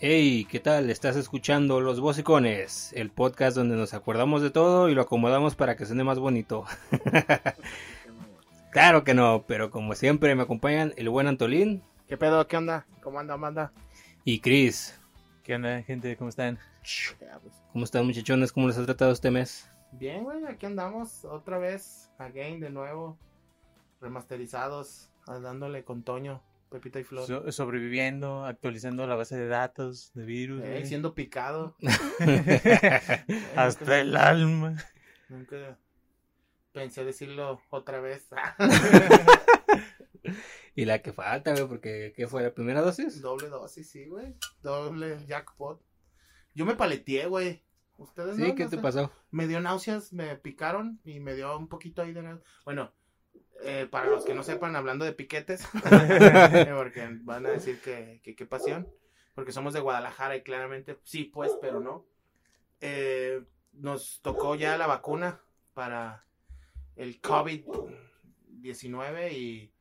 Hey, 0.00 0.46
¿qué 0.48 0.60
tal? 0.60 0.90
Estás 0.90 1.16
escuchando 1.16 1.80
Los 1.80 1.98
Bocicones, 1.98 2.92
el 2.92 3.10
podcast 3.10 3.56
donde 3.56 3.74
nos 3.74 3.94
acordamos 3.94 4.42
de 4.42 4.50
todo 4.50 4.88
y 4.88 4.94
lo 4.94 5.02
acomodamos 5.02 5.56
para 5.56 5.76
que 5.76 5.86
suene 5.86 6.04
más 6.04 6.20
bonito. 6.20 6.64
claro 8.70 9.02
que 9.02 9.12
no, 9.12 9.42
pero 9.48 9.72
como 9.72 9.96
siempre 9.96 10.36
me 10.36 10.44
acompañan 10.44 10.94
el 10.96 11.08
buen 11.08 11.26
Antolín. 11.26 11.82
¿Qué 12.06 12.16
pedo? 12.16 12.46
¿Qué 12.46 12.56
onda? 12.56 12.86
¿Cómo 13.02 13.18
anda, 13.18 13.34
Amanda? 13.34 13.72
Y 14.22 14.38
Chris. 14.38 14.96
¿Qué 15.42 15.56
onda, 15.56 15.82
gente? 15.82 16.16
¿Cómo 16.16 16.30
están? 16.30 16.60
¿Cómo 17.72 17.84
están, 17.84 18.06
muchachones? 18.06 18.52
¿Cómo 18.52 18.68
les 18.68 18.78
ha 18.78 18.84
tratado 18.84 19.10
este 19.10 19.32
mes? 19.32 19.68
Bien, 19.90 20.22
güey, 20.22 20.44
aquí 20.46 20.64
andamos 20.64 21.24
otra 21.24 21.58
vez, 21.58 22.08
again, 22.18 22.60
de 22.60 22.70
nuevo, 22.70 23.18
remasterizados, 24.00 25.10
dándole 25.26 25.82
con 25.82 26.04
Toño. 26.04 26.40
Pepita 26.68 27.00
y 27.00 27.04
Flor. 27.04 27.26
So 27.26 27.52
sobreviviendo, 27.52 28.44
actualizando 28.44 29.06
la 29.06 29.14
base 29.14 29.36
de 29.36 29.48
datos 29.48 30.12
de 30.14 30.24
virus. 30.24 30.62
Eh, 30.64 30.86
siendo 30.86 31.14
picado. 31.14 31.76
Hasta 33.56 34.00
el 34.00 34.16
alma. 34.16 34.76
Nunca 35.28 35.78
pensé 36.72 37.04
decirlo 37.04 37.60
otra 37.70 38.00
vez. 38.00 38.28
y 40.74 40.84
la 40.84 41.02
que 41.02 41.12
falta, 41.12 41.52
güey, 41.52 41.66
porque 41.66 42.12
¿qué 42.16 42.26
fue 42.26 42.42
la 42.42 42.54
primera 42.54 42.82
dosis? 42.82 43.20
Doble 43.20 43.48
dosis, 43.48 43.90
sí, 43.90 44.06
güey. 44.06 44.34
Doble 44.62 45.24
jackpot. 45.26 45.82
Yo 46.54 46.66
me 46.66 46.76
paleteé, 46.76 47.26
güey. 47.26 47.62
¿Ustedes 47.96 48.36
sí, 48.36 48.54
¿qué 48.54 48.66
te 48.66 48.78
pasó? 48.78 49.10
Me 49.32 49.48
dio 49.48 49.60
náuseas, 49.60 50.12
me 50.12 50.36
picaron 50.36 51.00
y 51.04 51.18
me 51.18 51.34
dio 51.34 51.58
un 51.58 51.68
poquito 51.68 52.02
ahí 52.02 52.12
de... 52.12 52.38
Bueno, 52.64 52.92
eh, 53.62 53.86
para 53.90 54.06
los 54.06 54.24
que 54.24 54.34
no 54.34 54.42
sepan, 54.42 54.76
hablando 54.76 55.04
de 55.04 55.12
piquetes, 55.12 55.68
porque 56.76 57.08
van 57.22 57.46
a 57.46 57.50
decir 57.50 57.80
que, 57.80 58.20
qué 58.22 58.46
pasión, 58.46 58.88
porque 59.34 59.52
somos 59.52 59.74
de 59.74 59.80
Guadalajara 59.80 60.36
y 60.36 60.42
claramente 60.42 60.98
sí, 61.04 61.24
pues, 61.24 61.52
pero 61.60 61.80
no. 61.80 62.06
Eh, 62.80 63.42
nos 63.72 64.20
tocó 64.22 64.54
ya 64.54 64.78
la 64.78 64.86
vacuna 64.86 65.40
para 65.74 66.24
el 66.96 67.20
COVID-19 67.20 69.32
y, 69.32 69.72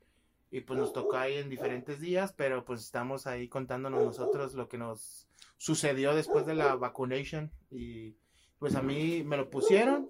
y 0.52 0.62
pues 0.62 0.80
nos 0.80 0.94
tocó 0.94 1.18
ahí 1.18 1.38
en 1.38 1.50
diferentes 1.50 2.00
días, 2.00 2.34
pero 2.34 2.66
pues 2.66 2.84
estamos 2.84 3.28
ahí 3.28 3.48
contándonos 3.48 4.04
nosotros 4.04 4.54
lo 4.54 4.70
que 4.70 4.78
nos 4.78 5.28
sucedió 5.58 6.16
después 6.16 6.46
de 6.46 6.56
la 6.56 6.76
vacunation 6.76 7.52
y 7.72 8.16
pues 8.60 8.76
a 8.76 8.82
mí 8.82 9.24
me 9.24 9.38
lo 9.38 9.50
pusieron 9.50 10.10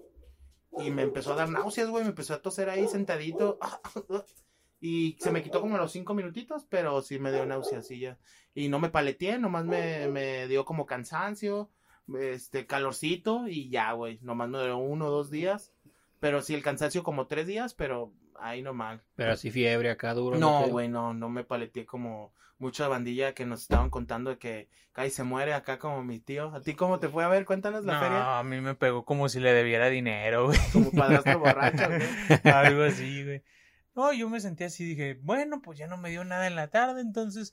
y 0.78 0.90
me 0.90 1.02
empezó 1.02 1.32
a 1.32 1.36
dar 1.36 1.48
náuseas, 1.48 1.88
güey. 1.88 2.04
Me 2.04 2.10
empezó 2.10 2.34
a 2.34 2.42
toser 2.42 2.68
ahí 2.70 2.86
sentadito. 2.88 3.58
Y 4.80 5.16
se 5.18 5.32
me 5.32 5.42
quitó 5.42 5.60
como 5.60 5.76
los 5.76 5.90
cinco 5.90 6.14
minutitos, 6.14 6.64
pero 6.68 7.02
sí 7.02 7.18
me 7.18 7.32
dio 7.32 7.44
náuseas 7.44 7.90
y 7.90 7.98
ya. 7.98 8.18
Y 8.54 8.68
no 8.68 8.78
me 8.78 8.90
paleteé, 8.90 9.38
nomás 9.38 9.64
me, 9.64 10.06
me 10.06 10.46
dio 10.46 10.64
como 10.64 10.86
cansancio, 10.86 11.70
este, 12.16 12.66
calorcito 12.66 13.48
y 13.48 13.70
ya, 13.70 13.90
güey. 13.92 14.20
Nomás 14.22 14.48
me 14.48 14.62
dio 14.62 14.78
uno 14.78 15.06
o 15.06 15.10
dos 15.10 15.30
días. 15.30 15.72
Pero 16.20 16.42
sí, 16.42 16.54
el 16.54 16.62
cansancio 16.62 17.02
como 17.02 17.26
tres 17.26 17.46
días, 17.46 17.74
pero 17.74 18.12
ahí 18.40 18.62
nomás. 18.62 19.00
Pero 19.14 19.32
así 19.32 19.50
fiebre 19.50 19.90
acá 19.90 20.14
duro. 20.14 20.38
No, 20.38 20.66
güey, 20.68 20.88
no, 20.88 21.14
no 21.14 21.28
me 21.28 21.44
paleteé 21.44 21.86
como 21.86 22.32
mucha 22.58 22.88
bandilla 22.88 23.34
que 23.34 23.46
nos 23.46 23.62
estaban 23.62 23.90
contando 23.90 24.30
de 24.30 24.38
que 24.38 24.68
casi 24.92 25.10
se 25.10 25.22
muere 25.22 25.54
acá 25.54 25.78
como 25.78 26.02
mi 26.02 26.18
tío. 26.18 26.54
¿A 26.54 26.60
ti 26.60 26.74
cómo 26.74 26.98
te 26.98 27.08
fue 27.08 27.24
a 27.24 27.28
ver? 27.28 27.44
Cuéntanos 27.44 27.84
la 27.84 28.00
feria. 28.00 28.18
No, 28.18 28.30
a 28.36 28.44
mí 28.44 28.60
me 28.60 28.74
pegó 28.74 29.04
como 29.04 29.28
si 29.28 29.40
le 29.40 29.52
debiera 29.52 29.88
dinero, 29.88 30.46
güey. 30.46 30.58
Como 30.72 30.90
padrastro 30.90 31.38
borracho, 31.38 31.86
güey. 31.86 32.52
Algo 32.52 32.82
así, 32.82 33.24
güey. 33.24 33.42
No, 33.94 34.12
yo 34.12 34.28
me 34.28 34.40
sentí 34.40 34.64
así, 34.64 34.84
dije, 34.84 35.18
bueno, 35.22 35.60
pues 35.60 35.78
ya 35.78 35.88
no 35.88 35.96
me 35.96 36.10
dio 36.10 36.24
nada 36.24 36.46
en 36.46 36.54
la 36.54 36.68
tarde, 36.68 37.00
entonces 37.00 37.52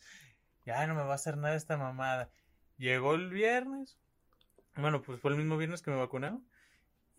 ya 0.66 0.86
no 0.86 0.94
me 0.94 1.02
va 1.02 1.14
a 1.14 1.16
hacer 1.16 1.38
nada 1.38 1.56
esta 1.56 1.78
mamada. 1.78 2.30
Llegó 2.78 3.16
el 3.16 3.30
viernes. 3.30 3.98
Bueno, 4.76 5.02
pues 5.02 5.20
fue 5.20 5.32
el 5.32 5.38
mismo 5.38 5.58
viernes 5.58 5.82
que 5.82 5.92
me 5.92 5.98
vacunaron. 5.98 6.46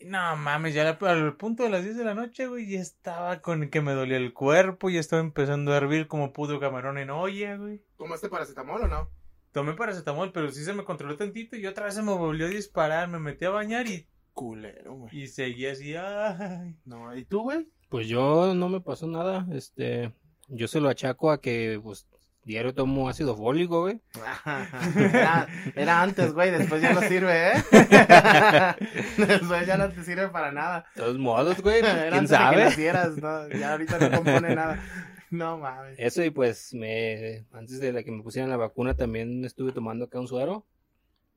No 0.00 0.36
mames, 0.36 0.74
ya 0.74 0.88
al 0.88 1.36
punto 1.36 1.62
de 1.62 1.70
las 1.70 1.82
10 1.82 1.96
de 1.96 2.04
la 2.04 2.14
noche, 2.14 2.46
güey, 2.46 2.68
ya 2.68 2.80
estaba 2.80 3.40
con 3.40 3.70
que 3.70 3.80
me 3.80 3.92
dolía 3.92 4.18
el 4.18 4.34
cuerpo, 4.34 4.90
ya 4.90 5.00
estaba 5.00 5.22
empezando 5.22 5.72
a 5.72 5.78
hervir 5.78 6.06
como 6.06 6.32
pudo 6.32 6.60
camarón 6.60 6.98
en 6.98 7.10
olla, 7.10 7.56
güey. 7.56 7.82
¿Tomaste 7.96 8.28
paracetamol 8.28 8.82
o 8.82 8.88
no? 8.88 9.10
Tomé 9.52 9.72
paracetamol, 9.72 10.32
pero 10.32 10.50
sí 10.50 10.64
se 10.64 10.74
me 10.74 10.84
controló 10.84 11.16
tantito 11.16 11.56
y 11.56 11.66
otra 11.66 11.86
vez 11.86 11.94
se 11.94 12.02
me 12.02 12.12
volvió 12.12 12.46
a 12.46 12.50
disparar, 12.50 13.08
me 13.08 13.18
metí 13.18 13.46
a 13.46 13.50
bañar 13.50 13.86
y... 13.86 14.06
Culero, 14.34 14.94
güey. 14.94 15.22
Y 15.22 15.28
seguía 15.28 15.72
así, 15.72 15.96
ay. 15.96 16.76
No, 16.84 17.16
¿y 17.16 17.24
tú, 17.24 17.44
güey? 17.44 17.66
Pues 17.88 18.06
yo 18.06 18.54
no 18.54 18.68
me 18.68 18.82
pasó 18.82 19.06
nada, 19.06 19.46
este... 19.52 20.12
Yo 20.48 20.68
se 20.68 20.80
lo 20.80 20.90
achaco 20.90 21.30
a 21.30 21.40
que, 21.40 21.80
pues, 21.82 22.06
Diario 22.46 22.72
tomo 22.72 23.08
ácido 23.08 23.36
fólico, 23.36 23.80
güey. 23.80 24.00
Era, 25.74 26.00
antes, 26.00 26.32
güey, 26.32 26.52
después 26.52 26.80
ya 26.80 26.92
no 26.92 27.00
sirve, 27.00 27.48
¿eh? 27.48 27.54
después 29.18 29.66
ya 29.66 29.76
no 29.76 29.90
te 29.90 30.04
sirve 30.04 30.28
para 30.28 30.52
nada. 30.52 30.86
De 30.94 31.02
todos 31.02 31.18
modos, 31.18 31.60
güey, 31.60 31.80
pues, 31.80 31.92
¿quién 32.08 32.28
sabe? 32.28 32.70
De 32.70 32.76
que 32.76 32.92
¿no? 33.20 33.48
Ya 33.48 33.72
ahorita 33.72 33.98
no 33.98 34.16
compone 34.18 34.54
nada. 34.54 34.80
No 35.28 35.58
mames. 35.58 35.96
Eso 35.98 36.22
y 36.22 36.30
pues 36.30 36.72
me 36.72 37.46
antes 37.50 37.80
de 37.80 37.92
la 37.92 38.04
que 38.04 38.12
me 38.12 38.22
pusieran 38.22 38.48
la 38.48 38.56
vacuna 38.56 38.94
también 38.94 39.44
estuve 39.44 39.72
tomando 39.72 40.04
acá 40.04 40.20
un 40.20 40.28
suero. 40.28 40.64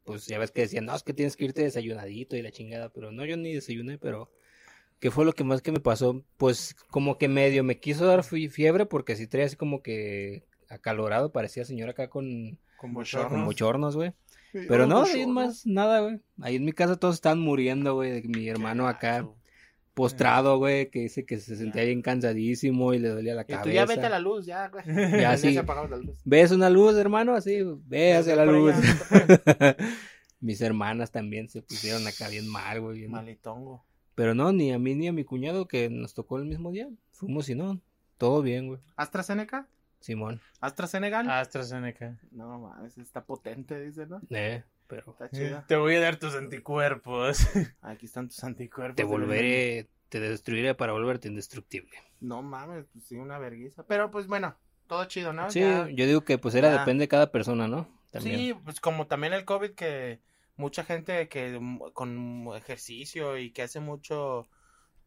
Pues 0.03 0.27
ya 0.27 0.37
ves 0.37 0.51
que 0.51 0.61
decían, 0.61 0.85
"No, 0.85 0.95
es 0.95 1.01
que 1.01 1.15
tienes 1.15 1.35
que 1.35 1.45
irte 1.45 1.63
desayunadito 1.63 2.35
y 2.35 2.43
la 2.43 2.51
chingada", 2.51 2.89
pero 2.89 3.11
no 3.11 3.25
yo 3.25 3.35
ni 3.35 3.55
desayuné, 3.55 3.97
pero 3.97 4.29
¿qué 4.99 5.09
fue 5.09 5.25
lo 5.25 5.33
que 5.33 5.43
más 5.43 5.63
que 5.63 5.71
me 5.71 5.79
pasó? 5.79 6.23
Pues 6.37 6.75
como 6.91 7.17
que 7.17 7.27
medio 7.27 7.63
me 7.63 7.79
quiso 7.79 8.05
dar 8.05 8.23
fiebre 8.23 8.85
porque 8.85 9.15
si 9.15 9.25
traía 9.25 9.47
así 9.47 9.55
como 9.55 9.81
que 9.81 10.47
acalorado, 10.69 11.31
parecía 11.31 11.65
señor 11.65 11.89
acá 11.89 12.09
con, 12.09 12.57
con 12.77 12.93
bochornos, 12.93 13.95
con 13.95 14.01
güey. 14.01 14.13
Pero 14.51 14.87
no, 14.87 15.03
ahí 15.03 15.27
más 15.27 15.65
nada, 15.65 15.99
güey. 15.99 16.19
Ahí 16.41 16.55
en 16.55 16.65
mi 16.65 16.71
casa 16.71 16.95
todos 16.95 17.15
están 17.15 17.39
muriendo, 17.39 17.95
güey. 17.95 18.23
Mi 18.23 18.47
hermano 18.47 18.87
acá 18.87 19.27
postrado, 19.93 20.57
güey, 20.57 20.89
que 20.89 21.01
dice 21.01 21.25
que 21.25 21.39
se 21.39 21.57
sentía 21.57 21.83
bien 21.83 22.01
cansadísimo 22.01 22.93
y 22.93 22.99
le 22.99 23.09
dolía 23.09 23.35
la 23.35 23.43
cabeza. 23.43 23.61
Y 23.67 23.69
tú 23.69 23.75
ya 23.75 23.85
vete 23.85 24.05
a 24.05 24.09
la 24.09 24.19
luz, 24.19 24.45
ya, 24.45 24.69
güey. 24.69 24.85
Ya 24.87 25.37
sí. 25.37 25.59
¿Ves 26.23 26.51
una 26.51 26.69
luz, 26.69 26.95
hermano? 26.95 27.35
Así, 27.35 27.59
ve 27.85 28.13
hacia 28.13 28.35
la 28.35 28.45
luz. 28.45 28.73
Mis 30.39 30.61
hermanas 30.61 31.11
también 31.11 31.49
se 31.49 31.61
pusieron 31.61 32.07
acá 32.07 32.29
bien 32.29 32.47
mal, 32.47 32.79
güey. 32.79 33.07
Malitongo. 33.09 33.83
Pero 34.15 34.33
no, 34.33 34.51
ni 34.53 34.71
a 34.71 34.79
mí 34.79 34.95
ni 34.95 35.09
a 35.09 35.13
mi 35.13 35.25
cuñado 35.25 35.67
que 35.67 35.89
nos 35.89 36.13
tocó 36.13 36.37
el 36.37 36.45
mismo 36.45 36.71
día. 36.71 36.89
Fuimos 37.11 37.49
y 37.49 37.55
no, 37.55 37.81
todo 38.17 38.41
bien, 38.41 38.67
güey. 38.67 38.79
¿AstraZeneca? 38.95 39.67
Simón. 39.99 40.41
¿AstraZeneca? 40.61 41.39
AstraZeneca. 41.39 42.17
No 42.31 42.59
mames, 42.59 42.97
está 42.97 43.23
potente, 43.23 43.79
dice, 43.81 44.05
¿no? 44.05 44.21
Eh, 44.29 44.63
pero. 44.87 45.11
Está 45.11 45.29
chida. 45.29 45.65
Te 45.67 45.75
voy 45.75 45.95
a 45.95 46.01
dar 46.01 46.17
tus 46.17 46.35
anticuerpos. 46.35 47.39
Aquí 47.81 48.05
están 48.05 48.29
tus 48.29 48.43
anticuerpos. 48.43 48.95
Te 48.95 49.03
volveré, 49.03 49.89
te 50.09 50.19
destruiré 50.19 50.75
para 50.75 50.93
volverte 50.93 51.27
indestructible. 51.27 51.97
No 52.21 52.41
mames, 52.41 52.85
pues 52.91 53.05
sí, 53.05 53.17
una 53.17 53.37
vergüenza. 53.39 53.85
Pero 53.85 54.09
pues 54.09 54.27
bueno, 54.27 54.55
todo 54.87 55.05
chido, 55.05 55.33
¿no? 55.33 55.49
Sí, 55.51 55.61
yo 55.61 56.05
digo 56.05 56.21
que 56.21 56.37
pues 56.37 56.55
era 56.55 56.71
depende 56.71 57.03
de 57.03 57.07
cada 57.07 57.31
persona, 57.31 57.67
¿no? 57.67 57.87
También. 58.11 58.37
Sí, 58.37 58.53
pues 58.63 58.79
como 58.79 59.07
también 59.07 59.33
el 59.33 59.45
COVID 59.45 59.71
que 59.71 60.19
mucha 60.55 60.83
gente 60.83 61.29
que 61.29 61.59
con 61.93 62.47
ejercicio 62.55 63.37
y 63.37 63.51
que 63.51 63.61
hace 63.61 63.79
mucho 63.79 64.47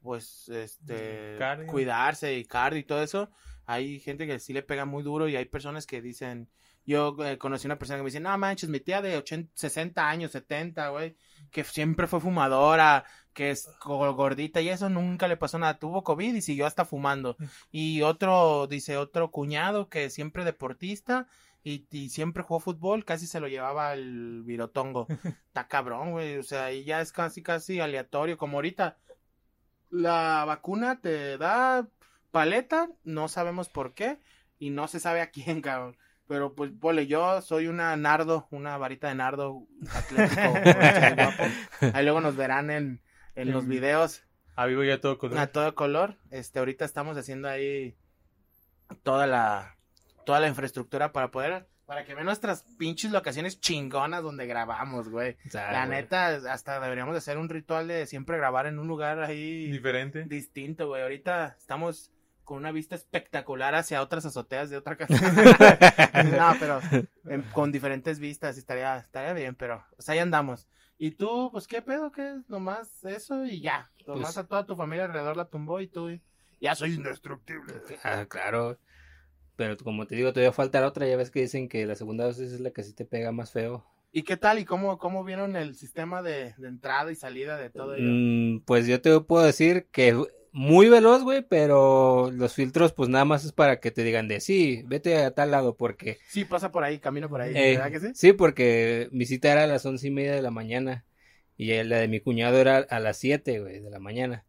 pues 0.00 0.48
este 0.48 1.38
cuidarse 1.66 2.34
y 2.34 2.44
cardio 2.44 2.80
y 2.80 2.84
todo 2.84 3.02
eso 3.02 3.30
hay 3.66 4.00
gente 4.00 4.26
que 4.26 4.38
sí 4.38 4.52
le 4.52 4.62
pega 4.62 4.84
muy 4.84 5.02
duro 5.02 5.28
y 5.28 5.36
hay 5.36 5.44
personas 5.44 5.86
que 5.86 6.02
dicen, 6.02 6.48
yo 6.84 7.16
eh, 7.24 7.38
conocí 7.38 7.66
una 7.66 7.78
persona 7.78 7.98
que 7.98 8.02
me 8.02 8.08
dice, 8.08 8.20
no 8.20 8.36
manches, 8.36 8.68
mi 8.68 8.80
tía 8.80 9.02
de 9.02 9.16
80, 9.16 9.52
60 9.54 10.08
años, 10.08 10.32
70, 10.32 10.88
güey, 10.88 11.16
que 11.50 11.62
siempre 11.64 12.06
fue 12.06 12.20
fumadora, 12.20 13.04
que 13.32 13.50
es 13.50 13.68
gordita 13.84 14.60
y 14.60 14.68
eso 14.68 14.88
nunca 14.88 15.28
le 15.28 15.36
pasó 15.36 15.58
nada, 15.58 15.78
tuvo 15.78 16.02
COVID 16.02 16.34
y 16.34 16.42
siguió 16.42 16.66
hasta 16.66 16.84
fumando. 16.84 17.36
Mm. 17.38 17.44
Y 17.70 18.02
otro, 18.02 18.66
dice, 18.66 18.96
otro 18.96 19.30
cuñado 19.30 19.88
que 19.88 20.10
siempre 20.10 20.44
deportista 20.44 21.28
y, 21.62 21.86
y, 21.92 22.08
siempre 22.08 22.42
jugó 22.42 22.58
fútbol, 22.58 23.04
casi 23.04 23.28
se 23.28 23.38
lo 23.38 23.46
llevaba 23.46 23.92
el 23.94 24.42
virotongo. 24.42 25.06
Está 25.46 25.68
cabrón, 25.68 26.10
güey, 26.10 26.38
o 26.38 26.42
sea, 26.42 26.72
y 26.72 26.84
ya 26.84 27.00
es 27.00 27.12
casi, 27.12 27.42
casi 27.42 27.78
aleatorio, 27.80 28.36
como 28.36 28.58
ahorita. 28.58 28.98
La 29.90 30.44
vacuna 30.46 31.00
te 31.00 31.38
da 31.38 31.86
paleta, 32.32 32.88
no 33.04 33.28
sabemos 33.28 33.68
por 33.68 33.94
qué, 33.94 34.18
y 34.58 34.70
no 34.70 34.88
se 34.88 34.98
sabe 34.98 35.20
a 35.20 35.30
quién, 35.30 35.60
cabrón. 35.60 35.96
Pero 36.26 36.54
pues, 36.54 36.72
pole, 36.80 37.06
yo 37.06 37.40
soy 37.42 37.66
una 37.66 37.94
nardo, 37.96 38.48
una 38.50 38.76
varita 38.78 39.08
de 39.08 39.14
nardo 39.14 39.66
atlético, 39.92 40.40
Ahí 41.94 42.04
luego 42.04 42.20
nos 42.20 42.36
verán 42.36 42.70
en, 42.70 43.02
en 43.34 43.52
los 43.52 43.66
videos. 43.66 44.24
A 44.54 44.66
vivo 44.66 44.82
ya 44.82 45.00
todo 45.00 45.18
color. 45.18 45.38
A 45.38 45.48
todo 45.48 45.74
color. 45.74 46.18
Este, 46.30 46.58
ahorita 46.58 46.84
estamos 46.84 47.16
haciendo 47.16 47.48
ahí 47.48 47.96
toda 49.02 49.26
la, 49.26 49.76
toda 50.24 50.40
la 50.40 50.48
infraestructura 50.48 51.12
para 51.12 51.30
poder, 51.30 51.66
para 51.86 52.04
que 52.04 52.14
vean 52.14 52.26
nuestras 52.26 52.62
pinches 52.78 53.10
locaciones 53.10 53.60
chingonas 53.60 54.22
donde 54.22 54.46
grabamos, 54.46 55.08
güey. 55.08 55.36
la 55.52 55.86
neta, 55.86 56.28
hasta 56.50 56.80
deberíamos 56.80 57.16
hacer 57.16 57.36
un 57.36 57.48
ritual 57.48 57.88
de 57.88 58.06
siempre 58.06 58.36
grabar 58.36 58.66
en 58.66 58.78
un 58.78 58.86
lugar 58.88 59.20
ahí. 59.20 59.70
Diferente. 59.70 60.24
Distinto, 60.24 60.86
güey. 60.86 61.02
Ahorita 61.02 61.56
estamos 61.58 62.12
con 62.44 62.58
una 62.58 62.72
vista 62.72 62.94
espectacular 62.94 63.74
hacia 63.74 64.02
otras 64.02 64.24
azoteas 64.24 64.70
de 64.70 64.76
otra 64.76 64.96
casa. 64.96 65.14
no, 66.24 66.54
pero 66.58 66.80
con 67.52 67.72
diferentes 67.72 68.18
vistas 68.18 68.58
estaría, 68.58 68.98
estaría 68.98 69.32
bien, 69.32 69.54
pero 69.54 69.84
pues 69.96 70.08
ahí 70.08 70.18
andamos. 70.18 70.68
¿Y 70.98 71.12
tú, 71.12 71.50
pues 71.50 71.66
qué 71.66 71.82
pedo? 71.82 72.12
¿Qué? 72.12 72.40
Nomás 72.48 73.04
eso 73.04 73.44
y 73.44 73.60
ya. 73.60 73.90
Nomás 74.06 74.34
pues 74.34 74.38
a 74.38 74.46
toda 74.46 74.66
tu 74.66 74.76
familia 74.76 75.06
alrededor 75.06 75.36
la 75.36 75.48
tumbó 75.48 75.80
y 75.80 75.88
tú 75.88 76.10
ya 76.60 76.74
soy 76.74 76.94
indestructible. 76.94 77.74
Ah, 78.04 78.26
claro. 78.28 78.78
Pero 79.56 79.76
como 79.78 80.06
te 80.06 80.14
digo, 80.14 80.32
todavía 80.32 80.52
falta 80.52 80.80
la 80.80 80.86
otra. 80.86 81.06
Ya 81.06 81.16
ves 81.16 81.30
que 81.30 81.40
dicen 81.40 81.68
que 81.68 81.86
la 81.86 81.96
segunda 81.96 82.24
dosis 82.24 82.52
es 82.52 82.60
la 82.60 82.70
que 82.70 82.84
sí 82.84 82.92
te 82.92 83.04
pega 83.04 83.32
más 83.32 83.50
feo. 83.50 83.84
¿Y 84.12 84.22
qué 84.22 84.36
tal? 84.36 84.58
¿Y 84.58 84.64
cómo, 84.64 84.98
cómo 84.98 85.24
vieron 85.24 85.56
el 85.56 85.74
sistema 85.74 86.22
de, 86.22 86.54
entrada 86.58 87.10
y 87.10 87.16
salida 87.16 87.56
de 87.56 87.70
todo 87.70 87.94
ello? 87.94 88.06
Mm, 88.08 88.60
pues 88.64 88.86
yo 88.86 89.00
te 89.00 89.18
puedo 89.20 89.44
decir 89.44 89.88
que 89.90 90.22
muy 90.52 90.88
veloz, 90.88 91.22
güey, 91.22 91.42
pero 91.42 92.30
los 92.30 92.54
filtros, 92.54 92.92
pues 92.92 93.08
nada 93.08 93.24
más 93.24 93.44
es 93.44 93.52
para 93.52 93.80
que 93.80 93.90
te 93.90 94.04
digan 94.04 94.28
de 94.28 94.40
sí, 94.40 94.84
vete 94.86 95.16
a 95.16 95.34
tal 95.34 95.50
lado, 95.50 95.76
porque. 95.76 96.18
Sí, 96.28 96.44
pasa 96.44 96.70
por 96.70 96.84
ahí, 96.84 96.98
camina 96.98 97.28
por 97.28 97.40
ahí, 97.40 97.52
eh, 97.56 97.76
¿verdad 97.76 97.90
que 97.90 98.00
sí? 98.00 98.12
Sí, 98.14 98.32
porque 98.32 99.08
mi 99.12 99.26
cita 99.26 99.50
era 99.50 99.64
a 99.64 99.66
las 99.66 99.84
once 99.86 100.06
y 100.06 100.10
media 100.10 100.34
de 100.34 100.42
la 100.42 100.50
mañana 100.50 101.04
y 101.56 101.82
la 101.82 101.98
de 101.98 102.08
mi 102.08 102.20
cuñado 102.20 102.58
era 102.58 102.78
a 102.78 103.00
las 103.00 103.16
siete, 103.16 103.60
güey, 103.60 103.80
de 103.80 103.90
la 103.90 103.98
mañana. 103.98 104.44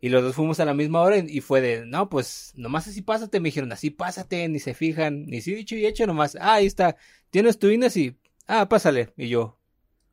Y 0.00 0.08
los 0.08 0.22
dos 0.22 0.34
fuimos 0.34 0.58
a 0.58 0.64
la 0.64 0.74
misma 0.74 1.00
hora 1.00 1.18
y 1.18 1.40
fue 1.40 1.60
de, 1.60 1.86
no, 1.86 2.08
pues 2.08 2.52
nomás 2.56 2.88
así 2.88 3.02
pásate. 3.02 3.38
Me 3.38 3.48
dijeron, 3.48 3.70
así 3.70 3.90
pásate, 3.90 4.48
ni 4.48 4.58
se 4.58 4.74
fijan, 4.74 5.26
ni 5.26 5.40
si 5.40 5.54
dicho 5.54 5.76
y 5.76 5.86
hecho 5.86 6.08
nomás. 6.08 6.36
Ah, 6.40 6.54
ahí 6.54 6.66
está, 6.66 6.96
tienes 7.30 7.58
tu 7.58 7.68
INE, 7.68 7.88
sí. 7.88 8.16
Ah, 8.48 8.68
pásale. 8.68 9.12
Y 9.16 9.28
yo, 9.28 9.60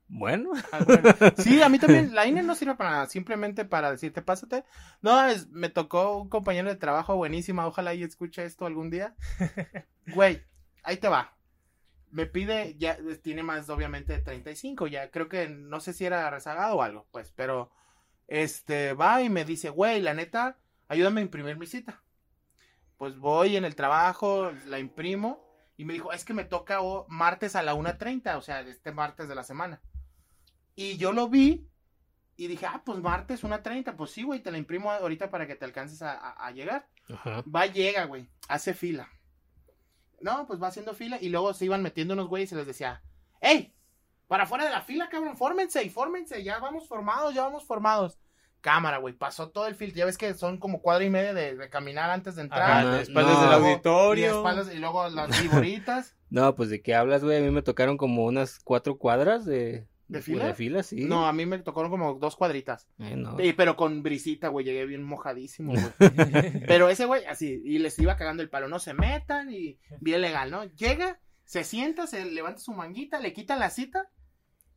bueno. 0.09 0.51
Ah, 0.71 0.85
sí, 1.37 1.61
a 1.61 1.69
mí 1.69 1.79
también 1.79 2.13
la 2.13 2.25
INE 2.25 2.43
no 2.43 2.55
sirve 2.55 2.75
para 2.75 2.89
nada, 2.91 3.05
simplemente 3.05 3.63
para 3.63 3.91
decirte 3.91 4.21
pásate. 4.21 4.65
No, 5.01 5.25
es, 5.27 5.47
me 5.49 5.69
tocó 5.69 6.17
un 6.17 6.29
compañero 6.29 6.69
de 6.69 6.75
trabajo 6.75 7.15
buenísima, 7.15 7.67
ojalá 7.67 7.93
y 7.93 8.03
escuche 8.03 8.43
esto 8.43 8.65
algún 8.65 8.89
día. 8.89 9.15
Güey, 10.07 10.43
ahí 10.81 10.97
te 10.97 11.07
va. 11.07 11.35
Me 12.09 12.25
pide, 12.25 12.75
ya 12.79 12.97
tiene 13.21 13.43
más 13.43 13.69
obviamente 13.69 14.13
de 14.13 14.21
35, 14.23 14.87
ya 14.87 15.11
creo 15.11 15.29
que 15.29 15.47
no 15.47 15.79
sé 15.79 15.93
si 15.93 16.03
era 16.03 16.27
rezagado 16.31 16.77
o 16.77 16.81
algo, 16.81 17.05
pues, 17.11 17.31
pero 17.35 17.69
este 18.27 18.93
va 18.93 19.21
y 19.21 19.29
me 19.29 19.45
dice, 19.45 19.69
güey, 19.69 20.01
la 20.01 20.15
neta, 20.15 20.57
ayúdame 20.87 21.21
a 21.21 21.25
imprimir 21.25 21.57
mi 21.57 21.67
cita. 21.67 22.01
Pues 22.97 23.19
voy 23.19 23.55
en 23.55 23.65
el 23.65 23.75
trabajo, 23.75 24.51
la 24.65 24.79
imprimo 24.79 25.47
y 25.77 25.85
me 25.85 25.93
dijo, 25.93 26.11
es 26.11 26.25
que 26.25 26.33
me 26.33 26.43
toca 26.43 26.79
martes 27.07 27.55
a 27.55 27.63
la 27.63 27.73
1.30, 27.73 28.35
o 28.35 28.41
sea, 28.41 28.59
este 28.61 28.91
martes 28.91 29.29
de 29.29 29.35
la 29.35 29.43
semana. 29.43 29.79
Y 30.79 30.95
yo 30.95 31.11
lo 31.11 31.27
vi 31.27 31.67
y 32.37 32.47
dije, 32.47 32.65
ah, 32.65 32.81
pues 32.85 32.99
martes, 32.99 33.43
una 33.43 33.61
treinta, 33.61 33.97
pues 33.97 34.11
sí, 34.11 34.23
güey, 34.23 34.39
te 34.39 34.49
la 34.49 34.57
imprimo 34.57 34.89
ahorita 34.89 35.29
para 35.29 35.45
que 35.45 35.55
te 35.55 35.65
alcances 35.65 36.01
a, 36.01 36.49
llegar. 36.51 36.87
Va, 37.53 37.65
llega, 37.65 38.05
güey, 38.05 38.29
hace 38.47 38.73
fila. 38.73 39.09
No, 40.21 40.47
pues 40.47 40.63
va 40.63 40.67
haciendo 40.67 40.93
fila 40.93 41.17
y 41.19 41.27
luego 41.27 41.53
se 41.53 41.65
iban 41.65 41.83
metiendo 41.83 42.13
unos 42.13 42.29
güeyes 42.29 42.47
y 42.47 42.51
se 42.51 42.55
les 42.55 42.65
decía, 42.65 43.03
¡Ey! 43.41 43.75
Para 44.29 44.43
afuera 44.43 44.63
de 44.63 44.69
la 44.69 44.79
fila, 44.79 45.09
cabrón, 45.09 45.35
fórmense 45.35 45.83
y 45.83 45.89
fórmense, 45.89 46.41
ya 46.45 46.59
vamos 46.59 46.87
formados, 46.87 47.33
ya 47.33 47.43
vamos 47.43 47.65
formados. 47.65 48.17
Cámara, 48.61 48.99
güey, 48.99 49.13
pasó 49.13 49.49
todo 49.49 49.67
el 49.67 49.75
filtro. 49.75 49.97
Ya 49.97 50.05
ves 50.05 50.17
que 50.17 50.33
son 50.33 50.59
como 50.59 50.81
cuadra 50.81 51.03
y 51.03 51.09
media 51.09 51.33
de, 51.33 51.69
caminar 51.69 52.09
antes 52.09 52.37
de 52.37 52.43
entrar. 52.43 53.01
espaldas 53.01 53.41
del 53.41 53.51
auditorio. 53.51 54.45
Y, 54.71 54.75
y 54.77 54.79
luego 54.79 55.09
las 55.09 55.35
figuritas. 55.35 56.15
no, 56.29 56.55
pues 56.55 56.69
de 56.69 56.81
qué 56.81 56.95
hablas, 56.95 57.21
güey. 57.21 57.37
A 57.37 57.41
mí 57.41 57.51
me 57.51 57.63
tocaron 57.63 57.97
como 57.97 58.23
unas 58.23 58.59
cuatro 58.59 58.97
cuadras 58.97 59.45
de, 59.45 59.89
¿De 60.09 60.23
fila? 60.23 60.47
De 60.47 60.53
fila, 60.55 60.81
sí. 60.81 61.05
No, 61.05 61.27
a 61.27 61.33
mí 61.33 61.45
me 61.45 61.59
tocaron 61.59 61.91
como 61.91 62.15
dos 62.15 62.35
cuadritas. 62.35 62.87
Eh, 62.97 63.53
pero 63.55 63.75
con 63.75 64.01
brisita, 64.01 64.47
güey, 64.47 64.65
llegué 64.65 64.87
bien 64.87 65.03
mojadísimo, 65.03 65.73
güey. 65.73 65.85
pero 66.67 66.89
ese 66.89 67.05
güey, 67.05 67.25
así, 67.25 67.61
y 67.63 67.77
les 67.77 67.97
iba 67.99 68.17
cagando 68.17 68.41
el 68.41 68.49
palo, 68.49 68.67
no 68.67 68.79
se 68.79 68.95
metan 68.95 69.53
y 69.53 69.79
bien 70.01 70.21
legal, 70.21 70.49
¿no? 70.49 70.65
Llega, 70.65 71.19
se 71.45 71.63
sienta, 71.63 72.07
se 72.07 72.25
levanta 72.25 72.59
su 72.59 72.73
manguita, 72.73 73.19
le 73.19 73.33
quita 73.33 73.55
la 73.55 73.69
cita 73.69 74.09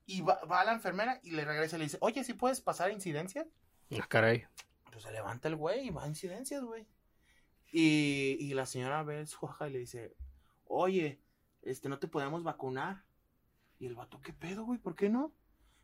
y 0.05 0.21
va, 0.21 0.39
a 0.51 0.65
la 0.65 0.75
enfermera 0.75 1.19
y 1.23 1.31
le 1.31 1.47
regresa 1.47 1.77
y 1.77 1.79
le 1.79 1.87
dice, 1.87 1.99
oye, 2.03 2.23
¿sí 2.25 2.35
puedes 2.35 2.61
pasar 2.61 2.91
a 2.91 2.93
incidencias? 2.93 3.47
Ah, 3.91 4.07
caray. 4.07 4.45
Pues 4.91 5.05
se 5.05 5.13
levanta 5.13 5.49
el 5.49 5.57
güey 5.57 5.87
y 5.87 5.91
va 5.91 6.05
a 6.05 6.09
incidencias, 6.09 6.63
güey. 6.63 6.87
Y, 7.73 8.37
y 8.39 8.53
la 8.53 8.67
señora 8.67 9.03
ve 9.03 9.25
su 9.25 9.47
hoja 9.47 9.67
y 9.67 9.73
le 9.73 9.79
dice, 9.79 10.15
oye, 10.67 11.23
este, 11.63 11.89
no 11.89 11.99
te 11.99 12.07
podemos 12.07 12.43
vacunar. 12.43 13.05
Y 13.83 13.87
el 13.87 13.97
vato, 13.97 14.21
¿qué 14.21 14.33
pedo, 14.33 14.65
güey? 14.65 14.79
¿Por 14.79 14.95
qué 14.95 15.09
no? 15.09 15.35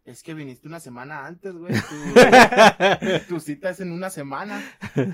Es 0.04 0.22
que 0.22 0.32
viniste 0.32 0.68
una 0.68 0.78
semana 0.78 1.26
antes, 1.26 1.52
güey. 1.52 1.74
Tu, 3.28 3.40
cita 3.40 3.70
es 3.70 3.80
en 3.80 3.90
una 3.90 4.08
semana. 4.08 4.62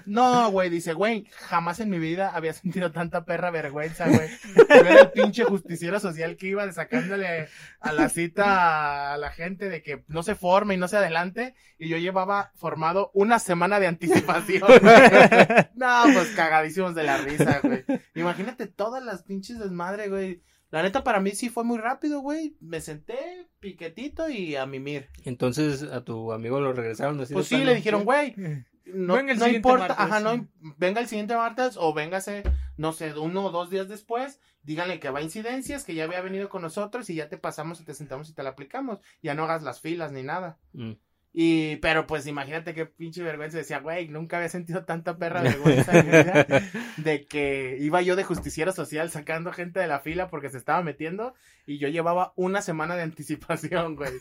No, 0.05 0.51
güey, 0.51 0.69
dice, 0.69 0.93
güey, 0.93 1.25
jamás 1.31 1.81
en 1.81 1.89
mi 1.89 1.99
vida 1.99 2.29
había 2.35 2.53
sentido 2.53 2.93
tanta 2.93 3.25
perra 3.25 3.51
vergüenza, 3.51 4.07
güey. 4.07 4.29
Ver 4.69 4.99
el 4.99 5.11
pinche 5.13 5.45
justiciero 5.45 5.99
social 5.99 6.37
que 6.37 6.49
iba 6.49 6.71
sacándole 6.73 7.49
a 7.81 7.93
la 7.95 8.11
cita 8.11 9.15
a 9.15 9.17
la 9.17 9.31
gente 9.31 9.71
de 9.71 9.83
que 9.83 10.05
no 10.09 10.23
se 10.23 10.35
forme 10.35 10.75
y 10.75 10.77
no 10.77 10.87
se 10.87 10.99
adelante. 10.99 11.55
Y 11.79 11.89
yo 11.89 11.97
llevaba 11.97 12.53
formado 12.55 13.11
una 13.15 13.39
semana 13.39 13.81
de 13.81 13.87
anticipación. 13.87 14.61
no, 15.75 16.03
pues 16.13 16.35
cagadísimos 16.37 16.95
de 16.95 17.05
la 17.05 17.17
risa, 17.17 17.61
güey. 17.63 17.83
Imagínate 18.15 18.67
todas 18.67 19.03
las 19.03 19.23
pinches 19.23 19.59
desmadre, 19.59 20.11
güey 20.11 20.43
la 20.75 20.83
neta, 20.83 21.05
para 21.05 21.21
mí 21.21 21.31
sí 21.31 21.51
fue 21.51 21.63
muy 21.63 21.79
rápido, 21.79 22.19
güey. 22.19 22.57
Me 22.59 22.81
senté, 22.81 23.47
piquetito 23.61 24.29
y 24.29 24.57
a 24.57 24.67
mimir. 24.67 25.09
Entonces, 25.25 25.85
a 25.85 26.03
tu 26.03 26.33
amigo 26.33 26.59
lo 26.59 26.73
regresaron 26.73 27.21
así. 27.21 27.33
Pues 27.33 27.47
sí, 27.47 27.59
le 27.59 27.77
dijeron, 27.77 28.05
güey, 28.05 28.35
no, 28.85 29.23
no 29.23 29.47
importa, 29.47 29.95
ajá, 29.97 30.19
no, 30.19 30.49
venga 30.77 31.01
el 31.01 31.07
siguiente 31.07 31.37
martes 31.37 31.77
o 31.77 31.95
véngase, 31.95 32.43
no 32.77 32.93
sé, 32.93 33.17
uno 33.17 33.45
o 33.45 33.51
dos 33.53 33.71
días 33.71 33.89
después, 33.89 34.41
díganle 34.65 34.99
que 34.99 35.11
va 35.11 35.21
a 35.21 35.23
incidencias, 35.23 35.85
que 35.85 35.95
ya 35.95 36.03
había 36.03 36.21
venido 36.23 36.49
con 36.49 36.63
nosotros 36.63 37.09
y 37.09 37.15
ya 37.15 37.29
te 37.29 37.39
pasamos 37.39 37.81
y 37.81 37.85
te 37.85 37.95
sentamos 37.95 38.29
y 38.29 38.35
te 38.35 38.43
la 38.43 38.51
aplicamos. 38.51 38.99
Ya 39.23 39.37
no 39.37 39.45
hagas 39.45 39.63
las 39.63 39.81
filas 39.81 40.11
ni 40.11 40.25
nada. 40.25 40.59
Mm. 40.73 40.95
Y, 41.37 41.77
pero 41.77 42.07
pues 42.07 42.29
imagínate 42.29 42.75
qué 42.75 42.87
pinche 42.87 43.25
vergüenza. 43.25 43.59
Decía, 43.59 43.81
güey, 43.81 44.09
nunca 44.09 44.37
había 44.37 44.49
sentido 44.49 44.85
tanta 44.85 45.19
perra 45.19 45.43
vergüenza 45.43 45.91
de 46.97 47.27
que 47.29 47.77
iba 47.81 48.01
yo 48.03 48.15
de 48.15 48.23
justiciero 48.23 48.71
social 48.71 49.11
sacando 49.11 49.53
gente 49.53 49.81
de 49.81 49.89
la 49.89 49.99
fila 49.99 50.29
porque 50.31 50.49
se 50.49 50.59
estaba 50.59 50.83
metiendo 50.85 51.35
y 51.67 51.79
yo 51.79 51.89
llevaba 51.89 52.33
una 52.37 52.63
semana 52.63 52.95
de 52.95 53.03
anticipación, 53.03 53.97
güey. 53.97 54.13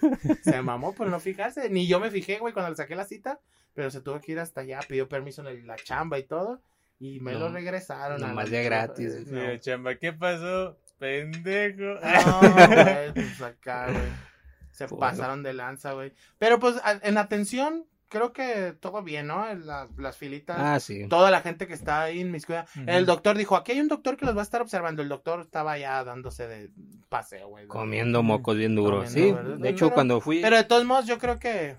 Se 0.42 0.60
mamó 0.64 0.96
por 0.96 1.08
no 1.08 1.20
fijarse. 1.20 1.70
Ni 1.70 1.86
yo 1.86 2.00
me 2.00 2.10
fijé, 2.10 2.40
güey, 2.40 2.52
cuando 2.52 2.72
le 2.72 2.78
saqué 2.78 2.96
la 2.96 3.06
cita, 3.06 3.40
pero 3.76 3.92
se 3.92 4.02
tuvo 4.02 4.20
que 4.20 4.32
ir 4.32 4.40
hasta 4.40 4.62
allá, 4.62 4.80
pidió 4.88 5.08
permiso 5.08 5.48
en 5.48 5.68
la 5.68 5.76
chamba 5.76 6.18
y 6.18 6.24
todo 6.24 6.64
y 7.00 7.20
me 7.20 7.34
lo 7.34 7.50
regresaron. 7.50 8.22
Nomás 8.22 8.50
de 8.50 8.64
gratis. 8.64 9.14
chamba, 9.60 9.96
¿qué 9.96 10.14
pasó? 10.14 10.80
Pendejo. 10.98 12.00
No, 12.02 12.54
güey, 12.54 13.14
pues 13.14 13.42
acá, 13.42 13.92
güey. 13.92 14.33
Se 14.74 14.88
pasaron 14.88 15.44
de 15.44 15.54
lanza, 15.54 15.94
güey. 15.94 16.14
Pero 16.40 16.60
pues 16.60 16.76
en 17.04 17.18
atención, 17.18 17.86
creo 18.10 18.34
que 18.34 18.76
todo 18.80 19.04
bien, 19.04 19.28
¿no? 19.28 19.54
Las, 19.56 19.90
las 19.98 20.18
filitas. 20.18 20.58
Ah, 20.60 20.80
sí. 20.80 21.08
Toda 21.08 21.32
la 21.32 21.42
gente 21.42 21.68
que 21.68 21.74
está 21.74 22.04
ahí 22.04 22.20
en 22.20 22.32
mis 22.32 22.48
uh 22.50 22.64
El 22.86 23.06
doctor 23.06 23.38
dijo, 23.38 23.56
aquí 23.56 23.72
hay 23.72 23.82
un 23.82 23.88
doctor 23.88 24.18
que 24.18 24.26
los 24.26 24.36
va 24.36 24.42
a 24.42 24.44
estar 24.44 24.62
observando. 24.62 25.02
El 25.02 25.10
doctor 25.10 25.42
estaba 25.42 25.78
ya 25.78 26.04
dándose 26.04 26.48
de 26.48 26.70
paseo, 27.10 27.48
güey. 27.48 27.68
Comiendo 27.68 28.24
mocos 28.24 28.58
bien 28.58 28.76
duros. 28.76 29.10
sí, 29.10 29.34
de 29.58 29.70
hecho 29.70 29.92
cuando 29.92 30.20
fui... 30.20 30.42
Pero 30.42 30.58
de 30.58 30.64
todos 30.64 30.86
modos 30.86 31.06
yo 31.06 31.18
creo 31.18 31.40
que 31.40 31.78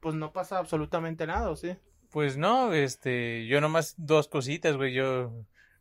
pues 0.00 0.14
no 0.14 0.32
pasa 0.32 0.58
absolutamente 0.58 1.26
nada, 1.26 1.54
¿sí? 1.56 1.76
Pues 2.10 2.36
no, 2.36 2.72
este, 2.72 3.46
yo 3.46 3.60
nomás 3.60 3.94
dos 3.98 4.28
cositas, 4.28 4.76
güey. 4.76 4.94
Yo 4.94 5.32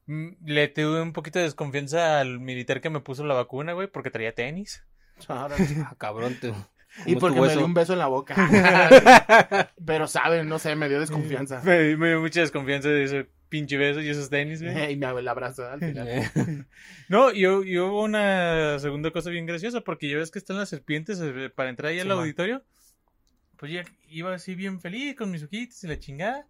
mm, 0.08 0.30
le 0.46 0.68
tuve 0.68 1.02
un 1.02 1.14
poquito 1.14 1.40
de 1.40 1.46
desconfianza 1.46 2.20
al 2.20 2.40
militar 2.40 2.82
que 2.82 2.90
me 2.90 3.00
puso 3.00 3.24
la 3.24 3.36
vacuna, 3.36 3.74
güey, 3.74 3.88
porque 3.88 4.12
traía 4.12 4.34
tenis. 4.34 4.84
Ah, 5.30 5.96
cabrón, 5.98 6.38
Y 7.06 7.16
porque 7.18 7.42
me 7.42 7.50
dio 7.50 7.66
un 7.66 7.74
beso 7.74 7.94
en 7.94 8.00
la 8.00 8.08
boca. 8.08 8.36
Pero 9.86 10.08
saben, 10.08 10.48
no 10.48 10.60
sé, 10.60 10.76
me 10.76 10.88
dio 10.88 11.00
desconfianza. 11.00 11.62
Me, 11.64 11.84
dio 11.84 12.22
mucha 12.22 12.40
desconfianza 12.40 12.88
de 12.88 13.04
ese 13.04 13.30
pinche 13.50 13.78
beso 13.78 14.00
y 14.00 14.08
esos 14.08 14.30
tenis, 14.30 14.64
güey. 14.64 14.94
y 14.94 14.96
me 14.96 15.06
abrazo 15.06 15.68
al 15.68 15.82
final. 15.82 16.66
no, 17.10 17.34
y, 17.34 17.46
hubo 17.48 18.02
una 18.02 18.80
segunda 18.80 19.12
cosa 19.12 19.30
bien 19.30 19.46
graciosa, 19.46 19.82
porque 19.82 20.10
ya 20.10 20.18
ves 20.18 20.32
que 20.32 20.40
están 20.40 20.58
las 20.58 20.70
serpientes 20.70 21.20
eh, 21.22 21.50
para 21.54 21.70
entrar 21.70 21.92
ahí 21.92 22.00
al 22.00 22.12
auditorio. 22.12 22.64
Pues 23.58 23.74
ya 23.74 23.84
iba 24.08 24.34
así 24.34 24.56
bien 24.56 24.80
feliz 24.80 25.16
con 25.16 25.32
mis 25.32 25.44
ojitos 25.44 25.84
y 25.84 25.88
la 25.88 26.00
chingada. 26.00 26.48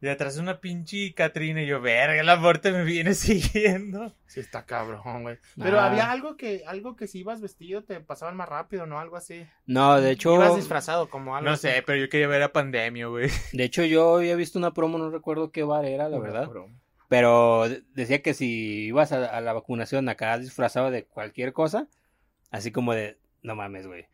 Y 0.00 0.06
atrás 0.06 0.38
una 0.38 0.60
pinche 0.60 1.12
Catrina 1.12 1.60
y 1.60 1.66
yo, 1.66 1.80
verga, 1.80 2.22
la 2.22 2.36
muerte 2.36 2.70
me 2.70 2.84
viene 2.84 3.14
siguiendo. 3.14 4.14
Sí, 4.26 4.40
está 4.40 4.64
cabrón, 4.64 5.22
güey. 5.22 5.38
Pero 5.56 5.80
había 5.80 6.10
algo 6.10 6.36
que, 6.36 6.62
algo 6.66 6.94
que 6.94 7.08
si 7.08 7.20
ibas 7.20 7.40
vestido 7.40 7.82
te 7.82 8.00
pasaban 8.00 8.36
más 8.36 8.48
rápido, 8.48 8.86
¿no? 8.86 9.00
Algo 9.00 9.16
así. 9.16 9.44
No, 9.66 10.00
de 10.00 10.12
hecho. 10.12 10.34
Ibas 10.34 10.54
disfrazado 10.54 11.10
como 11.10 11.34
algo. 11.34 11.50
No 11.50 11.56
sé, 11.56 11.82
pero 11.84 11.98
yo 11.98 12.08
quería 12.08 12.28
ver 12.28 12.42
a 12.42 12.52
pandemia, 12.52 13.06
güey. 13.06 13.28
De 13.52 13.64
hecho, 13.64 13.84
yo 13.84 14.16
había 14.16 14.36
visto 14.36 14.58
una 14.58 14.72
promo, 14.72 14.98
no 14.98 15.10
recuerdo 15.10 15.50
qué 15.50 15.64
bar 15.64 15.84
era, 15.84 16.08
la 16.08 16.18
verdad. 16.18 16.48
Pero 17.08 17.68
decía 17.94 18.22
que 18.22 18.34
si 18.34 18.86
ibas 18.86 19.12
a, 19.12 19.24
a 19.24 19.40
la 19.40 19.52
vacunación 19.52 20.08
acá 20.08 20.38
disfrazado 20.38 20.90
de 20.90 21.04
cualquier 21.06 21.52
cosa, 21.52 21.88
así 22.50 22.70
como 22.70 22.92
de, 22.92 23.18
no 23.42 23.56
mames, 23.56 23.86
güey 23.86 24.06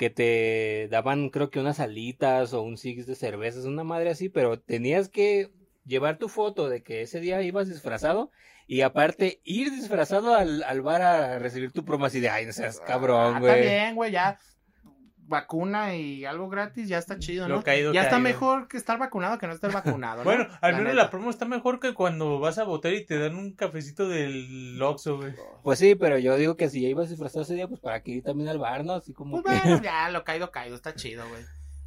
que 0.00 0.08
te 0.08 0.88
daban 0.90 1.28
creo 1.28 1.50
que 1.50 1.60
unas 1.60 1.78
alitas 1.78 2.54
o 2.54 2.62
un 2.62 2.78
six 2.78 3.06
de 3.06 3.14
cervezas, 3.14 3.66
una 3.66 3.84
madre 3.84 4.08
así, 4.08 4.30
pero 4.30 4.58
tenías 4.58 5.10
que 5.10 5.50
llevar 5.84 6.16
tu 6.16 6.30
foto 6.30 6.70
de 6.70 6.82
que 6.82 7.02
ese 7.02 7.20
día 7.20 7.42
ibas 7.42 7.68
disfrazado 7.68 8.30
y 8.66 8.80
aparte 8.80 9.42
ir 9.44 9.70
disfrazado 9.70 10.34
al, 10.34 10.62
al 10.62 10.80
bar 10.80 11.02
a 11.02 11.38
recibir 11.38 11.72
tu 11.72 11.84
promo 11.84 12.06
así 12.06 12.18
de, 12.18 12.30
ay, 12.30 12.46
no 12.46 12.52
seas 12.54 12.80
cabrón, 12.80 13.34
Ah, 13.36 13.40
güey. 13.40 13.52
Está 13.52 13.70
bien, 13.70 13.94
güey, 13.94 14.10
ya 14.10 14.38
vacuna 15.30 15.94
y 15.96 16.26
algo 16.26 16.50
gratis, 16.50 16.88
ya 16.88 16.98
está 16.98 17.18
chido, 17.18 17.48
Lo 17.48 17.56
¿no? 17.56 17.62
caído, 17.62 17.94
ya 17.94 18.02
está 18.02 18.18
mejor 18.18 18.68
que 18.68 18.76
estar 18.76 18.98
vacunado 18.98 19.38
que 19.38 19.46
no 19.46 19.54
estar 19.54 19.72
vacunado, 19.72 20.18
¿no? 20.18 20.24
Bueno, 20.24 20.46
al 20.60 20.76
menos 20.76 20.94
la 20.94 21.08
promo 21.08 21.30
está 21.30 21.46
mejor 21.46 21.80
que 21.80 21.94
cuando 21.94 22.38
vas 22.40 22.58
a 22.58 22.64
votar 22.64 22.92
y 22.92 23.06
te 23.06 23.18
dan 23.18 23.36
un 23.36 23.54
cafecito 23.54 24.08
del 24.08 24.78
Oxxo, 24.82 25.16
güey. 25.16 25.32
Pues 25.62 25.78
sí, 25.78 25.94
pero 25.94 26.18
yo 26.18 26.36
digo 26.36 26.56
que 26.56 26.68
si 26.68 26.82
ya 26.82 26.88
ibas 26.88 27.08
disfrazado 27.08 27.42
ese 27.42 27.54
día, 27.54 27.68
pues 27.68 27.80
para 27.80 28.02
que 28.02 28.10
ir 28.10 28.22
también 28.22 28.50
al 28.50 28.58
bar, 28.58 28.84
¿no? 28.84 28.92
Así 28.92 29.14
como 29.14 29.40
Pues 29.40 29.60
que... 29.62 29.68
bueno, 29.68 29.82
ya, 29.84 30.10
lo 30.10 30.24
caído, 30.24 30.50
caído, 30.50 30.74
está 30.76 30.94
chido, 30.94 31.26
güey. 31.28 31.42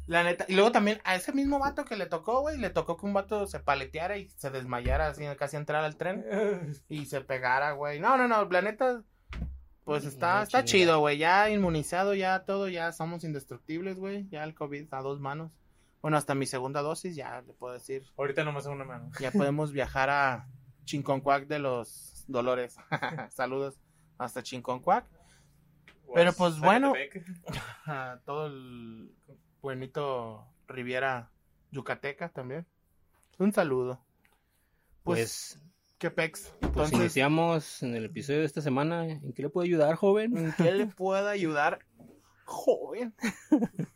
La 0.06 0.22
neta, 0.22 0.44
y 0.48 0.54
luego 0.54 0.70
también 0.70 1.00
a 1.04 1.14
ese 1.14 1.32
mismo 1.32 1.58
vato 1.58 1.84
que 1.86 1.96
le 1.96 2.04
tocó, 2.06 2.40
güey, 2.40 2.58
le 2.58 2.68
tocó 2.68 2.98
que 2.98 3.06
un 3.06 3.14
vato 3.14 3.46
se 3.46 3.60
paleteara 3.60 4.18
y 4.18 4.28
se 4.36 4.50
desmayara 4.50 5.06
así, 5.08 5.24
casi 5.38 5.56
entrar 5.56 5.82
al 5.84 5.96
tren 5.96 6.26
y 6.88 7.06
se 7.06 7.20
pegara, 7.22 7.72
güey. 7.72 8.00
No, 8.00 8.16
no, 8.18 8.28
no, 8.28 8.44
la 8.50 8.60
neta, 8.62 9.02
pues 9.84 10.04
está, 10.04 10.42
está 10.42 10.64
chido, 10.64 10.98
güey, 11.00 11.18
ya 11.18 11.50
inmunizado, 11.50 12.14
ya 12.14 12.44
todo, 12.44 12.68
ya 12.68 12.90
somos 12.92 13.22
indestructibles, 13.22 13.98
güey, 13.98 14.26
ya 14.28 14.42
el 14.44 14.54
COVID 14.54 14.92
a 14.92 15.02
dos 15.02 15.20
manos. 15.20 15.52
Bueno, 16.00 16.16
hasta 16.16 16.34
mi 16.34 16.46
segunda 16.46 16.82
dosis, 16.82 17.14
ya 17.16 17.42
le 17.42 17.52
puedo 17.54 17.74
decir, 17.74 18.04
Ahorita 18.16 18.44
nomás 18.44 18.66
a 18.66 18.70
una 18.70 18.84
mano. 18.84 19.10
ya 19.20 19.30
podemos 19.30 19.72
viajar 19.72 20.10
a 20.10 20.48
Chinconcuac 20.84 21.46
de 21.46 21.58
los 21.58 22.24
Dolores. 22.28 22.76
Saludos 23.30 23.78
hasta 24.18 24.42
Chinconcuac. 24.42 25.06
Pero, 26.14 26.32
pues, 26.32 26.58
bueno. 26.60 26.92
a 27.86 28.20
todo 28.24 28.46
el 28.46 29.14
buenito 29.60 30.46
Riviera 30.66 31.30
Yucateca 31.70 32.28
también. 32.28 32.66
Un 33.38 33.52
saludo. 33.52 34.00
Pues, 35.02 35.58
Pues, 35.58 35.73
qué 35.98 36.10
pex. 36.10 36.52
pues 36.60 36.70
Entonces, 36.70 36.98
iniciamos 36.98 37.82
en 37.82 37.94
el 37.94 38.04
episodio 38.06 38.40
de 38.40 38.46
esta 38.46 38.60
semana. 38.60 39.04
¿En 39.08 39.32
qué 39.32 39.42
le 39.42 39.50
puedo 39.50 39.64
ayudar, 39.64 39.94
joven? 39.94 40.36
¿en 40.36 40.52
qué 40.52 40.72
le 40.72 40.86
puedo 40.96 41.28
ayudar, 41.28 41.78
joven? 42.44 43.14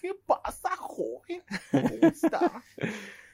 ¿Qué 0.00 0.14
pasa, 0.26 0.76
joven? 0.76 1.42
¿Cómo 1.70 1.88
está? 2.02 2.62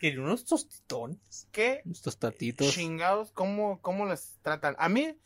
¿Quería 0.00 0.20
unos 0.20 0.44
tostitones? 0.44 1.48
¿Qué 1.50 1.82
Estos 1.90 2.18
tatitos. 2.18 2.72
chingados? 2.72 3.32
¿Cómo, 3.32 3.80
¿Cómo 3.82 4.06
les 4.06 4.38
tratan? 4.42 4.76
A 4.78 4.88
mí, 4.88 5.16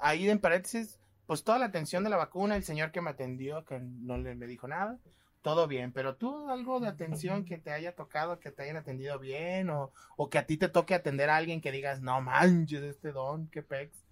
ahí 0.00 0.28
en 0.28 0.38
paréntesis, 0.38 0.98
pues 1.26 1.44
toda 1.44 1.58
la 1.58 1.66
atención 1.66 2.04
de 2.04 2.10
la 2.10 2.16
vacuna, 2.18 2.56
el 2.56 2.64
señor 2.64 2.92
que 2.92 3.00
me 3.00 3.10
atendió, 3.10 3.64
que 3.64 3.78
no 3.80 4.18
le 4.18 4.34
me 4.34 4.46
dijo 4.46 4.68
nada, 4.68 4.98
todo 5.42 5.68
bien, 5.68 5.92
pero 5.92 6.16
tú 6.16 6.48
algo 6.50 6.80
de 6.80 6.88
atención 6.88 7.44
que 7.44 7.58
te 7.58 7.72
haya 7.72 7.94
tocado, 7.94 8.40
que 8.40 8.52
te 8.52 8.62
hayan 8.64 8.76
atendido 8.78 9.18
bien, 9.18 9.70
o, 9.70 9.92
o 10.16 10.30
que 10.30 10.38
a 10.38 10.46
ti 10.46 10.56
te 10.58 10.68
toque 10.68 10.94
atender 10.94 11.30
a 11.30 11.36
alguien 11.36 11.60
que 11.60 11.72
digas, 11.72 12.00
no 12.02 12.20
manches, 12.22 12.82
este 12.82 13.12
don, 13.12 13.48
qué 13.50 13.62
pex, 13.62 14.04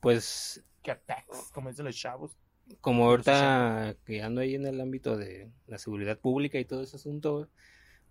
Pues, 0.00 0.64
qué 0.82 0.94
pex, 0.96 1.50
como 1.52 1.68
dicen 1.70 1.84
los 1.86 1.96
chavos. 1.96 2.38
como 2.80 3.06
ahorita 3.08 3.96
que 4.04 4.22
ando 4.22 4.40
ahí 4.40 4.54
en 4.54 4.66
el 4.66 4.80
ámbito 4.80 5.16
de 5.16 5.50
la 5.66 5.78
seguridad 5.78 6.18
pública 6.18 6.58
y 6.58 6.64
todo 6.64 6.82
ese 6.82 6.96
asunto, 6.96 7.50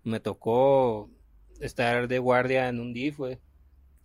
me 0.04 0.20
tocó 0.20 1.10
estar 1.60 2.08
de 2.08 2.18
guardia 2.18 2.68
en 2.68 2.80
un 2.80 2.92
DIF, 2.94 3.18
güey. 3.18 3.40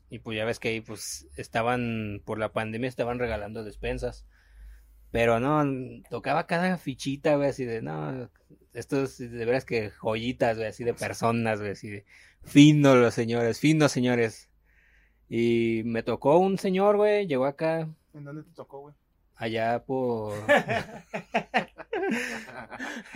Y 0.09 0.19
pues 0.19 0.37
ya 0.37 0.45
ves 0.45 0.59
que 0.59 0.69
ahí 0.69 0.81
pues 0.81 1.27
estaban, 1.37 2.21
por 2.25 2.39
la 2.39 2.53
pandemia 2.53 2.89
estaban 2.89 3.19
regalando 3.19 3.63
despensas. 3.63 4.27
Pero 5.13 5.39
no, 5.39 5.63
tocaba 6.09 6.47
cada 6.47 6.79
fichita, 6.79 7.35
güey, 7.35 7.49
así 7.49 7.65
de, 7.65 7.83
no, 7.83 8.31
estos 8.73 9.19
de 9.19 9.45
veras 9.45 9.63
que 9.63 9.91
joyitas, 9.91 10.57
güey, 10.57 10.69
así 10.69 10.83
de 10.83 10.95
personas, 10.95 11.59
güey, 11.59 11.73
así 11.73 11.87
de, 11.87 12.05
finos 12.41 12.97
los 12.97 13.13
señores, 13.13 13.59
finos 13.59 13.91
señores. 13.91 14.49
Y 15.29 15.83
me 15.85 16.01
tocó 16.01 16.39
un 16.39 16.57
señor, 16.57 16.97
güey, 16.97 17.27
llegó 17.27 17.45
acá, 17.45 17.87
¿En 18.15 18.23
dónde 18.23 18.41
te 18.41 18.53
tocó, 18.55 18.79
güey? 18.79 18.95
allá 19.35 19.83
por... 19.85 20.33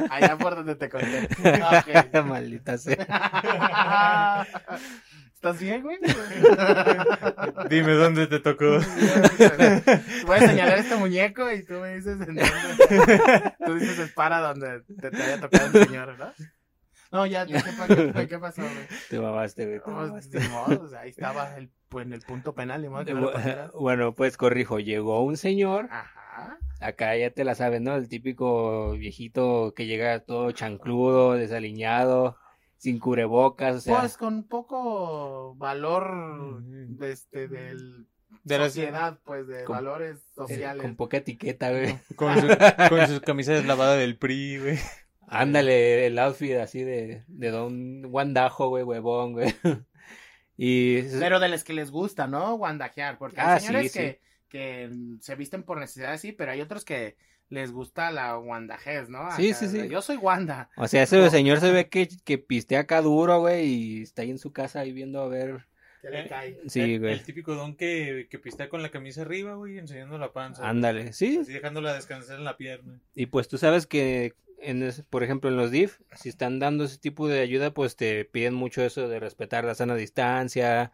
Allá 0.09 0.37
por 0.37 0.55
donde 0.55 0.75
te 0.75 0.89
conté. 0.89 1.27
Ok. 2.13 2.25
Maldita 2.25 2.77
sea. 2.77 4.45
¿Estás 5.37 5.59
bien, 5.59 5.83
güey? 5.83 5.97
Dime 7.69 7.93
dónde 7.93 8.25
te 8.25 8.39
tocó. 8.39 8.79
Voy 10.25 10.35
a 10.35 10.39
señalar 10.39 10.79
este 10.79 10.95
muñeco 10.95 11.51
y 11.51 11.63
tú 11.63 11.73
me 11.73 11.93
dices 11.93 12.19
en 12.21 12.37
dónde. 12.37 13.53
Tú 13.63 13.75
dices 13.75 13.99
es 13.99 14.11
para 14.13 14.39
donde 14.39 14.81
te, 14.99 15.11
te 15.11 15.21
haya 15.23 15.39
tocado 15.39 15.67
el 15.77 15.85
señor, 15.85 16.17
¿no? 16.17 16.33
No, 17.11 17.27
ya, 17.27 17.45
¿qué, 17.45 17.53
qué, 18.15 18.27
qué 18.27 18.39
pasó, 18.39 18.63
güey? 18.63 18.87
Te 19.11 19.19
mamaste, 19.19 19.67
güey. 19.67 19.79
te 20.31 20.39
modo, 20.49 20.81
o 20.81 20.87
sea, 20.89 21.01
ahí 21.01 21.11
estaba 21.11 21.55
el, 21.55 21.69
pues, 21.87 22.07
en 22.07 22.13
el 22.13 22.21
punto 22.21 22.55
penal, 22.55 22.81
ni 22.81 22.89
modo 22.89 23.05
que 23.05 23.13
no. 23.13 23.31
Bueno, 23.79 24.15
pues 24.15 24.37
corrijo, 24.37 24.79
llegó 24.79 25.23
un 25.23 25.37
señor, 25.37 25.87
Ajá. 25.91 26.57
acá 26.81 27.15
ya 27.15 27.29
te 27.29 27.43
la 27.43 27.53
sabes, 27.53 27.79
¿no? 27.79 27.95
El 27.95 28.09
típico 28.09 28.93
viejito 28.93 29.75
que 29.75 29.85
llega 29.85 30.19
todo 30.21 30.51
chancludo, 30.51 31.33
desaliñado, 31.33 32.37
sin 32.77 32.99
cubrebocas, 32.99 33.75
o 33.75 33.79
sea, 33.79 33.99
Pues 33.99 34.17
con 34.17 34.43
poco 34.43 34.96
valor 35.57 36.61
de 36.63 37.11
este, 37.11 37.47
del 37.47 38.07
De 38.43 38.57
la- 38.57 38.65
sociedad, 38.65 39.19
pues, 39.25 39.47
de 39.47 39.63
Con- 39.63 39.75
valores 39.77 40.19
sociales. 40.35 40.81
con 40.81 40.95
poca 40.95 41.17
etiqueta, 41.17 41.71
güey. 41.71 41.97
Con 42.15 42.35
su, 42.39 42.47
con 42.89 43.07
su 43.07 43.21
camisa 43.21 43.53
deslavada 43.53 43.95
del 43.95 44.17
PRI, 44.17 44.59
güey. 44.59 44.79
Ándale, 45.29 46.05
el 46.07 46.17
outfit 46.19 46.53
así 46.55 46.83
de, 46.83 47.23
de 47.27 47.51
don 47.51 48.03
guandajo, 48.03 48.69
güey, 48.69 48.83
huevón, 48.83 49.33
güey. 49.33 49.53
Y 50.59 51.03
Pero 51.19 51.39
de 51.39 51.49
los 51.49 51.63
que 51.63 51.73
les 51.73 51.91
gusta, 51.91 52.25
¿no? 52.27 52.57
Guandajear, 52.57 53.17
porque 53.19 53.39
Ah, 53.39 53.55
hay 53.55 53.59
señores 53.59 53.91
sí, 53.91 53.99
que, 53.99 54.21
que 54.49 54.89
se 55.21 55.35
visten 55.35 55.61
por 55.63 55.79
necesidad, 55.79 56.17
sí, 56.17 56.31
pero 56.31 56.51
hay 56.51 56.61
otros 56.61 56.83
que 56.83 57.15
les 57.49 57.71
gusta 57.71 58.11
la 58.11 58.35
guandajez, 58.35 59.09
¿no? 59.09 59.31
Sí, 59.35 59.49
Acá, 59.51 59.59
sí, 59.59 59.67
sí. 59.67 59.87
Yo 59.89 60.01
soy 60.01 60.17
Wanda. 60.17 60.69
O 60.77 60.87
sea, 60.87 61.03
ese 61.03 61.29
señor 61.29 61.59
se 61.59 61.71
ve 61.71 61.87
que, 61.89 62.07
que 62.25 62.37
pistea 62.37 62.81
acá 62.81 63.01
duro, 63.01 63.39
güey, 63.39 63.65
y 63.67 64.01
está 64.03 64.21
ahí 64.23 64.31
en 64.31 64.39
su 64.39 64.51
casa 64.51 64.81
ahí 64.81 64.91
viendo 64.91 65.21
a 65.21 65.27
ver. 65.27 65.65
Que 66.01 66.09
le 66.09 66.21
Eh, 66.21 66.27
cae. 66.27 66.59
Sí, 66.67 66.81
el, 66.81 66.99
güey. 66.99 67.13
el 67.13 67.23
típico 67.23 67.55
don 67.55 67.75
que, 67.75 68.27
que 68.29 68.37
pistea 68.37 68.69
con 68.69 68.81
la 68.81 68.89
camisa 68.89 69.21
arriba, 69.21 69.55
güey, 69.55 69.77
enseñando 69.79 70.17
la 70.17 70.31
panza. 70.33 70.61
güey. 70.61 70.69
Ándale, 70.71 71.13
sí. 71.13 71.39
Así 71.41 71.53
dejándola 71.53 71.93
descansar 71.93 72.37
en 72.37 72.43
la 72.45 72.57
pierna. 72.57 72.99
Y 73.15 73.27
pues 73.27 73.47
tú 73.47 73.57
sabes 73.57 73.87
que, 73.87 74.33
en 74.59 74.83
es- 74.83 75.03
por 75.09 75.23
ejemplo, 75.23 75.49
en 75.49 75.55
los 75.57 75.71
DIF, 75.71 75.99
si 76.15 76.29
están 76.29 76.59
dando 76.59 76.83
ese 76.83 76.97
tipo 76.99 77.27
de 77.27 77.39
ayuda, 77.39 77.71
pues 77.73 77.95
te 77.95 78.25
piden 78.25 78.53
mucho 78.53 78.83
eso 78.83 79.07
de 79.07 79.19
respetar 79.19 79.63
la 79.65 79.73
sana 79.75 79.95
distancia, 79.95 80.91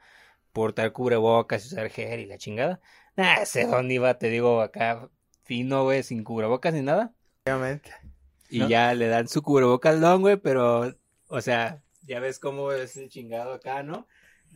portar 0.51 0.91
cubrebocas, 0.93 1.65
usar 1.65 1.89
gel 1.89 2.19
y 2.21 2.25
la 2.27 2.37
chingada. 2.37 2.79
Nah, 3.15 3.41
ese 3.41 3.65
don 3.65 3.89
iba, 3.91 4.17
te 4.17 4.29
digo, 4.29 4.61
acá 4.61 5.09
fino, 5.43 5.83
güey, 5.83 6.03
sin 6.03 6.23
cubrebocas 6.23 6.73
ni 6.73 6.81
nada. 6.81 7.13
Obviamente. 7.45 7.91
Y 8.49 8.59
¿No? 8.59 8.69
ya 8.69 8.93
le 8.93 9.07
dan 9.07 9.27
su 9.27 9.41
cubrebocas 9.41 9.95
al 9.95 10.01
don, 10.01 10.21
güey, 10.21 10.37
pero, 10.37 10.95
o 11.27 11.41
sea, 11.41 11.81
ya 12.01 12.19
ves 12.19 12.39
cómo 12.39 12.71
es 12.71 12.97
el 12.97 13.09
chingado 13.09 13.53
acá, 13.53 13.83
¿no? 13.83 14.07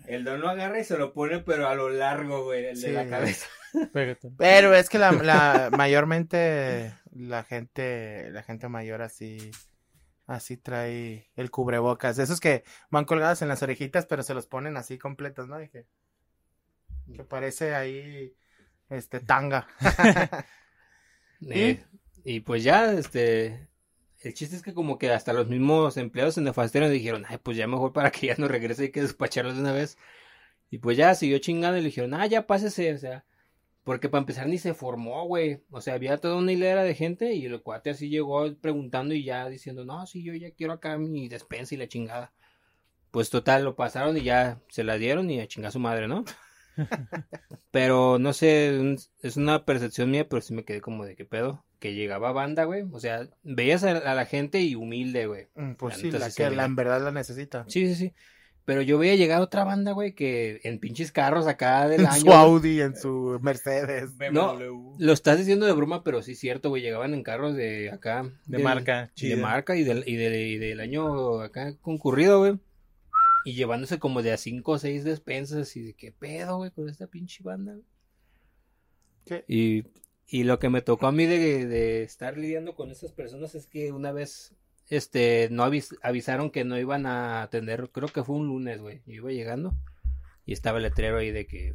El 0.06 0.24
don 0.24 0.42
lo 0.42 0.50
agarra 0.50 0.80
y 0.80 0.84
se 0.84 0.98
lo 0.98 1.14
pone, 1.14 1.40
pero 1.40 1.68
a 1.68 1.76
lo 1.76 1.90
largo, 1.90 2.44
güey, 2.44 2.66
el 2.66 2.80
de 2.80 2.92
la 2.94 3.08
cabeza. 3.08 3.48
Pero 4.38 4.74
es 4.74 4.90
que 4.90 4.98
la, 4.98 5.12
la 5.12 5.70
mayormente 5.76 6.94
la 7.18 7.44
gente, 7.44 8.30
la 8.32 8.44
gente 8.44 8.70
mayor 8.70 9.02
así, 9.02 9.52
así 10.26 10.58
trae 10.58 11.30
el 11.36 11.52
cubrebocas. 11.52 12.18
Esos 12.20 12.40
que 12.40 12.64
van 12.90 13.06
colgados 13.06 13.42
en 13.42 13.48
las 13.48 13.64
orejitas, 13.64 14.06
pero 14.06 14.24
se 14.24 14.34
los 14.34 14.48
ponen 14.48 14.78
así 14.78 14.98
completos, 14.98 15.48
¿no? 15.48 15.58
Que, 15.58 15.86
que 17.14 17.24
parece 17.24 17.76
ahí, 17.76 18.36
este, 18.90 19.20
tanga. 19.20 19.68
Eh, 21.50 21.84
y 22.24 22.40
pues 22.42 22.64
ya, 22.64 22.94
este, 22.94 23.68
el 24.22 24.34
chiste 24.34 24.56
es 24.56 24.62
que 24.64 24.74
como 24.74 24.98
que 24.98 25.12
hasta 25.12 25.34
los 25.34 25.48
mismos 25.48 25.98
empleados 25.98 26.38
en 26.38 26.46
Nefastero 26.46 26.90
dijeron, 26.90 27.26
ay, 27.28 27.38
pues 27.42 27.58
ya 27.58 27.68
mejor 27.68 27.94
para 27.94 28.12
que 28.12 28.28
ya 28.28 28.36
no 28.38 28.48
regrese 28.48 28.84
hay 28.84 28.92
que 28.92 29.02
despacharlos 29.02 29.56
de 29.56 29.62
una 29.62 29.74
vez. 29.74 29.98
Y 30.70 30.80
pues 30.80 30.98
ya 30.98 31.16
siguió 31.16 31.40
chingando 31.40 31.78
y 31.78 31.82
le 31.82 31.88
dijeron, 31.88 32.14
ah, 32.14 32.26
ya 32.28 32.48
pásese, 32.48 32.94
o 32.94 32.98
sea, 32.98 33.26
porque 33.84 34.10
para 34.10 34.22
empezar 34.22 34.48
ni 34.48 34.58
se 34.58 34.74
formó, 34.74 35.26
güey. 35.26 35.64
O 35.72 35.82
sea, 35.82 35.94
había 35.96 36.18
toda 36.18 36.36
una 36.38 36.52
hilera 36.52 36.84
de 36.84 36.96
gente 36.96 37.34
y 37.34 37.46
el 37.46 37.62
cuate 37.62 37.92
así 37.92 38.10
llegó 38.10 38.54
preguntando 38.58 39.14
y 39.14 39.24
ya 39.24 39.48
diciendo, 39.50 39.86
no, 39.86 40.06
sí, 40.08 40.24
yo 40.24 40.34
ya 40.34 40.52
quiero 40.52 40.74
acá 40.74 40.98
mi 40.98 41.30
despensa 41.30 41.76
y 41.76 41.78
la 41.78 41.88
chingada. 41.88 42.34
Pues 43.12 43.30
total, 43.30 43.64
lo 43.64 43.76
pasaron 43.76 44.18
y 44.18 44.24
ya 44.24 44.62
se 44.70 44.84
la 44.84 44.98
dieron 44.98 45.30
y 45.30 45.40
a 45.40 45.48
chingar 45.48 45.72
su 45.72 45.80
madre, 45.80 46.08
¿no? 46.08 46.26
Pero 47.72 48.18
no 48.20 48.34
sé, 48.34 48.96
es 49.22 49.38
una 49.38 49.66
percepción 49.66 50.12
mía, 50.12 50.28
pero 50.28 50.42
sí 50.42 50.54
me 50.54 50.64
quedé 50.64 50.82
como 50.82 51.06
de 51.06 51.16
qué 51.16 51.26
pedo. 51.26 51.64
Que 51.80 51.94
llegaba 51.94 52.32
banda, 52.32 52.64
güey. 52.64 52.84
O 52.92 53.00
sea, 53.00 53.28
veías 53.44 53.84
a, 53.84 53.92
a 53.92 54.16
la 54.16 54.26
gente 54.26 54.62
y 54.62 54.76
humilde, 54.76 55.28
güey. 55.28 55.48
Mm, 55.56 55.74
Pues 55.74 55.96
La 55.96 56.02
sí, 56.02 56.12
la 56.12 56.32
que 56.50 56.56
la 56.56 56.66
en 56.66 56.76
verdad 56.76 57.04
la 57.04 57.12
necesita. 57.12 57.66
Sí, 57.68 57.88
sí, 57.88 57.96
sí. 57.96 58.14
Pero 58.66 58.82
yo 58.82 58.98
veía 58.98 59.16
llegar 59.16 59.42
otra 59.42 59.64
banda, 59.64 59.94
güey, 59.94 60.14
que 60.14 60.60
en 60.64 60.80
pinches 60.80 61.14
carros 61.14 61.48
acá 61.48 61.88
del 61.88 62.02
En 62.02 62.08
año. 62.08 62.16
su 62.20 62.26
güey. 62.26 62.38
Audi, 62.38 62.82
en 62.82 62.96
su 62.98 63.40
Mercedes. 63.42 64.10
No. 64.32 64.58
BMW. 64.58 64.96
Lo 65.00 65.14
estás 65.14 65.38
diciendo 65.38 65.66
de 65.66 65.72
broma, 65.72 66.04
pero 66.04 66.22
sí 66.22 66.34
es 66.34 66.40
cierto, 66.40 66.68
güey. 66.70 66.82
Llegaban 66.82 67.14
en 67.14 67.24
carros 67.24 67.56
de 67.56 67.92
acá. 67.92 68.24
De 68.46 68.58
del- 68.58 68.64
marca, 68.64 69.12
De 69.16 69.36
marca 69.38 69.76
y 69.78 69.84
del, 69.84 70.04
y, 70.06 70.16
del, 70.18 70.36
y 70.36 70.58
del 70.58 70.80
año 70.82 71.40
acá 71.42 71.76
concurrido, 71.82 72.40
güey. 72.40 72.60
Y 73.48 73.54
llevándose 73.54 73.98
como 73.98 74.24
de 74.24 74.34
a 74.34 74.38
cinco 74.38 74.74
o 74.74 74.78
seis 74.78 75.06
despensas 75.06 75.78
y 75.78 75.82
de 75.82 75.94
qué 75.94 76.12
pedo, 76.12 76.58
güey, 76.58 76.70
con 76.70 76.90
esta 76.90 77.08
pinche 77.08 77.44
banda, 77.44 77.78
¿Qué? 79.24 79.46
Y, 79.48 79.86
y 80.28 80.44
lo 80.44 80.60
que 80.60 80.68
me 80.68 80.82
tocó 80.82 81.08
a 81.08 81.14
mí 81.14 81.26
de, 81.26 81.66
de 81.66 82.04
estar 82.04 82.38
lidiando 82.38 82.76
con 82.76 82.92
estas 82.92 83.14
personas 83.14 83.56
es 83.56 83.66
que 83.66 83.94
una 83.94 84.12
vez 84.12 84.54
este, 84.90 85.48
no 85.50 85.64
avisaron 85.64 86.52
que 86.52 86.66
no 86.66 86.78
iban 86.78 87.06
a 87.06 87.42
atender, 87.42 87.90
creo 87.94 88.10
que 88.10 88.22
fue 88.22 88.36
un 88.36 88.48
lunes, 88.48 88.82
güey. 88.82 89.02
Yo 89.06 89.14
iba 89.14 89.32
llegando 89.32 89.74
y 90.46 90.52
estaba 90.52 90.80
el 90.80 90.84
letrero 90.84 91.18
ahí 91.18 91.32
de 91.32 91.48
que 91.48 91.74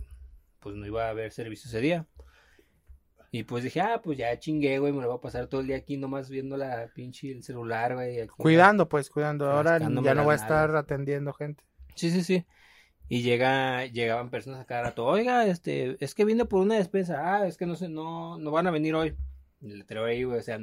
pues 0.58 0.76
no 0.76 0.86
iba 0.86 1.06
a 1.06 1.08
haber 1.08 1.32
servicio 1.32 1.70
ese 1.70 1.80
día. 1.80 2.06
Y 3.34 3.44
pues 3.44 3.64
dije, 3.64 3.80
ah, 3.80 4.02
pues 4.04 4.18
ya 4.18 4.38
chingué, 4.38 4.78
güey, 4.78 4.92
me 4.92 5.00
lo 5.00 5.08
voy 5.08 5.16
a 5.16 5.20
pasar 5.22 5.46
todo 5.46 5.62
el 5.62 5.66
día 5.66 5.76
aquí 5.76 5.96
nomás 5.96 6.28
viendo 6.28 6.58
la 6.58 6.90
pinche 6.94 7.30
el 7.32 7.42
celular, 7.42 7.94
güey. 7.94 8.26
Cuidando, 8.28 8.90
pues, 8.90 9.08
cuidando. 9.08 9.50
Ahora 9.50 9.78
ya 9.78 9.88
no 9.88 10.24
voy 10.24 10.32
a 10.32 10.36
estar 10.36 10.76
atendiendo 10.76 11.32
gente. 11.32 11.64
Sí, 11.94 12.10
sí, 12.10 12.22
sí. 12.22 12.44
Y 13.08 13.22
llega, 13.22 13.86
llegaban 13.86 14.28
personas 14.28 14.60
a 14.60 14.66
cada 14.66 14.82
rato, 14.82 15.06
oiga, 15.06 15.46
este, 15.46 15.96
es 16.04 16.14
que 16.14 16.26
vine 16.26 16.44
por 16.44 16.60
una 16.60 16.76
despensa, 16.76 17.20
ah, 17.24 17.46
es 17.46 17.56
que 17.56 17.66
no 17.66 17.74
sé, 17.74 17.88
no, 17.88 18.38
no 18.38 18.50
van 18.50 18.66
a 18.66 18.70
venir 18.70 18.94
hoy. 18.94 19.16
el 19.62 19.78
letrero 19.78 20.04
ahí, 20.04 20.24
güey, 20.24 20.38
o 20.38 20.42
sea, 20.42 20.58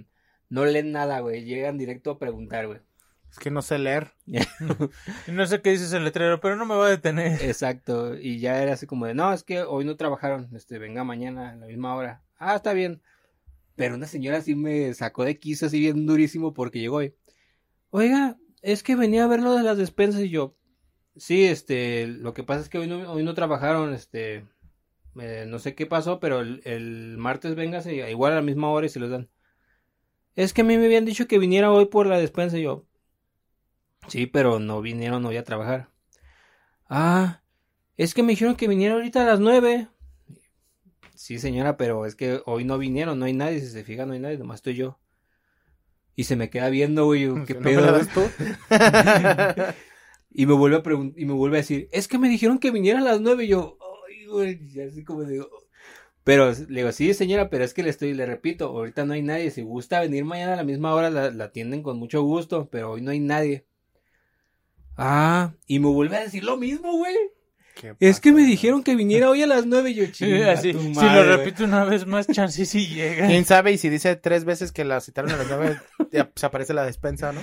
no 0.47 0.65
leen 0.65 0.91
nada, 0.91 1.21
güey. 1.21 1.45
Llegan 1.45 1.79
directo 1.79 2.11
a 2.11 2.19
preguntar, 2.19 2.67
güey. 2.67 2.81
Es 3.31 3.39
que 3.39 3.49
no 3.49 3.63
sé 3.63 3.79
leer. 3.79 4.11
no 5.27 5.45
sé 5.47 5.61
qué 5.61 5.71
dices 5.71 5.93
el 5.93 6.03
letrero, 6.03 6.39
pero 6.39 6.55
no 6.55 6.65
me 6.65 6.75
va 6.75 6.85
a 6.85 6.89
detener. 6.89 7.41
Exacto. 7.43 8.15
Y 8.15 8.39
ya 8.39 8.61
era 8.61 8.73
así 8.73 8.85
como 8.85 9.07
de, 9.07 9.13
no, 9.13 9.33
es 9.33 9.43
que 9.43 9.61
hoy 9.61 9.85
no 9.85 9.95
trabajaron. 9.95 10.49
Este, 10.55 10.79
venga 10.79 11.03
mañana 11.03 11.51
a 11.51 11.55
la 11.55 11.67
misma 11.67 11.95
hora. 11.95 12.23
Ah, 12.39 12.55
está 12.55 12.73
bien. 12.73 13.01
Pero 13.75 13.95
una 13.95 14.07
señora 14.07 14.41
sí 14.41 14.55
me 14.55 14.93
sacó 14.93 15.23
de 15.23 15.39
quiso 15.39 15.67
así 15.67 15.79
bien 15.79 16.05
durísimo 16.05 16.53
porque 16.53 16.79
llegó 16.79 16.97
hoy. 16.97 17.15
Oiga, 17.91 18.37
es 18.61 18.83
que 18.83 18.95
venía 18.95 19.23
a 19.23 19.27
ver 19.27 19.41
lo 19.41 19.53
de 19.55 19.63
las 19.63 19.77
despensas 19.77 20.21
y 20.21 20.29
yo. 20.29 20.55
Sí, 21.15 21.45
este, 21.45 22.07
lo 22.07 22.33
que 22.33 22.43
pasa 22.43 22.61
es 22.61 22.69
que 22.69 22.77
hoy 22.77 22.87
no, 22.87 23.11
hoy 23.11 23.23
no 23.23 23.33
trabajaron, 23.33 23.93
este, 23.93 24.45
eh, 25.19 25.45
no 25.47 25.59
sé 25.59 25.75
qué 25.75 25.85
pasó, 25.85 26.19
pero 26.19 26.39
el, 26.39 26.61
el 26.65 27.17
martes 27.17 27.55
véngase 27.55 28.09
igual 28.09 28.33
a 28.33 28.35
la 28.35 28.41
misma 28.41 28.69
hora 28.69 28.85
y 28.85 28.89
se 28.89 28.99
los 28.99 29.09
dan. 29.09 29.29
Es 30.35 30.53
que 30.53 30.61
a 30.61 30.63
mí 30.63 30.77
me 30.77 30.85
habían 30.85 31.05
dicho 31.05 31.27
que 31.27 31.39
viniera 31.39 31.71
hoy 31.71 31.85
por 31.85 32.07
la 32.07 32.17
despensa 32.17 32.57
y 32.57 32.63
yo. 32.63 32.85
Sí, 34.07 34.27
pero 34.27 34.59
no 34.59 34.81
vinieron 34.81 35.25
hoy 35.25 35.37
a 35.37 35.43
trabajar. 35.43 35.89
Ah, 36.87 37.41
es 37.97 38.13
que 38.13 38.23
me 38.23 38.31
dijeron 38.31 38.55
que 38.55 38.67
viniera 38.67 38.95
ahorita 38.95 39.23
a 39.23 39.25
las 39.25 39.39
nueve. 39.39 39.89
Sí, 41.19 41.37
señora, 41.37 41.75
pero 41.75 42.05
es 42.05 42.15
que 42.15 42.41
hoy 42.45 42.63
no 42.63 42.77
vinieron, 42.77 43.19
no 43.19 43.25
hay 43.25 43.33
nadie, 43.33 43.59
si 43.59 43.67
se 43.67 43.83
fija, 43.83 44.05
no 44.05 44.13
hay 44.13 44.21
nadie, 44.21 44.37
nomás 44.37 44.59
estoy 44.59 44.75
yo. 44.75 44.97
Y 46.15 46.23
se 46.23 46.37
me 46.37 46.49
queda 46.49 46.69
viendo, 46.69 47.03
güey, 47.03 47.27
¿qué 47.45 47.55
pedo 47.55 47.97
esto? 47.97 48.21
y 50.31 50.45
me 50.45 50.53
vuelve 50.53 50.77
a 50.77 50.81
preguntar, 50.81 51.19
y 51.19 51.25
me 51.25 51.33
vuelve 51.33 51.57
a 51.57 51.59
decir, 51.59 51.89
es 51.91 52.07
que 52.07 52.17
me 52.17 52.29
dijeron 52.29 52.57
que 52.57 52.71
viniera 52.71 52.99
a 52.99 53.03
las 53.03 53.19
nueve, 53.19 53.43
y 53.43 53.47
yo, 53.49 53.77
ay, 54.07 54.27
güey, 54.27 54.79
así 54.79 55.03
como 55.03 55.25
digo, 55.25 55.49
pero 56.23 56.53
le 56.53 56.79
digo, 56.83 56.93
sí, 56.93 57.13
señora, 57.13 57.49
pero 57.49 57.65
es 57.65 57.73
que 57.73 57.83
le 57.83 57.89
estoy, 57.89 58.13
le 58.13 58.25
repito, 58.25 58.67
ahorita 58.67 59.03
no 59.03 59.11
hay 59.11 59.21
nadie. 59.21 59.51
Si 59.51 59.61
gusta 59.61 59.99
venir 59.99 60.23
mañana 60.23 60.53
a 60.53 60.55
la 60.55 60.63
misma 60.63 60.95
hora, 60.95 61.09
la, 61.09 61.31
la 61.31 61.43
atienden 61.43 61.83
con 61.83 61.97
mucho 61.99 62.21
gusto, 62.21 62.69
pero 62.71 62.91
hoy 62.91 63.01
no 63.01 63.11
hay 63.11 63.19
nadie. 63.19 63.65
Ah, 64.95 65.53
y 65.67 65.79
me 65.79 65.89
vuelve 65.89 66.15
a 66.15 66.21
decir 66.21 66.45
lo 66.45 66.55
mismo, 66.55 66.93
güey. 66.93 67.38
Es 67.99 68.19
que 68.19 68.31
me 68.31 68.43
dijeron 68.43 68.83
que 68.83 68.95
viniera 68.95 69.29
hoy 69.29 69.41
a 69.41 69.47
las 69.47 69.65
nueve 69.65 69.91
y 69.91 69.95
yo 69.95 70.05
chinga, 70.11 70.55
Si 70.57 70.73
lo 70.73 71.23
repito 71.23 71.63
una 71.63 71.83
vez 71.85 72.05
más, 72.05 72.27
chance 72.27 72.65
si 72.65 72.87
llega. 72.87 73.27
¿Quién 73.27 73.45
sabe? 73.45 73.71
Y 73.71 73.77
si 73.77 73.89
dice 73.89 74.15
tres 74.15 74.45
veces 74.45 74.71
que 74.71 74.85
la 74.85 75.01
citaron 75.01 75.31
a 75.31 75.37
las 75.37 75.47
nueve, 75.47 75.79
ya 76.11 76.31
se 76.35 76.45
aparece 76.45 76.73
la 76.73 76.85
despensa, 76.85 77.31
¿no? 77.31 77.41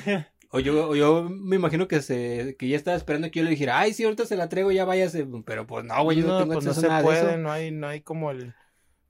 O 0.50 0.60
yo, 0.60 0.94
yo 0.94 1.28
me 1.28 1.56
imagino 1.56 1.88
que 1.88 2.00
se, 2.02 2.56
que 2.58 2.68
ya 2.68 2.76
estaba 2.76 2.96
esperando 2.96 3.30
que 3.30 3.40
yo 3.40 3.44
le 3.44 3.50
dijera, 3.50 3.78
ay, 3.78 3.92
sí, 3.92 4.04
ahorita 4.04 4.26
se 4.26 4.36
la 4.36 4.48
traigo, 4.48 4.70
ya 4.70 4.84
váyase. 4.84 5.26
Pero 5.44 5.66
pues 5.66 5.84
no, 5.84 6.02
güey, 6.04 6.18
yo 6.18 6.26
no, 6.26 6.38
tengo 6.38 6.54
pues 6.54 6.64
no 6.64 6.72
se 6.72 6.88
puede, 7.02 7.36
No 7.36 7.50
hay, 7.50 7.72
no 7.72 7.88
hay 7.88 8.00
como 8.00 8.30
el 8.30 8.54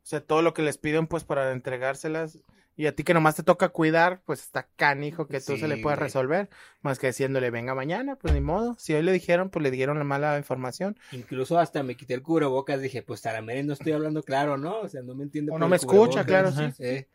o 0.07 0.09
sea, 0.09 0.21
todo 0.21 0.41
lo 0.41 0.55
que 0.55 0.63
les 0.63 0.79
piden, 0.79 1.09
pues, 1.09 1.25
para 1.25 1.51
entregárselas. 1.51 2.39
Y 2.79 2.87
a 2.87 2.95
ti 2.95 3.05
que 3.05 3.15
nomás 3.15 3.35
te 3.37 3.43
toca 3.43 3.71
cuidar, 3.71 4.21
pues 4.27 4.41
está 4.41 4.69
canijo 4.77 5.27
que 5.27 5.41
tú 5.41 5.57
se 5.57 5.67
le 5.67 5.79
puedas 5.79 5.99
resolver. 5.99 6.51
Más 6.83 6.99
que 6.99 7.07
diciéndole, 7.07 7.51
venga 7.51 7.75
mañana, 7.75 8.17
pues 8.17 8.35
ni 8.35 8.43
modo. 8.43 8.77
Si 8.79 8.93
hoy 8.93 9.03
le 9.03 9.13
dijeron, 9.13 9.49
pues 9.49 9.63
le 9.63 9.71
dieron 9.71 9.99
la 9.99 10.05
mala 10.05 10.37
información. 10.37 10.99
Incluso 11.13 11.59
hasta 11.59 11.83
me 11.83 11.97
quité 11.97 12.13
el 12.13 12.23
cubrebocas, 12.23 12.83
dije, 12.83 13.03
pues 13.03 13.25
a 13.25 13.33
la 13.33 13.41
no 13.41 13.73
estoy 13.73 13.93
hablando 13.93 14.23
claro, 14.23 14.59
¿no? 14.59 14.81
O 14.81 14.89
sea, 14.89 15.01
no 15.01 15.15
me 15.15 15.25
entiende. 15.25 15.53
O 15.53 15.59
no 15.59 15.69
me 15.69 15.77
escucha, 15.77 16.25
claro, 16.25 16.53
sí. 16.53 17.07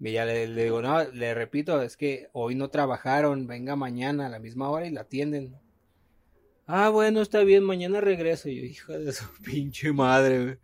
Y 0.00 0.12
ya 0.12 0.24
le, 0.24 0.46
le, 0.46 0.64
digo, 0.64 0.80
no, 0.80 1.04
le 1.04 1.34
repito, 1.34 1.82
es 1.82 1.96
que 1.96 2.28
hoy 2.32 2.54
no 2.54 2.70
trabajaron, 2.70 3.48
venga 3.48 3.74
mañana 3.74 4.26
a 4.26 4.28
la 4.28 4.38
misma 4.38 4.70
hora 4.70 4.86
y 4.86 4.90
la 4.90 5.00
atienden. 5.02 5.56
Ah, 6.66 6.88
bueno, 6.88 7.20
está 7.20 7.40
bien, 7.44 7.64
mañana 7.64 8.00
regreso. 8.00 8.48
Y 8.48 8.56
yo, 8.56 8.64
hija 8.64 8.96
de 8.96 9.12
su 9.12 9.24
pinche 9.42 9.92
madre, 9.92 10.44
güey. 10.44 10.58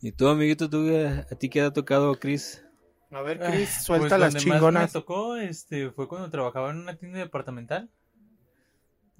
¿Y 0.00 0.12
tú, 0.12 0.28
amiguito, 0.28 0.70
tú, 0.70 0.88
a 0.96 1.34
ti 1.36 1.48
qué 1.48 1.60
ha 1.60 1.72
tocado, 1.72 2.14
Chris? 2.18 2.64
A 3.12 3.20
ver, 3.20 3.38
Chris, 3.38 3.76
ah, 3.76 3.80
suelta 3.80 4.16
pues 4.16 4.20
las 4.20 4.36
chingonas. 4.36 4.72
Más 4.72 4.94
me 4.94 5.00
tocó 5.00 5.36
este, 5.36 5.90
fue 5.90 6.08
cuando 6.08 6.30
trabajaba 6.30 6.70
en 6.70 6.78
una 6.78 6.96
tienda 6.96 7.18
departamental. 7.18 7.90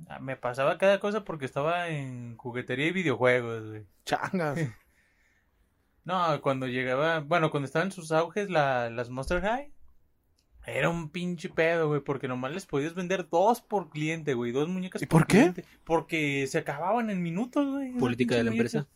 Ah, 0.09 0.19
me 0.19 0.37
pasaba 0.37 0.79
cada 0.79 0.99
cosa 0.99 1.25
porque 1.25 1.45
estaba 1.45 1.89
en 1.89 2.37
juguetería 2.37 2.87
y 2.87 2.93
videojuegos, 2.93 3.69
güey. 3.69 3.87
Changas. 4.07 4.59
no, 6.05 6.41
cuando 6.41 6.67
llegaba, 6.67 7.21
bueno, 7.21 7.51
cuando 7.51 7.67
estaban 7.67 7.89
en 7.89 7.93
sus 7.93 8.13
auges 8.13 8.51
la, 8.51 8.89
las 8.89 9.11
Monster 9.11 9.43
High, 9.43 9.71
era 10.67 10.89
un 10.89 11.11
pinche 11.11 11.51
pedo, 11.51 11.89
güey, 11.89 12.01
porque 12.01 12.29
nomás 12.29 12.53
les 12.53 12.67
podías 12.67 12.95
vender 12.95 13.29
dos 13.29 13.61
por 13.61 13.91
cliente, 13.91 14.35
güey, 14.35 14.53
dos 14.53 14.69
muñecas 14.69 15.03
¿Y 15.03 15.07
por, 15.07 15.27
qué? 15.27 15.53
Porque 15.85 16.47
se 16.47 16.59
acababan 16.59 17.11
en 17.11 17.23
minutos, 17.23 17.69
güey. 17.69 17.93
Política 17.93 18.37
de 18.37 18.45
la 18.45 18.53
empresa. 18.53 18.87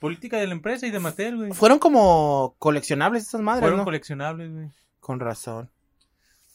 Política 0.00 0.38
de 0.38 0.46
la 0.46 0.54
empresa 0.54 0.86
y 0.86 0.90
de 0.90 0.98
Mattel, 0.98 1.36
güey. 1.36 1.52
Fueron 1.52 1.78
como 1.78 2.56
coleccionables 2.58 3.28
esas 3.28 3.42
madres, 3.42 3.68
Fueron 3.68 3.84
coleccionables, 3.84 4.50
güey. 4.50 4.68
Con 4.98 5.20
razón. 5.20 5.70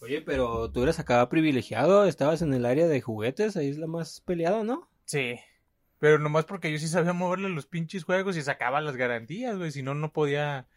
Oye, 0.01 0.21
pero 0.21 0.71
tú 0.71 0.83
eras 0.83 0.99
acá 0.99 1.27
privilegiado, 1.29 2.05
estabas 2.05 2.41
en 2.41 2.53
el 2.53 2.65
área 2.65 2.87
de 2.87 3.01
juguetes, 3.01 3.55
ahí 3.55 3.69
es 3.69 3.77
la 3.77 3.87
más 3.87 4.21
peleada, 4.21 4.63
¿no? 4.63 4.89
Sí. 5.05 5.39
Pero 5.99 6.17
nomás 6.17 6.45
porque 6.45 6.71
yo 6.71 6.79
sí 6.79 6.87
sabía 6.87 7.13
moverle 7.13 7.49
los 7.49 7.67
pinches 7.67 8.03
juegos 8.03 8.35
y 8.35 8.41
sacaba 8.41 8.81
las 8.81 8.97
garantías, 8.97 9.57
güey. 9.57 9.71
Si 9.71 9.83
no, 9.83 9.93
no 9.93 10.11
podía 10.11 10.67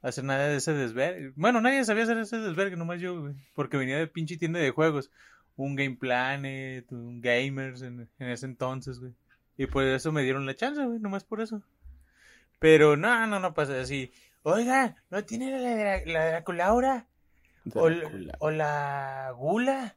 hacer 0.00 0.24
nada 0.24 0.48
de 0.48 0.56
ese 0.56 0.72
desvergue. 0.72 1.32
Bueno, 1.36 1.60
nadie 1.60 1.84
sabía 1.84 2.04
hacer 2.04 2.18
ese 2.18 2.38
desvergue, 2.38 2.76
nomás 2.76 3.00
yo, 3.00 3.20
güey. 3.20 3.34
Porque 3.54 3.76
venía 3.76 3.98
de 3.98 4.06
pinche 4.06 4.38
tienda 4.38 4.60
de 4.60 4.70
juegos. 4.70 5.10
Un 5.56 5.76
Game 5.76 5.96
Planet, 5.96 6.90
un 6.90 7.20
Gamers 7.20 7.82
en, 7.82 8.08
en 8.18 8.28
ese 8.28 8.46
entonces, 8.46 8.98
güey. 8.98 9.12
Y 9.56 9.66
por 9.66 9.84
eso 9.84 10.10
me 10.10 10.22
dieron 10.22 10.46
la 10.46 10.56
chance, 10.56 10.84
güey, 10.84 10.98
nomás 10.98 11.24
por 11.24 11.40
eso. 11.40 11.62
Pero 12.58 12.96
no, 12.96 13.26
no, 13.26 13.40
no 13.40 13.54
pasa 13.54 13.80
así. 13.80 14.12
Oiga, 14.42 14.96
¿no 15.10 15.24
tiene 15.24 15.50
la, 15.50 15.58
de 15.58 16.06
la, 16.06 16.26
Draculaura? 16.26 17.08
O, 17.74 17.88
o, 18.38 18.50
la 18.50 19.32
Gula. 19.36 19.96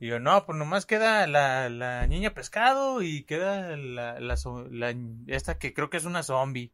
Y 0.00 0.08
yo, 0.08 0.18
no, 0.18 0.44
pues 0.44 0.58
nomás 0.58 0.86
queda 0.86 1.26
la, 1.26 1.68
la 1.68 2.06
niña 2.06 2.34
pescado 2.34 3.02
y 3.02 3.22
queda 3.22 3.76
la, 3.76 4.18
la, 4.18 4.36
la, 4.70 4.94
esta 5.28 5.58
que 5.58 5.72
creo 5.72 5.90
que 5.90 5.96
es 5.96 6.04
una 6.04 6.22
zombie. 6.22 6.72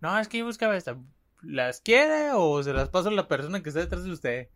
No, 0.00 0.18
es 0.18 0.28
que 0.28 0.38
yo 0.38 0.46
buscaba 0.46 0.76
esta. 0.76 0.96
¿Las 1.42 1.80
quiere 1.80 2.32
o 2.32 2.62
se 2.62 2.72
las 2.72 2.88
paso 2.88 3.08
a 3.08 3.12
la 3.12 3.28
persona 3.28 3.62
que 3.62 3.68
está 3.68 3.80
detrás 3.80 4.04
de 4.04 4.12
usted? 4.12 4.48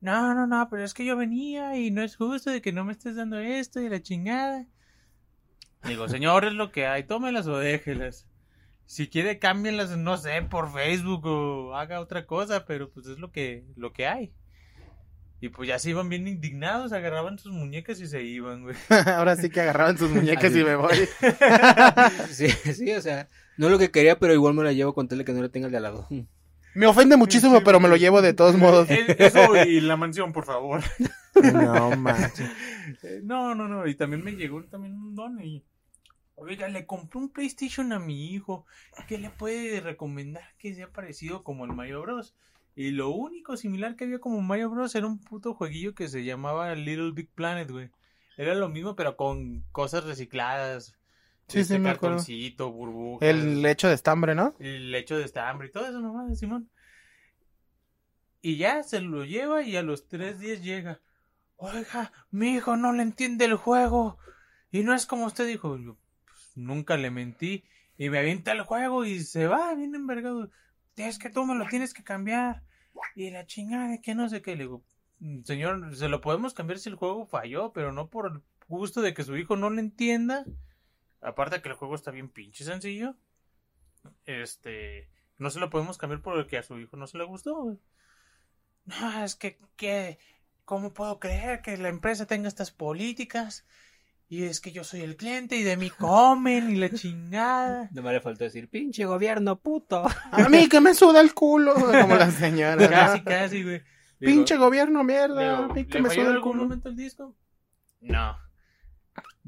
No, 0.00 0.34
no, 0.34 0.46
no, 0.46 0.68
pero 0.70 0.84
es 0.84 0.94
que 0.94 1.04
yo 1.04 1.16
venía 1.16 1.76
y 1.76 1.90
no 1.90 2.02
es 2.02 2.16
justo 2.16 2.50
de 2.50 2.62
que 2.62 2.72
no 2.72 2.84
me 2.84 2.92
estés 2.92 3.16
dando 3.16 3.38
esto 3.38 3.80
y 3.80 3.88
la 3.88 4.00
chingada. 4.00 4.66
Digo, 5.84 6.08
señor, 6.08 6.44
es 6.44 6.52
lo 6.52 6.70
que 6.70 6.86
hay, 6.86 7.04
tómelas 7.04 7.46
o 7.46 7.58
déjelas. 7.58 8.27
Si 8.88 9.06
quiere, 9.06 9.38
cámbienlas, 9.38 9.98
no 9.98 10.16
sé, 10.16 10.40
por 10.40 10.72
Facebook 10.72 11.26
o 11.26 11.74
haga 11.74 12.00
otra 12.00 12.24
cosa, 12.24 12.64
pero 12.64 12.88
pues 12.88 13.06
es 13.06 13.18
lo 13.18 13.30
que, 13.30 13.66
lo 13.76 13.92
que 13.92 14.06
hay. 14.06 14.32
Y 15.42 15.50
pues 15.50 15.68
ya 15.68 15.78
se 15.78 15.90
iban 15.90 16.08
bien 16.08 16.26
indignados, 16.26 16.94
agarraban 16.94 17.38
sus 17.38 17.52
muñecas 17.52 18.00
y 18.00 18.06
se 18.06 18.22
iban, 18.22 18.62
güey. 18.62 18.74
Ahora 19.14 19.36
sí 19.36 19.50
que 19.50 19.60
agarraban 19.60 19.98
sus 19.98 20.08
muñecas 20.10 20.56
y 20.56 20.64
me 20.64 20.74
voy. 20.74 20.96
sí, 22.30 22.48
sí, 22.48 22.90
o 22.92 23.02
sea, 23.02 23.28
no 23.58 23.66
es 23.66 23.72
lo 23.72 23.78
que 23.78 23.90
quería, 23.90 24.18
pero 24.18 24.32
igual 24.32 24.54
me 24.54 24.64
la 24.64 24.72
llevo 24.72 24.94
con 24.94 25.06
tele 25.06 25.26
que 25.26 25.34
no 25.34 25.42
le 25.42 25.50
tenga 25.50 25.66
el 25.66 25.72
de 25.72 25.76
al 25.76 25.82
lado. 25.82 26.08
Me 26.74 26.86
ofende 26.86 27.18
muchísimo, 27.18 27.62
pero 27.62 27.80
me 27.80 27.88
lo 27.88 27.96
llevo 27.96 28.22
de 28.22 28.32
todos 28.32 28.56
modos. 28.56 28.88
Eso 29.18 29.54
y 29.54 29.82
la 29.82 29.98
mansión, 29.98 30.32
por 30.32 30.46
favor. 30.46 30.82
No, 31.34 31.94
manches. 31.94 32.50
No, 33.22 33.54
no, 33.54 33.68
no, 33.68 33.86
y 33.86 33.94
también 33.96 34.24
me 34.24 34.32
llegó 34.32 34.64
también 34.64 34.94
un 34.94 35.14
don 35.14 35.44
y 35.44 35.62
Oiga, 36.40 36.68
le 36.68 36.86
compré 36.86 37.18
un 37.18 37.28
PlayStation 37.30 37.92
a 37.92 37.98
mi 37.98 38.32
hijo. 38.32 38.64
¿Qué 39.08 39.18
le 39.18 39.30
puede 39.30 39.80
recomendar 39.80 40.54
que 40.58 40.72
sea 40.72 40.88
parecido 40.88 41.42
como 41.42 41.64
el 41.64 41.72
Mario 41.72 42.02
Bros? 42.02 42.34
Y 42.76 42.92
lo 42.92 43.10
único 43.10 43.56
similar 43.56 43.96
que 43.96 44.04
había 44.04 44.20
como 44.20 44.40
Mario 44.40 44.70
Bros 44.70 44.94
era 44.94 45.08
un 45.08 45.18
puto 45.18 45.54
jueguillo 45.54 45.96
que 45.96 46.06
se 46.06 46.24
llamaba 46.24 46.74
Little 46.76 47.10
Big 47.10 47.28
Planet, 47.30 47.68
güey. 47.68 47.90
Era 48.36 48.54
lo 48.54 48.68
mismo, 48.68 48.94
pero 48.94 49.16
con 49.16 49.64
cosas 49.72 50.04
recicladas. 50.04 50.96
Sí, 51.48 51.60
este 51.60 51.74
sí, 51.74 51.80
me 51.80 51.88
cartoncito, 51.88 52.70
burbujas. 52.70 53.28
El 53.28 53.62
lecho 53.62 53.88
de 53.88 53.94
estambre, 53.94 54.36
¿no? 54.36 54.54
El 54.60 54.92
lecho 54.92 55.18
de 55.18 55.24
estambre 55.24 55.68
y 55.68 55.72
todo 55.72 55.86
eso 55.86 55.98
nomás, 55.98 56.38
Simón. 56.38 56.70
Y 58.40 58.58
ya 58.58 58.84
se 58.84 59.00
lo 59.00 59.24
lleva 59.24 59.62
y 59.62 59.76
a 59.76 59.82
los 59.82 60.06
tres 60.06 60.38
días 60.38 60.62
llega. 60.62 61.00
Oiga, 61.56 62.12
mi 62.30 62.54
hijo 62.54 62.76
no 62.76 62.92
le 62.92 63.02
entiende 63.02 63.44
el 63.44 63.56
juego 63.56 64.18
Y 64.70 64.84
no 64.84 64.94
es 64.94 65.06
como 65.06 65.26
usted 65.26 65.44
dijo, 65.48 65.76
yo 65.76 65.96
nunca 66.58 66.96
le 66.96 67.10
mentí. 67.10 67.64
Y 67.96 68.10
me 68.10 68.18
avienta 68.18 68.52
el 68.52 68.62
juego 68.62 69.04
y 69.04 69.20
se 69.20 69.46
va 69.46 69.74
bien 69.74 69.94
envergado. 69.94 70.50
Es 70.96 71.18
que 71.18 71.30
tú 71.30 71.44
me 71.44 71.54
lo 71.54 71.66
tienes 71.66 71.94
que 71.94 72.04
cambiar. 72.04 72.62
Y 73.14 73.30
la 73.30 73.46
chingada 73.46 73.88
de 73.88 74.00
que 74.00 74.14
no 74.14 74.28
sé 74.28 74.42
qué. 74.42 74.52
Le 74.52 74.64
digo, 74.64 74.84
mm, 75.20 75.42
señor, 75.42 75.96
se 75.96 76.08
lo 76.08 76.20
podemos 76.20 76.54
cambiar 76.54 76.78
si 76.78 76.88
el 76.88 76.96
juego 76.96 77.26
falló, 77.26 77.72
pero 77.72 77.92
no 77.92 78.08
por 78.08 78.32
el 78.32 78.42
gusto 78.68 79.00
de 79.00 79.14
que 79.14 79.24
su 79.24 79.36
hijo 79.36 79.56
no 79.56 79.70
le 79.70 79.80
entienda. 79.80 80.44
Aparte 81.20 81.62
que 81.62 81.68
el 81.68 81.74
juego 81.74 81.94
está 81.94 82.10
bien 82.10 82.28
pinche 82.28 82.64
sencillo. 82.64 83.16
Este, 84.24 85.10
no 85.38 85.50
se 85.50 85.60
lo 85.60 85.70
podemos 85.70 85.98
cambiar 85.98 86.22
porque 86.22 86.58
a 86.58 86.62
su 86.62 86.78
hijo 86.78 86.96
no 86.96 87.06
se 87.06 87.18
le 87.18 87.24
gustó. 87.24 87.78
No, 88.84 89.24
es 89.24 89.34
que, 89.34 89.58
que, 89.76 90.18
¿cómo 90.64 90.94
puedo 90.94 91.18
creer 91.18 91.62
que 91.62 91.76
la 91.76 91.88
empresa 91.88 92.26
tenga 92.26 92.48
estas 92.48 92.70
políticas? 92.70 93.66
Y 94.30 94.44
es 94.44 94.60
que 94.60 94.72
yo 94.72 94.84
soy 94.84 95.00
el 95.00 95.16
cliente 95.16 95.56
y 95.56 95.62
de 95.62 95.78
mí 95.78 95.88
comen 95.88 96.70
y 96.70 96.76
la 96.76 96.90
chingada. 96.90 97.88
No 97.94 98.02
me 98.02 98.12
le 98.12 98.20
faltó 98.20 98.44
decir, 98.44 98.68
pinche 98.68 99.06
gobierno 99.06 99.56
puto. 99.56 100.04
A 100.30 100.48
mí 100.50 100.68
que 100.68 100.80
me 100.80 100.94
suda 100.94 101.20
el 101.20 101.32
culo, 101.32 101.74
como 102.00 102.14
la 102.14 102.30
señora. 102.30 102.88
Casi, 102.88 103.22
casi, 103.22 103.62
güey. 103.62 103.82
pinche 104.18 104.56
gobierno, 104.56 105.02
mierda. 105.02 105.58
a 105.64 105.68
mí 105.68 105.86
que 105.86 106.02
me 106.02 106.10
suda 106.10 106.30
el 106.34 106.40
culo. 106.40 106.64
momento 106.64 106.90
el 106.90 106.96
disco? 106.96 107.34
No. 108.00 108.36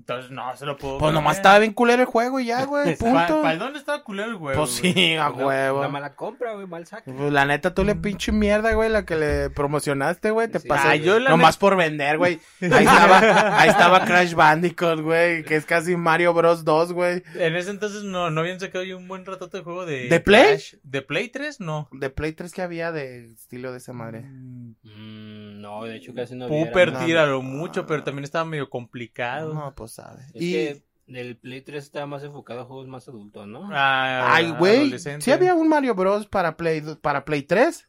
Entonces, 0.00 0.30
no, 0.30 0.56
se 0.56 0.64
lo 0.64 0.78
puedo. 0.78 0.96
Pues 0.96 1.12
nomás 1.12 1.36
estaba 1.36 1.58
bien 1.58 1.74
culero 1.74 2.00
el 2.00 2.06
juego 2.06 2.40
y 2.40 2.46
ya, 2.46 2.64
güey. 2.66 2.96
Punto. 2.96 3.42
¿Para 3.42 3.56
dónde 3.56 3.78
estaba 3.78 4.02
culero 4.02 4.30
el 4.30 4.36
juego? 4.36 4.58
Pues 4.58 4.70
sí, 4.70 5.14
a 5.16 5.30
huevo. 5.30 5.82
La 5.82 5.88
mala 5.88 6.14
compra, 6.14 6.54
güey, 6.54 6.66
mal 6.66 6.86
saque. 6.86 7.12
Pues 7.12 7.30
la 7.30 7.44
neta, 7.44 7.74
tú 7.74 7.84
le 7.84 7.94
pinche 7.94 8.32
mierda, 8.32 8.72
güey, 8.72 8.88
la 8.88 9.04
que 9.04 9.16
le 9.16 9.50
promocionaste, 9.50 10.30
güey. 10.30 10.48
Te 10.48 10.58
sí. 10.58 10.68
pasé. 10.68 10.88
Ah, 10.88 10.96
yo 10.96 11.20
nomás 11.20 11.58
por 11.58 11.76
vender, 11.76 12.16
güey. 12.16 12.40
Ahí 12.62 12.84
estaba, 12.84 13.60
ahí 13.60 13.68
estaba 13.68 14.04
Crash 14.06 14.32
Bandicoot, 14.32 15.00
güey, 15.00 15.44
que 15.44 15.56
es 15.56 15.66
casi 15.66 15.96
Mario 15.96 16.32
Bros 16.32 16.64
2, 16.64 16.92
güey. 16.94 17.22
En 17.34 17.54
ese 17.54 17.70
entonces 17.70 18.02
no, 18.02 18.30
no 18.30 18.40
habían 18.40 18.58
sacado 18.58 18.84
yo 18.84 18.96
un 18.96 19.06
buen 19.06 19.26
ratote 19.26 19.58
de 19.58 19.64
juego 19.64 19.84
de. 19.84 20.08
¿De 20.08 20.20
Play? 20.20 20.58
¿De 20.82 21.02
Play 21.02 21.28
3? 21.28 21.60
No. 21.60 21.88
¿De 21.92 22.08
Play 22.08 22.32
3 22.32 22.52
que 22.52 22.62
había 22.62 22.90
de 22.90 23.26
estilo 23.26 23.70
de 23.70 23.78
esa 23.78 23.92
madre? 23.92 24.22
Mm, 24.22 25.60
no, 25.60 25.84
de 25.84 25.96
hecho 25.96 26.14
casi 26.14 26.34
no 26.36 26.46
había. 26.46 26.64
Pooper, 26.64 26.96
tíralo 27.04 27.42
mucho, 27.42 27.86
pero 27.86 28.02
también 28.02 28.24
estaba 28.24 28.46
medio 28.46 28.70
complicado. 28.70 29.52
No, 29.52 29.74
pues 29.74 29.89
sabe. 29.90 30.24
y 30.34 30.82
el 31.16 31.36
Play 31.36 31.60
3 31.60 31.82
estaba 31.82 32.06
más 32.06 32.22
enfocado 32.22 32.60
a 32.60 32.64
juegos 32.64 32.86
más 32.86 33.08
adultos, 33.08 33.46
¿no? 33.46 33.68
Ah, 33.72 34.34
Ay, 34.34 34.52
güey. 34.52 34.98
¿Sí 34.98 35.30
había 35.32 35.54
un 35.54 35.68
Mario 35.68 35.94
Bros. 35.94 36.26
para 36.26 36.56
Play, 36.56 36.82
para 37.00 37.24
Play 37.24 37.42
3? 37.42 37.88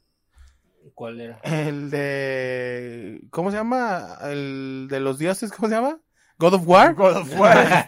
¿Cuál 0.95 1.21
era? 1.21 1.39
El 1.43 1.91
de. 1.91 3.21
¿Cómo 3.29 3.51
se 3.51 3.57
llama? 3.57 4.17
El 4.23 4.87
de 4.89 4.99
los 4.99 5.19
dioses, 5.19 5.51
¿cómo 5.51 5.67
se 5.67 5.75
llama? 5.75 5.99
God 6.39 6.55
of 6.55 6.67
War. 6.67 6.95
God 6.95 7.17
of 7.17 7.39
War. 7.39 7.85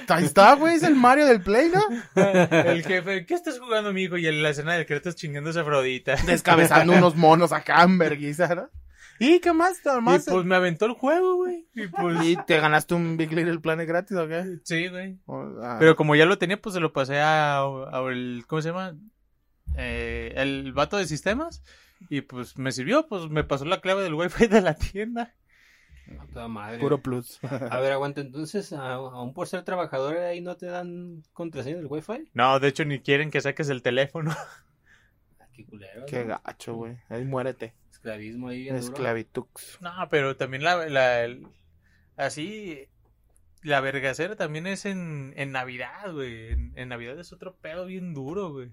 Ahí 0.08 0.24
está, 0.24 0.54
güey, 0.54 0.76
es 0.76 0.82
el 0.82 0.94
Mario 0.94 1.26
del 1.26 1.42
Play, 1.42 1.68
¿no? 1.68 1.82
el 2.14 2.82
jefe, 2.82 3.26
¿qué 3.26 3.34
estás 3.34 3.58
jugando, 3.58 3.90
amigo? 3.90 4.16
Y 4.16 4.26
en 4.26 4.42
la 4.42 4.50
escena 4.50 4.72
del 4.72 4.86
Kratos 4.86 5.16
chingando 5.16 5.50
a 5.50 5.60
Afrodita. 5.62 6.16
Descabezando 6.24 6.94
unos 6.94 7.14
monos 7.14 7.52
acá 7.52 7.82
en 7.82 7.98
¿no? 7.98 8.70
¿Y 9.18 9.40
qué 9.40 9.52
más? 9.52 9.80
más 10.02 10.26
pues 10.28 10.44
me 10.44 10.56
aventó 10.56 10.86
el 10.86 10.92
juego, 10.92 11.36
güey. 11.36 11.66
Y, 11.74 11.86
pues... 11.88 12.24
¿Y 12.24 12.36
te 12.36 12.58
ganaste 12.58 12.94
un 12.94 13.16
Big 13.16 13.32
Little 13.32 13.60
Planet 13.60 13.86
gratis 13.86 14.16
o 14.16 14.26
qué? 14.26 14.58
Sí, 14.64 14.88
güey. 14.88 15.18
Ah. 15.62 15.76
Pero 15.78 15.96
como 15.96 16.14
ya 16.16 16.26
lo 16.26 16.38
tenía, 16.38 16.60
pues 16.60 16.74
se 16.74 16.80
lo 16.80 16.92
pasé 16.92 17.20
a, 17.20 17.64
el, 18.10 18.44
¿cómo 18.46 18.62
se 18.62 18.68
llama? 18.68 18.96
Eh, 19.76 20.32
el 20.36 20.72
vato 20.72 20.96
de 20.96 21.06
sistemas. 21.06 21.62
Y 22.10 22.22
pues 22.22 22.58
me 22.58 22.72
sirvió, 22.72 23.06
pues 23.06 23.28
me 23.30 23.44
pasó 23.44 23.64
la 23.64 23.80
clave 23.80 24.02
del 24.02 24.14
wifi 24.14 24.46
de 24.46 24.60
la 24.60 24.74
tienda. 24.74 25.34
toda 26.32 26.48
madre. 26.48 26.78
Puro 26.78 27.00
plus. 27.00 27.38
a 27.44 27.80
ver, 27.80 27.92
aguanta, 27.92 28.20
entonces, 28.20 28.72
aún 28.72 29.32
por 29.32 29.46
ser 29.46 29.62
trabajador 29.62 30.18
ahí 30.18 30.40
no 30.40 30.56
te 30.56 30.66
dan 30.66 31.22
contraseña 31.32 31.76
del 31.76 31.86
wifi. 31.86 32.30
No, 32.34 32.58
de 32.60 32.68
hecho 32.68 32.84
ni 32.84 33.00
quieren 33.00 33.30
que 33.30 33.40
saques 33.40 33.68
el 33.68 33.82
teléfono. 33.82 34.34
Ah, 35.40 35.46
qué 35.52 35.64
culero. 35.64 36.04
Qué 36.06 36.24
gacho, 36.24 36.74
güey. 36.74 36.98
Ahí 37.08 37.24
muérete 37.24 37.74
esclavismo 38.04 38.48
ahí. 38.48 38.68
Esclavitux. 38.68 39.78
No, 39.80 39.92
pero 40.10 40.36
también 40.36 40.62
la, 40.62 40.86
la 40.88 41.26
así 42.16 42.88
la 43.62 43.80
vergacera 43.80 44.36
también 44.36 44.66
es 44.66 44.84
en, 44.84 45.32
en 45.36 45.52
Navidad, 45.52 46.12
güey. 46.12 46.50
En, 46.74 46.88
Navidad 46.88 47.18
es 47.18 47.32
otro 47.32 47.56
pedo 47.56 47.86
bien 47.86 48.12
duro, 48.12 48.52
güey. 48.52 48.72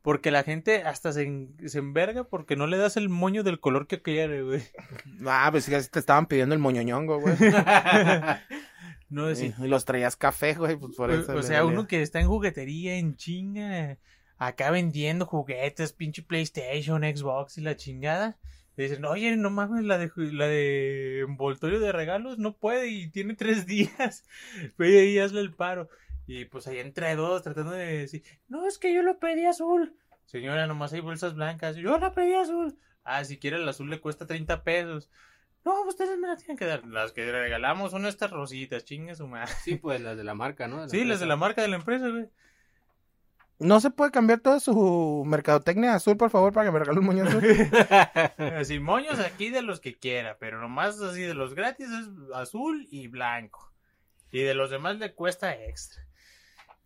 Porque 0.00 0.30
la 0.30 0.42
gente 0.42 0.82
hasta 0.84 1.12
se, 1.12 1.48
se 1.66 1.78
enverga 1.78 2.24
porque 2.24 2.56
no 2.56 2.66
le 2.66 2.78
das 2.78 2.96
el 2.96 3.08
moño 3.08 3.42
del 3.42 3.60
color 3.60 3.86
que 3.86 4.00
quiere, 4.00 4.42
güey. 4.42 4.62
Ah, 5.26 5.48
pues 5.50 5.64
sí, 5.64 5.72
te 5.90 5.98
estaban 5.98 6.26
pidiendo 6.26 6.54
el 6.54 6.60
moñoñongo, 6.60 7.20
güey. 7.20 7.34
no, 9.10 9.34
sí. 9.34 9.52
Y 9.58 9.66
los 9.66 9.84
traías 9.84 10.16
café, 10.16 10.54
güey, 10.54 10.76
pues 10.76 10.96
por 10.96 11.10
eso. 11.10 11.34
O, 11.34 11.42
sea, 11.42 11.66
uno 11.66 11.86
que 11.86 12.00
está 12.00 12.20
en 12.20 12.28
juguetería, 12.28 12.96
en 12.96 13.16
chinga, 13.16 13.98
acá 14.38 14.70
vendiendo 14.70 15.26
juguetes, 15.26 15.92
pinche 15.92 16.22
PlayStation, 16.22 17.02
Xbox 17.02 17.58
y 17.58 17.62
la 17.62 17.76
chingada. 17.76 18.38
Le 18.76 18.84
dicen, 18.84 19.04
oye, 19.06 19.34
no 19.36 19.48
mames, 19.50 19.84
la 19.84 19.96
de, 19.96 20.10
la 20.16 20.46
de 20.46 21.20
envoltorio 21.20 21.80
de 21.80 21.92
regalos 21.92 22.38
no 22.38 22.56
puede 22.56 22.88
y 22.88 23.08
tiene 23.08 23.34
tres 23.34 23.66
días. 23.66 24.24
Ve 24.76 25.06
y 25.06 25.18
hazle 25.18 25.40
el 25.40 25.54
paro. 25.54 25.88
Y 26.26 26.44
pues 26.46 26.66
ahí 26.66 26.78
entre 26.78 27.14
dos 27.14 27.42
tratando 27.42 27.72
de 27.72 27.98
decir, 27.98 28.22
no, 28.48 28.66
es 28.66 28.78
que 28.78 28.92
yo 28.92 29.02
lo 29.02 29.18
pedí 29.18 29.46
azul. 29.46 29.96
Señora, 30.26 30.66
nomás 30.66 30.92
hay 30.92 31.00
bolsas 31.00 31.34
blancas. 31.34 31.76
Yo 31.76 31.98
la 31.98 32.12
pedí 32.12 32.34
azul. 32.34 32.76
Ah, 33.04 33.24
si 33.24 33.38
quiere 33.38 33.56
el 33.56 33.68
azul 33.68 33.88
le 33.88 34.00
cuesta 34.00 34.26
30 34.26 34.64
pesos. 34.64 35.08
No, 35.64 35.82
ustedes 35.82 36.18
me 36.18 36.28
la 36.28 36.36
tienen 36.36 36.56
que 36.56 36.64
dar. 36.64 36.84
Las 36.86 37.12
que 37.12 37.30
regalamos 37.30 37.92
son 37.92 38.06
estas 38.06 38.30
rositas, 38.30 38.84
chingue 38.84 39.14
su 39.14 39.26
madre. 39.26 39.52
Sí, 39.64 39.76
pues 39.76 40.00
las 40.00 40.16
de 40.16 40.24
la 40.24 40.34
marca, 40.34 40.68
¿no? 40.68 40.88
sí, 40.88 41.04
las 41.04 41.20
de 41.20 41.26
la 41.26 41.36
marca 41.36 41.62
de 41.62 41.68
la 41.68 41.76
empresa, 41.76 42.08
güey. 42.08 42.28
¿No 43.58 43.80
se 43.80 43.90
puede 43.90 44.10
cambiar 44.10 44.40
toda 44.40 44.60
su 44.60 45.24
mercadotecnia 45.26 45.94
azul, 45.94 46.16
por 46.16 46.30
favor, 46.30 46.52
para 46.52 46.66
que 46.66 46.72
me 46.72 46.78
regale 46.78 46.98
un 47.00 47.06
moño 47.06 47.24
azul? 47.24 47.42
así, 48.58 48.78
moños 48.78 49.18
aquí 49.18 49.48
de 49.48 49.62
los 49.62 49.80
que 49.80 49.98
quiera, 49.98 50.36
pero 50.38 50.60
nomás 50.60 51.00
así 51.00 51.22
de 51.22 51.34
los 51.34 51.54
gratis 51.54 51.88
es 51.88 52.08
azul 52.34 52.86
y 52.90 53.08
blanco. 53.08 53.72
Y 54.30 54.42
de 54.42 54.54
los 54.54 54.70
demás 54.70 54.98
le 54.98 55.14
cuesta 55.14 55.54
extra. 55.54 56.02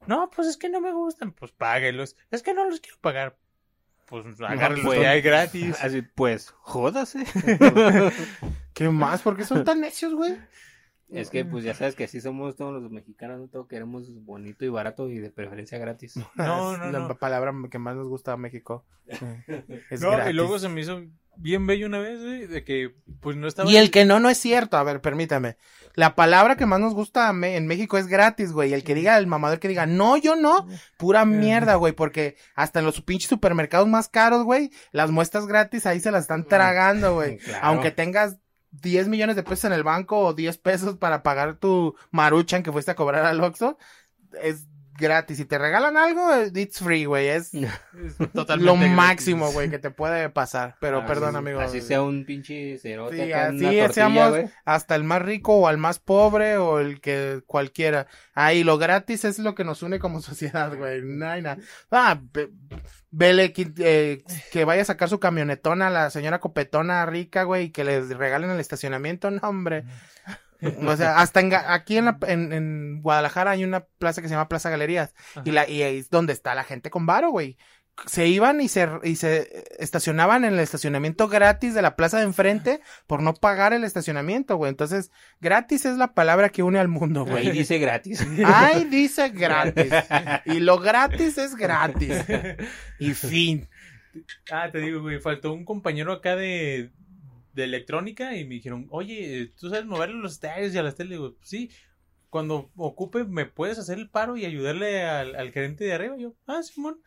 No, 0.07 0.31
pues 0.31 0.47
es 0.47 0.57
que 0.57 0.69
no 0.69 0.81
me 0.81 0.93
gustan, 0.93 1.33
pues 1.33 1.51
páguelos. 1.51 2.17
Es 2.31 2.43
que 2.43 2.55
no 2.55 2.65
los 2.69 2.81
quiero 2.81 2.99
pagar. 3.01 3.37
Pues 4.07 4.25
agárrenlos 4.41 4.87
pues, 4.87 5.07
hay 5.07 5.21
gratis. 5.21 5.77
Así, 5.81 6.03
pues, 6.03 6.51
jódase. 6.61 7.25
¿Qué 8.75 8.89
más? 8.89 9.23
¿Por 9.23 9.37
qué 9.37 9.45
son 9.45 9.65
tan 9.65 9.81
necios, 9.81 10.15
güey? 10.15 10.37
Es 11.12 11.31
que, 11.31 11.44
pues 11.44 11.64
ya 11.64 11.75
sabes 11.75 11.94
que 11.94 12.05
así 12.05 12.20
somos 12.20 12.57
todos 12.57 12.81
los 12.81 12.90
mexicanos, 12.90 13.40
¿no? 13.40 13.49
Todo 13.49 13.66
queremos 13.66 14.12
bonito 14.25 14.64
y 14.64 14.68
barato 14.68 15.09
y 15.09 15.18
de 15.18 15.31
preferencia 15.31 15.79
gratis. 15.79 16.14
No, 16.37 16.77
no, 16.77 16.90
La 16.90 17.14
palabra 17.14 17.53
que 17.70 17.79
más 17.79 17.96
nos 17.96 18.09
gusta 18.09 18.33
a 18.33 18.37
México. 18.37 18.85
Es 19.90 20.01
no, 20.01 20.29
y 20.29 20.33
luego 20.33 20.59
se 20.59 20.68
me 20.68 20.81
hizo 20.81 21.03
bien 21.37 21.66
bello 21.66 21.87
una 21.87 21.99
vez, 21.99 22.20
güey, 22.20 22.46
de 22.46 22.64
que, 22.64 22.94
pues 23.20 23.37
no 23.37 23.49
estaba. 23.49 23.70
Y 23.70 23.77
el 23.77 23.90
que 23.90 24.05
no, 24.05 24.20
no 24.20 24.31
es 24.31 24.38
cierto. 24.38 24.77
A 24.77 24.83
ver, 24.83 25.01
permítame. 25.01 25.57
La 25.94 26.14
palabra 26.14 26.57
que 26.57 26.66
más 26.66 26.81
nos 26.81 26.94
gusta 26.94 27.29
en 27.31 27.66
México 27.66 27.99
es 27.99 28.07
gratis, 28.07 28.53
güey. 28.53 28.73
El 28.73 28.85
que 28.85 28.94
diga, 28.94 29.18
el 29.18 29.27
mamador 29.27 29.59
que 29.59 29.68
diga, 29.68 29.87
no, 29.87 30.16
yo 30.16 30.37
no. 30.37 30.66
Pura 30.96 31.25
mierda, 31.25 31.75
güey. 31.75 31.92
Porque 31.92 32.37
hasta 32.55 32.79
en 32.79 32.87
los 32.87 33.01
pinches 33.03 33.29
supermercados 33.29 33.88
más 33.88 34.09
caros, 34.09 34.44
güey, 34.44 34.70
las 34.92 35.11
muestras 35.11 35.46
gratis 35.46 35.87
ahí 35.87 36.01
se 36.01 36.11
las 36.11 36.23
están 36.23 36.46
tragando, 36.46 37.14
güey. 37.14 37.38
Aunque 37.62 37.90
tengas 37.90 38.38
10 38.71 39.09
millones 39.09 39.37
de 39.37 39.43
pesos 39.43 39.65
en 39.67 39.73
el 39.73 39.83
banco 39.83 40.19
o 40.19 40.35
10 40.35 40.59
pesos 40.59 40.97
para 40.97 41.23
pagar 41.23 41.59
tu 41.59 41.95
maruchan 42.11 42.63
que 42.63 42.73
fuiste 42.73 42.91
a 42.93 42.95
cobrar 42.97 43.25
al 43.27 43.41
Oxxo, 43.43 43.79
es 44.43 44.67
gratis. 45.01 45.39
Si 45.39 45.45
te 45.45 45.59
regalan 45.59 45.97
algo, 45.97 46.23
it's 46.55 46.79
free, 46.79 47.05
güey. 47.07 47.29
Es, 47.29 47.51
totalmente 48.35 48.65
lo 48.65 48.77
máximo, 48.77 49.51
güey, 49.51 49.71
que 49.71 49.79
te 49.79 49.91
puede 49.91 50.29
pasar. 50.29 50.77
Pero 50.81 51.05
perdón, 51.07 51.35
amigo. 51.35 51.61
Así 51.61 51.81
sea 51.81 52.03
un 52.03 52.25
pinche 52.25 52.79
cerote. 52.79 53.25
Sí, 53.25 53.33
así 53.33 53.93
seamos 53.93 54.39
hasta 54.65 54.95
el 54.95 55.05
más 55.05 55.23
rico 55.23 55.57
o 55.57 55.67
al 55.67 55.79
más 55.79 55.99
pobre 55.99 56.57
o 56.59 56.79
el 56.79 57.01
que 57.01 57.43
cualquiera. 57.47 58.07
Ahí 58.35 58.63
lo 58.63 58.79
gratis 58.79 59.25
es 59.25 59.39
lo 59.39 59.55
que 59.55 59.65
nos 59.65 59.83
une 59.83 59.99
como 59.99 60.21
sociedad, 60.21 60.77
güey. 60.77 61.03
nada. 61.03 61.59
Ah, 61.91 62.21
vele 63.11 63.53
que, 63.53 63.73
eh, 63.79 64.23
que 64.53 64.65
vaya 64.65 64.83
a 64.83 64.87
sacar 64.87 65.09
su 65.09 65.19
camionetona 65.19 65.89
a 65.89 65.91
la 65.91 66.11
señora 66.11 66.41
copetona 66.41 67.05
rica, 67.07 67.45
güey, 67.45 67.67
y 67.67 67.71
que 67.71 67.85
le 67.85 68.01
regalen 68.03 68.51
el 68.51 68.61
estacionamiento. 68.61 69.31
No, 69.31 69.41
hombre. 69.43 69.85
O 70.87 70.96
sea, 70.96 71.18
hasta 71.18 71.40
en, 71.40 71.53
aquí 71.55 71.96
en, 71.96 72.05
la, 72.07 72.18
en, 72.27 72.53
en, 72.53 73.03
Guadalajara 73.03 73.53
hay 73.53 73.64
una 73.64 73.81
plaza 73.99 74.20
que 74.20 74.29
se 74.29 74.35
llama 74.35 74.49
Plaza 74.49 74.70
Galerías. 74.70 75.14
Y, 75.44 75.51
la, 75.51 75.68
y 75.68 75.83
es 75.83 76.11
donde 76.11 76.33
está 76.33 76.55
la 76.55 76.64
gente 76.64 76.90
con 76.90 77.07
varo, 77.07 77.31
güey. 77.31 77.57
Se 78.07 78.27
iban 78.29 78.61
y 78.62 78.68
se, 78.68 78.88
y 79.03 79.16
se 79.16 79.64
estacionaban 79.79 80.44
en 80.44 80.55
el 80.55 80.61
estacionamiento 80.61 81.29
gratis 81.29 81.75
de 81.75 81.83
la 81.83 81.96
plaza 81.96 82.18
de 82.18 82.25
enfrente 82.25 82.81
por 83.07 83.23
no 83.23 83.35
pagar 83.35 83.75
el 83.75 83.85
estacionamiento, 83.85 84.57
güey. 84.57 84.70
Entonces, 84.70 85.11
gratis 85.40 85.85
es 85.85 85.99
la 85.99 86.14
palabra 86.14 86.49
que 86.49 86.62
une 86.62 86.79
al 86.79 86.88
mundo, 86.88 87.27
güey. 87.27 87.49
Ahí 87.49 87.53
dice 87.53 87.79
gratis. 87.79 88.27
Ahí 88.44 88.85
dice 88.85 89.29
gratis. 89.31 89.92
Y 90.46 90.61
lo 90.61 90.79
gratis 90.79 91.37
es 91.37 91.57
gratis. 91.57 92.14
Y 92.99 93.14
fin. 93.14 93.68
Ah, 94.51 94.70
te 94.70 94.79
digo, 94.79 95.01
güey, 95.03 95.20
faltó 95.20 95.53
un 95.53 95.64
compañero 95.64 96.12
acá 96.12 96.37
de, 96.37 96.90
de 97.53 97.65
electrónica 97.65 98.37
y 98.37 98.45
me 98.45 98.57
dijeron, 98.57 98.87
oye, 98.91 99.53
¿tú 99.59 99.71
sabes 99.71 99.87
moverle 99.87 100.17
los 100.17 100.33
estéreos 100.33 100.75
y 100.75 100.79
a 100.79 100.83
las 100.83 100.97
tele? 100.97 101.17
Digo, 101.17 101.37
sí. 101.43 101.71
cuando 102.29 102.71
ocupe, 102.77 103.25
¿me 103.25 103.47
puedes 103.47 103.79
hacer 103.79 103.99
el 103.99 104.09
paro 104.09 104.37
y 104.37 104.45
ayudarle 104.45 105.03
al, 105.03 105.35
al 105.35 105.53
gerente 105.53 105.85
de 105.85 105.93
arriba? 105.93 106.17
Yo, 106.17 106.35
ah, 106.47 106.63
Simón. 106.63 107.01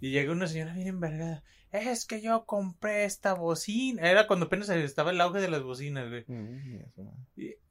Y 0.00 0.10
llega 0.10 0.32
una 0.32 0.46
señora 0.46 0.74
bien 0.74 0.88
envergada. 0.88 1.42
Es 1.72 2.06
que 2.06 2.20
yo 2.20 2.44
compré 2.46 3.04
esta 3.04 3.34
bocina. 3.34 4.08
Era 4.08 4.26
cuando 4.26 4.46
apenas 4.46 4.68
estaba 4.68 5.10
el 5.10 5.20
auge 5.20 5.40
de 5.40 5.48
las 5.48 5.62
bocinas, 5.62 6.08
güey. 6.08 6.24
Mm, 6.26 6.84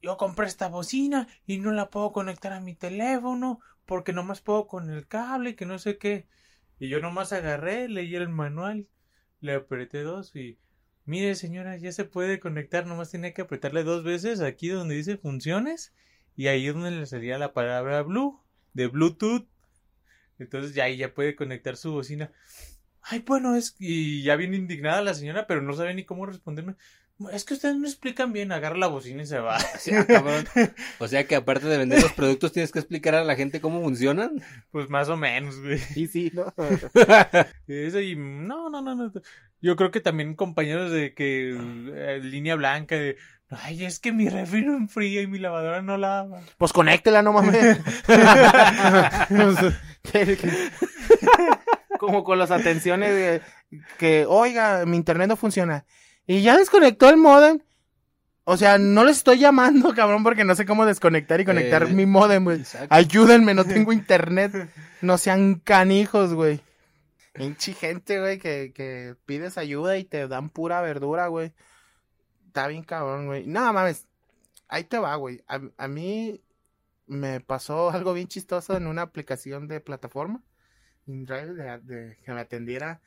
yo 0.02 0.16
compré 0.16 0.46
esta 0.46 0.68
bocina 0.68 1.26
y 1.46 1.58
no 1.58 1.72
la 1.72 1.90
puedo 1.90 2.12
conectar 2.12 2.52
a 2.52 2.60
mi 2.60 2.74
teléfono 2.74 3.60
porque 3.84 4.12
nomás 4.12 4.40
puedo 4.40 4.66
con 4.66 4.90
el 4.90 5.06
cable, 5.06 5.56
que 5.56 5.66
no 5.66 5.78
sé 5.78 5.98
qué. 5.98 6.26
Y 6.78 6.88
yo 6.88 7.00
nomás 7.00 7.32
agarré, 7.32 7.88
leí 7.88 8.14
el 8.14 8.28
manual, 8.28 8.86
le 9.40 9.54
apreté 9.54 10.02
dos 10.02 10.34
y 10.36 10.58
mire 11.06 11.34
señora, 11.34 11.76
ya 11.76 11.92
se 11.92 12.04
puede 12.04 12.40
conectar, 12.40 12.86
nomás 12.86 13.10
tiene 13.10 13.32
que 13.32 13.42
apretarle 13.42 13.84
dos 13.84 14.04
veces 14.04 14.40
aquí 14.40 14.68
donde 14.68 14.96
dice 14.96 15.16
funciones 15.16 15.94
y 16.36 16.48
ahí 16.48 16.66
es 16.66 16.74
donde 16.74 16.90
le 16.90 17.06
salía 17.06 17.38
la 17.38 17.52
palabra 17.52 18.02
blue, 18.02 18.40
de 18.74 18.88
Bluetooth. 18.88 19.48
Entonces 20.38 20.74
ya 20.74 20.84
ahí 20.84 20.98
ya 20.98 21.14
puede 21.14 21.34
conectar 21.34 21.76
su 21.76 21.92
bocina. 21.92 22.30
Ay, 23.00 23.20
bueno, 23.20 23.56
es 23.56 23.74
y 23.78 24.22
ya 24.22 24.36
viene 24.36 24.56
indignada 24.56 25.00
la 25.00 25.14
señora, 25.14 25.46
pero 25.46 25.62
no 25.62 25.72
sabe 25.72 25.94
ni 25.94 26.04
cómo 26.04 26.26
responderme. 26.26 26.74
Es 27.32 27.44
que 27.44 27.54
ustedes 27.54 27.76
no 27.76 27.86
explican 27.86 28.32
bien, 28.32 28.52
agarra 28.52 28.76
la 28.76 28.88
bocina 28.88 29.22
y 29.22 29.26
se 29.26 29.38
va. 29.38 29.58
O 30.98 31.08
sea 31.08 31.26
que 31.26 31.36
aparte 31.36 31.66
de 31.66 31.78
vender 31.78 32.02
los 32.02 32.12
productos, 32.12 32.52
tienes 32.52 32.72
que 32.72 32.78
explicar 32.78 33.14
a 33.14 33.24
la 33.24 33.36
gente 33.36 33.60
cómo 33.60 33.80
funcionan. 33.80 34.42
Pues 34.70 34.90
más 34.90 35.08
o 35.08 35.16
menos, 35.16 35.58
güey. 35.60 35.78
Sí, 35.78 36.06
sí, 36.06 36.32
¿no? 36.34 36.52
Eso 37.66 38.00
y 38.00 38.16
no, 38.16 38.68
no, 38.68 38.82
no, 38.82 38.94
no. 38.94 39.12
Yo 39.62 39.76
creo 39.76 39.90
que 39.90 40.00
también 40.00 40.34
compañeros 40.34 40.92
de 40.92 41.14
que 41.14 41.56
eh, 41.94 42.20
línea 42.22 42.54
blanca 42.54 42.96
de 42.96 43.16
Ay, 43.48 43.84
es 43.84 44.00
que 44.00 44.12
mi 44.12 44.28
refri 44.28 44.62
no 44.62 44.76
enfría 44.76 45.22
y 45.22 45.28
mi 45.28 45.38
lavadora 45.38 45.80
no 45.80 45.96
lava. 45.96 46.40
Pues 46.58 46.72
conéctela, 46.72 47.22
no 47.22 47.32
mames. 47.32 47.78
Como 51.98 52.24
con 52.24 52.40
las 52.40 52.50
atenciones 52.50 53.10
de 53.10 53.40
que, 53.98 54.26
oiga, 54.28 54.84
mi 54.84 54.96
internet 54.96 55.28
no 55.28 55.36
funciona. 55.36 55.84
Y 56.26 56.42
ya 56.42 56.56
desconectó 56.56 57.08
el 57.08 57.16
modem. 57.16 57.60
O 58.44 58.56
sea, 58.56 58.78
no 58.78 59.04
les 59.04 59.18
estoy 59.18 59.38
llamando, 59.38 59.92
cabrón, 59.96 60.22
porque 60.22 60.44
no 60.44 60.54
sé 60.54 60.66
cómo 60.66 60.86
desconectar 60.86 61.40
y 61.40 61.44
conectar 61.44 61.82
eh, 61.82 61.86
mi 61.86 62.06
modem, 62.06 62.44
güey. 62.44 62.62
Ayúdenme, 62.90 63.54
no 63.54 63.64
tengo 63.66 63.92
internet. 63.92 64.70
No 65.02 65.18
sean 65.18 65.56
canijos, 65.56 66.34
güey. 66.34 66.60
Pinche 67.32 67.74
gente, 67.74 68.18
güey, 68.18 68.38
que, 68.38 68.72
que 68.74 69.14
pides 69.26 69.58
ayuda 69.58 69.98
y 69.98 70.04
te 70.04 70.26
dan 70.26 70.48
pura 70.48 70.80
verdura, 70.80 71.26
güey 71.26 71.52
está 72.56 72.68
bien 72.68 72.84
cabrón, 72.84 73.26
güey. 73.26 73.46
No, 73.46 73.70
mames. 73.72 74.08
Ahí 74.68 74.84
te 74.84 74.98
va, 74.98 75.14
güey. 75.16 75.44
A, 75.46 75.88
mí 75.88 76.42
me 77.06 77.40
pasó 77.40 77.90
algo 77.90 78.14
bien 78.14 78.28
chistoso 78.28 78.76
en 78.76 78.86
una 78.86 79.02
aplicación 79.02 79.68
de 79.68 79.80
plataforma. 79.80 80.42
InDrive, 81.06 81.80
de, 81.82 82.16
que 82.24 82.32
me 82.32 82.40
atendiera. 82.40 83.02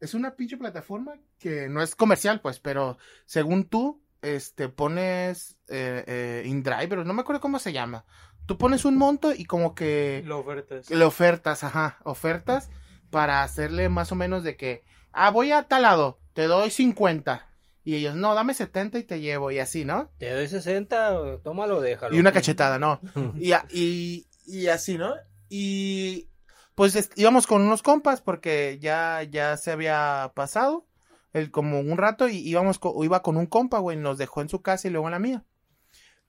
Es 0.00 0.14
una 0.14 0.36
pinche 0.36 0.56
plataforma 0.56 1.14
que 1.38 1.68
no 1.68 1.82
es 1.82 1.94
comercial, 1.94 2.40
pues, 2.40 2.60
pero 2.60 2.98
según 3.26 3.64
tú, 3.64 4.02
este, 4.22 4.68
pones 4.68 5.56
eh, 5.68 6.04
eh, 6.06 6.42
InDrive, 6.46 6.88
pero 6.88 7.04
no 7.04 7.14
me 7.14 7.22
acuerdo 7.22 7.40
cómo 7.40 7.58
se 7.58 7.72
llama. 7.72 8.04
Tú 8.46 8.58
pones 8.58 8.84
un 8.84 8.96
monto 8.96 9.32
y 9.32 9.44
como 9.44 9.74
que... 9.74 10.22
Lo 10.26 10.40
ofertas. 10.40 10.90
Le 10.90 11.04
ofertas, 11.04 11.64
ajá. 11.64 11.98
Ofertas 12.04 12.70
para 13.10 13.42
hacerle 13.42 13.88
más 13.88 14.12
o 14.12 14.16
menos 14.16 14.42
de 14.42 14.56
que, 14.56 14.84
ah, 15.12 15.30
voy 15.30 15.52
a 15.52 15.62
tal 15.64 15.82
lado, 15.82 16.18
te 16.32 16.44
doy 16.44 16.70
50 16.70 17.48
y 17.84 17.96
ellos, 17.96 18.16
no, 18.16 18.34
dame 18.34 18.54
70 18.54 18.98
y 18.98 19.02
te 19.04 19.20
llevo, 19.20 19.50
y 19.50 19.58
así, 19.58 19.84
¿no? 19.84 20.10
Te 20.18 20.30
doy 20.30 20.48
60, 20.48 21.42
tómalo, 21.42 21.82
déjalo. 21.82 22.16
Y 22.16 22.18
una 22.18 22.32
cachetada, 22.32 22.78
¿no? 22.78 23.00
y, 23.38 23.52
y, 23.70 24.26
y 24.46 24.66
así, 24.68 24.96
¿no? 24.96 25.14
Y 25.50 26.28
pues 26.74 27.10
íbamos 27.16 27.46
con 27.46 27.62
unos 27.62 27.82
compas 27.82 28.20
porque 28.20 28.78
ya, 28.80 29.22
ya 29.22 29.56
se 29.56 29.70
había 29.70 30.32
pasado 30.34 30.86
el, 31.32 31.50
como 31.50 31.80
un 31.80 31.98
rato 31.98 32.28
y 32.28 32.38
íbamos 32.38 32.80
iba 33.02 33.22
con 33.22 33.36
un 33.36 33.46
compa, 33.46 33.78
güey, 33.78 33.96
nos 33.96 34.18
dejó 34.18 34.40
en 34.40 34.48
su 34.48 34.62
casa 34.62 34.88
y 34.88 34.90
luego 34.90 35.06
en 35.08 35.12
la 35.12 35.18
mía. 35.18 35.44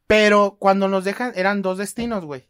Pero 0.08 0.58
cuando 0.60 0.88
nos 0.88 1.04
dejan, 1.04 1.34
eran 1.36 1.62
dos 1.62 1.78
destinos, 1.78 2.26
güey. 2.26 2.48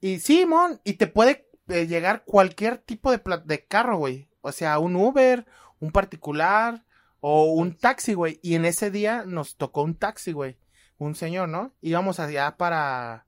Y 0.00 0.20
sí, 0.20 0.46
y 0.84 0.94
te 0.94 1.06
puede 1.06 1.48
eh, 1.68 1.86
llegar 1.86 2.24
cualquier 2.24 2.78
tipo 2.78 3.10
de, 3.10 3.22
de 3.44 3.66
carro, 3.66 3.96
güey. 3.96 4.28
O 4.40 4.52
sea, 4.52 4.78
un 4.78 4.96
Uber, 4.96 5.46
un 5.80 5.92
particular, 5.92 6.84
o 7.20 7.44
un 7.52 7.76
taxi, 7.76 8.14
güey. 8.14 8.40
Y 8.42 8.56
en 8.56 8.66
ese 8.66 8.90
día 8.90 9.24
nos 9.24 9.56
tocó 9.56 9.82
un 9.82 9.94
taxi, 9.94 10.32
güey. 10.32 10.58
Un 10.98 11.14
señor, 11.14 11.48
¿no? 11.48 11.72
Íbamos 11.80 12.20
allá 12.20 12.56
para. 12.58 13.26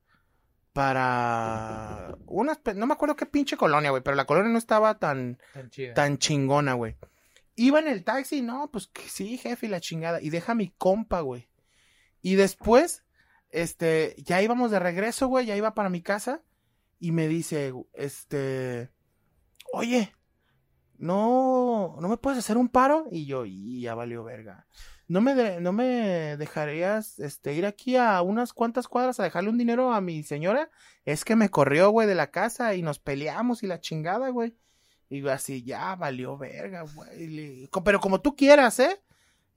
Para. 0.75 2.17
Unas. 2.25 2.59
No 2.75 2.85
me 2.85 2.91
acuerdo 2.95 3.15
qué 3.15 3.25
pinche 3.25 3.55
colonia, 3.55 3.91
güey. 3.91 4.03
Pero 4.03 4.17
la 4.17 4.25
colonia 4.25 4.51
no 4.51 4.57
estaba 4.57 4.99
tan. 4.99 5.39
Tan, 5.95 6.17
chingona, 6.17 6.73
güey. 6.73 6.97
Iba 7.55 7.79
en 7.79 7.87
el 7.87 8.03
taxi, 8.03 8.41
no, 8.41 8.69
pues 8.69 8.87
que 8.87 9.03
sí, 9.03 9.37
jefe, 9.37 9.67
y 9.67 9.69
la 9.69 9.79
chingada. 9.79 10.21
Y 10.21 10.31
deja 10.31 10.53
mi 10.53 10.71
compa, 10.71 11.21
güey. 11.21 11.47
Y 12.21 12.35
después, 12.35 13.05
este, 13.51 14.15
ya 14.17 14.41
íbamos 14.41 14.69
de 14.69 14.79
regreso, 14.79 15.29
güey, 15.29 15.45
ya 15.45 15.55
iba 15.55 15.73
para 15.75 15.89
mi 15.89 16.01
casa. 16.01 16.43
Y 16.99 17.13
me 17.13 17.29
dice, 17.29 17.73
este, 17.93 18.91
oye, 19.71 20.13
no, 20.97 21.95
no 22.01 22.09
me 22.09 22.17
puedes 22.17 22.39
hacer 22.39 22.57
un 22.57 22.67
paro. 22.67 23.07
Y 23.11 23.25
yo, 23.27 23.45
y 23.45 23.79
ya 23.79 23.95
valió 23.95 24.25
verga. 24.25 24.67
No 25.07 25.21
me, 25.21 25.59
no 25.59 25.71
me 25.71 26.35
dejarías, 26.37 27.19
este, 27.19 27.53
ir 27.53 27.65
aquí 27.65 27.95
a 27.95 28.21
unas 28.23 28.53
cuantas 28.53 28.87
cuadras 28.87 29.19
a 29.19 29.23
dejarle 29.23 29.49
un 29.51 29.57
dinero 29.57 29.93
a 29.93 30.01
mi 30.01 30.23
señora. 30.23 30.71
Es 31.03 31.23
que 31.23 31.35
me 31.35 31.49
corrió, 31.49 31.91
güey, 31.91 32.07
de 32.07 32.15
la 32.15 32.31
casa 32.31 32.73
y 32.73 32.81
nos 32.81 32.97
peleamos 32.99 33.61
y 33.61 33.67
la 33.67 33.79
chingada, 33.79 34.29
güey. 34.29 34.57
Y 35.09 35.27
así, 35.27 35.63
ya 35.63 35.95
valió 35.95 36.37
verga, 36.37 36.83
güey. 36.95 37.69
Pero 37.83 37.99
como 37.99 38.21
tú 38.21 38.35
quieras, 38.35 38.79
¿eh? 38.79 38.99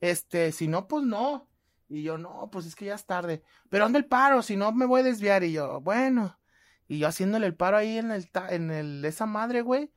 Este, 0.01 0.53
si 0.53 0.69
no, 0.69 0.87
pues 0.87 1.05
no. 1.05 1.49
Y 1.89 2.03
yo, 2.03 2.19
no, 2.19 2.51
pues 2.53 2.67
es 2.67 2.77
que 2.77 2.85
ya 2.85 2.95
es 2.95 3.07
tarde. 3.07 3.43
Pero 3.71 3.87
anda 3.87 3.99
el 3.99 4.05
paro, 4.05 4.43
si 4.43 4.57
no 4.57 4.73
me 4.73 4.85
voy 4.85 5.01
a 5.01 5.05
desviar. 5.05 5.45
Y 5.45 5.53
yo, 5.53 5.81
bueno. 5.81 6.39
Y 6.87 6.99
yo 6.99 7.09
haciéndole 7.09 7.47
el 7.47 7.55
paro 7.55 7.79
ahí 7.79 7.97
en 7.97 8.11
el, 8.11 8.29
en 8.51 8.71
el, 8.71 9.05
esa 9.05 9.25
madre, 9.25 9.63
güey 9.63 9.91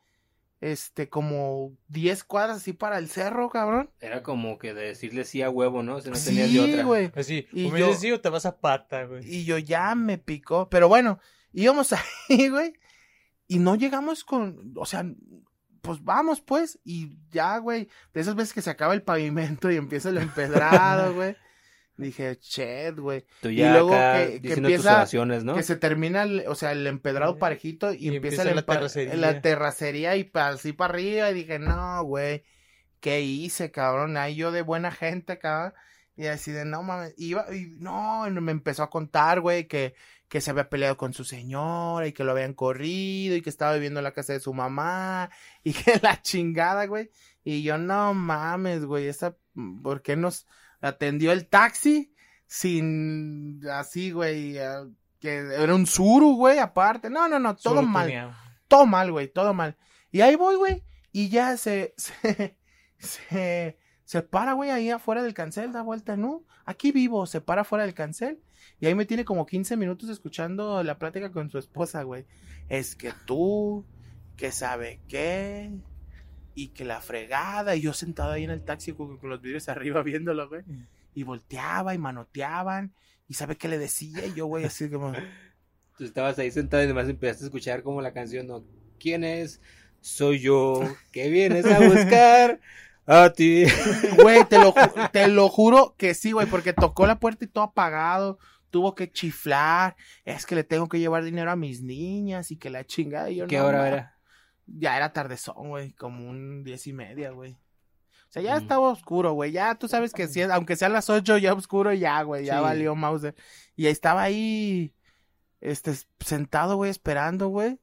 este, 0.62 1.10
como 1.10 1.74
10 1.89 2.24
cuadras 2.24 2.58
así 2.58 2.71
para 2.71 3.00
el 3.00 3.10
cerro, 3.10 3.50
cabrón. 3.50 3.89
Era 4.00 4.21
como 4.21 4.60
que 4.60 4.74
de 4.74 4.84
decirle 4.84 5.26
sí 5.26 5.41
a 5.41 5.50
huevo, 5.50 5.82
¿no? 5.82 6.00
no 6.00 6.15
sí, 6.15 6.36
de 6.36 6.60
otra. 6.60 6.84
güey. 6.84 7.12
Así, 7.15 7.47
y 7.52 7.65
o 7.65 7.71
me 7.71 7.80
dices 7.80 8.00
sí 8.00 8.12
o 8.12 8.21
te 8.21 8.30
vas 8.30 8.45
a 8.45 8.60
pata, 8.60 9.06
güey. 9.06 9.28
Y 9.28 9.43
yo 9.43 9.58
ya 9.58 9.95
me 9.95 10.19
picó, 10.19 10.69
pero 10.69 10.88
bueno, 10.88 11.19
íbamos 11.52 11.93
ahí, 12.30 12.50
güey, 12.50 12.74
y 13.47 13.58
no 13.58 13.76
llegamos 13.76 14.24
con, 14.24 14.74
o 14.78 14.86
sea, 14.86 15.04
pues 15.82 16.04
vamos, 16.04 16.41
pues, 16.41 16.80
y 16.84 17.17
ya, 17.32 17.58
güey, 17.58 17.89
de 18.13 18.21
esas 18.21 18.36
veces 18.36 18.54
que 18.54 18.62
se 18.62 18.69
acaba 18.69 18.93
el 18.93 19.02
pavimento 19.02 19.71
y 19.71 19.78
empieza 19.78 20.10
el 20.10 20.17
empedrado, 20.19 21.15
güey. 21.15 21.36
Dije, 22.02 22.40
chet, 22.40 22.98
güey. 22.98 23.26
Y 23.44 23.58
luego 23.58 23.92
que, 23.92 24.42
empieza, 24.44 25.06
¿no? 25.44 25.56
que 25.56 25.62
se 25.62 25.76
termina, 25.76 26.24
el, 26.24 26.46
o 26.48 26.56
sea, 26.56 26.72
el 26.72 26.88
empedrado 26.88 27.38
parejito 27.38 27.94
y, 27.94 28.16
empieza, 28.16 28.44
la, 28.44 28.66
terracería. 28.66 29.16
la 29.16 29.42
terracería 29.42 30.16
y 30.16 30.32
así 30.34 30.74
para 30.74 30.94
arriba. 30.94 31.30
Y 31.30 31.36
dije, 31.36 31.60
no, 31.60 32.04
güey, 32.04 32.44
¿qué 33.00 33.22
hice, 33.22 33.70
cabrón? 33.70 34.18
Ahí 34.18 34.36
yo 34.36 34.52
de 34.52 34.64
buena 34.64 34.92
gente, 34.92 35.38
cabrón. 35.38 35.74
Y 36.16 36.26
así 36.26 36.52
de, 36.52 36.66
no 36.66 36.82
mames, 36.82 37.14
iba, 37.18 37.46
y 37.56 37.68
no, 37.78 38.28
me 38.30 38.52
empezó 38.52 38.82
a 38.82 38.90
contar, 38.90 39.40
güey, 39.42 39.68
que, 39.68 39.94
que 40.28 40.42
se 40.42 40.50
había 40.50 40.70
peleado 40.70 40.98
con 40.98 41.14
su 41.14 41.24
señora 41.24 42.08
y 42.08 42.14
que 42.14 42.24
lo 42.24 42.32
habían 42.32 42.54
corrido 42.54 43.36
y 43.36 43.42
que 43.42 43.50
estaba 43.50 43.74
viviendo 43.74 44.00
en 44.00 44.06
la 44.06 44.14
casa 44.14 44.34
de 44.34 44.40
su 44.40 44.54
mamá 44.54 45.30
y 45.64 45.74
que 45.74 46.00
la 46.02 46.20
chingada, 46.22 46.86
güey. 46.88 47.12
Y 47.44 47.62
yo, 47.62 47.78
no 47.78 48.16
mames, 48.16 48.86
güey, 48.86 49.08
esa, 49.08 49.36
¿por 49.84 50.02
qué 50.02 50.16
nos, 50.16 50.48
atendió 50.82 51.32
el 51.32 51.48
taxi 51.48 52.13
sin 52.48 53.62
así, 53.72 54.12
güey, 54.12 54.58
eh, 54.58 54.88
que 55.20 55.38
era 55.38 55.74
un 55.74 55.88
suru, 55.88 56.36
güey, 56.36 56.60
aparte. 56.60 57.10
No, 57.10 57.28
no, 57.28 57.39
no, 57.39 57.56
todo 57.56 57.82
mal. 57.82 58.36
Todo 58.67 58.86
mal, 58.86 59.12
güey, 59.12 59.28
todo 59.28 59.54
mal. 59.54 59.78
Y 60.12 60.22
ahí 60.22 60.36
voy, 60.36 60.56
güey, 60.56 60.84
y 61.12 61.30
ya 61.30 61.56
se, 61.56 61.94
se, 61.98 62.58
se, 62.98 63.78
se 64.04 64.22
para, 64.22 64.54
güey, 64.54 64.70
ahí 64.70 64.89
afuera 64.89 65.24
del 65.24 65.34
cancel, 65.34 65.72
da 65.72 65.82
vuelta, 65.82 66.17
¿no? 66.17 66.44
Aquí 66.65 66.91
vivo, 66.91 67.26
se 67.26 67.39
para 67.39 67.62
afuera 67.62 67.86
del 67.86 67.94
cancel. 67.94 68.41
Y 68.80 68.88
ahí 68.88 68.96
me 68.96 69.06
tiene 69.06 69.26
como 69.26 69.46
15 69.46 69.78
minutos 69.78 70.10
escuchando 70.10 70.84
la 70.84 70.98
plática 70.98 71.32
con 71.32 71.50
su 71.50 71.58
esposa, 71.58 72.04
güey. 72.04 72.26
Es 72.67 72.96
que 72.96 73.13
tú, 73.26 73.86
que 74.36 74.52
sabe 74.52 75.02
qué, 75.08 75.72
y 76.62 76.67
que 76.69 76.86
la 76.86 77.02
fregada, 77.02 77.76
y 77.76 77.82
yo 77.82 77.91
sentado 77.93 78.32
ahí 78.32 78.43
en 78.43 78.52
el 78.52 78.63
taxi 78.63 78.93
con, 78.93 79.19
los 79.24 79.41
vidrios 79.41 79.67
arriba 79.69 80.04
viéndolo, 80.04 80.47
güey, 80.47 80.63
y 81.15 81.24
volteaba 81.24 81.95
y 81.95 81.97
manoteaban, 81.97 82.93
y 83.28 83.34
sabe 83.34 83.56
qué 83.56 83.67
le 83.67 83.78
decía, 83.78 84.26
y 84.26 84.34
yo, 84.34 84.45
güey, 84.45 84.65
así 84.65 84.89
como... 84.89 85.13
Tú 85.97 86.06
estabas 86.06 86.38
ahí 86.39 86.52
sentado 86.52 86.84
y 86.84 86.86
además 86.86 87.10
empezaste 87.10 87.43
a 87.43 87.47
escuchar 87.47 87.84
como 87.84 88.02
la 88.02 88.13
canción, 88.13 88.47
¿no? 88.47 88.63
¿Quién 89.00 89.24
es? 89.24 89.62
Soy 90.00 90.39
yo, 90.39 90.82
¿qué 91.12 91.30
vienes 91.30 91.65
a 91.65 91.80
buscar? 91.80 92.60
A 93.06 93.32
ti. 93.34 93.65
Güey, 94.21 94.45
te 94.45 94.58
lo, 94.58 94.74
te 95.12 95.28
lo 95.28 95.50
juro 95.50 95.95
que 95.97 96.13
sí, 96.13 96.32
güey, 96.32 96.47
porque 96.47 96.74
tocó 96.74 97.06
la 97.06 97.19
puerta 97.19 97.45
y 97.45 97.47
todo 97.47 97.65
apagado, 97.65 98.39
tuvo 98.69 98.95
que 98.95 99.12
chiflar, 99.12 99.95
es 100.26 100.45
que 100.45 100.56
le 100.56 100.63
tengo 100.63 100.88
que 100.88 101.00
llevar 101.00 101.24
dinero 101.24 101.52
a 101.52 101.56
mis 101.56 101.82
niñas 101.82 102.52
y 102.52 102.58
que 102.58 102.69
la 102.69 102.84
chingada. 102.84 103.30
Y 103.30 103.38
yo, 103.38 103.47
¿Qué 103.47 103.58
no, 103.58 103.65
hora 103.65 103.78
ma". 103.80 103.88
era? 103.88 104.21
Ya 104.78 104.96
era 104.98 105.14
tardezón, 105.14 105.70
güey, 105.70 105.94
como 105.94 106.30
un 106.30 106.64
diez 106.64 106.88
y 106.88 106.94
media, 106.94 107.32
güey. 107.32 107.54
O 107.54 108.34
sea, 108.34 108.42
ya 108.42 108.56
Mm. 108.56 108.62
estaba 108.62 108.90
oscuro, 108.90 109.34
güey. 109.34 109.52
Ya 109.52 109.76
tú 109.76 109.88
sabes 109.88 110.14
que 110.14 110.28
si 110.28 110.42
es, 110.42 110.50
aunque 110.50 110.76
sean 110.78 110.94
las 110.94 111.10
ocho, 111.10 111.38
ya 111.38 111.54
oscuro, 111.54 111.92
ya, 111.94 112.22
güey. 112.24 112.46
Ya 112.46 112.58
Sí. 112.58 112.62
valió 112.64 112.96
Mauser. 112.96 113.36
Y 113.76 113.86
ahí 113.88 113.92
estaba 113.92 114.22
ahí, 114.24 114.94
este, 115.60 115.94
sentado, 116.20 116.76
güey, 116.78 116.90
esperando, 116.92 117.50
güey. 117.50 117.80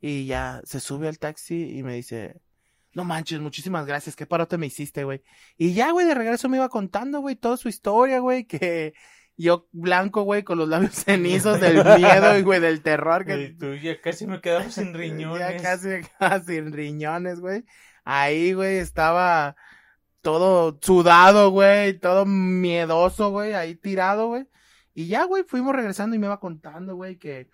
Y 0.00 0.26
ya 0.26 0.60
se 0.64 0.78
sube 0.80 1.08
al 1.08 1.18
taxi 1.18 1.76
y 1.76 1.82
me 1.82 1.94
dice, 1.94 2.40
no 2.94 3.04
manches, 3.04 3.40
muchísimas 3.40 3.86
gracias, 3.86 4.14
qué 4.14 4.26
parote 4.26 4.56
me 4.56 4.66
hiciste, 4.66 5.02
güey. 5.04 5.22
Y 5.56 5.72
ya, 5.74 5.90
güey, 5.90 6.06
de 6.06 6.14
regreso 6.14 6.48
me 6.48 6.56
iba 6.58 6.68
contando, 6.68 7.20
güey, 7.20 7.34
toda 7.34 7.56
su 7.56 7.68
historia, 7.68 8.20
güey, 8.20 8.44
que 8.44 8.94
yo 9.38 9.68
blanco, 9.70 10.22
güey, 10.22 10.42
con 10.42 10.58
los 10.58 10.68
labios 10.68 10.94
cenizos 11.04 11.60
del 11.60 11.84
miedo 11.84 12.36
y, 12.36 12.42
güey, 12.42 12.60
del 12.60 12.82
terror 12.82 13.24
que 13.24 13.40
Y 13.40 13.54
tú 13.54 13.74
ya 13.76 14.00
casi 14.00 14.26
me 14.26 14.40
quedaba 14.40 14.68
sin 14.70 14.92
riñones. 14.94 15.38
ya 15.38 15.56
casi 15.56 15.88
me 15.88 16.02
quedaba 16.02 16.40
sin 16.40 16.72
riñones, 16.72 17.40
güey. 17.40 17.64
Ahí, 18.04 18.52
güey, 18.52 18.78
estaba 18.78 19.56
todo 20.22 20.78
sudado, 20.82 21.50
güey, 21.50 21.98
todo 21.98 22.26
miedoso, 22.26 23.30
güey, 23.30 23.54
ahí 23.54 23.76
tirado, 23.76 24.28
güey. 24.28 24.46
Y 24.92 25.06
ya, 25.06 25.24
güey, 25.24 25.44
fuimos 25.44 25.74
regresando 25.74 26.16
y 26.16 26.18
me 26.18 26.26
iba 26.26 26.40
contando, 26.40 26.96
güey, 26.96 27.16
que, 27.16 27.48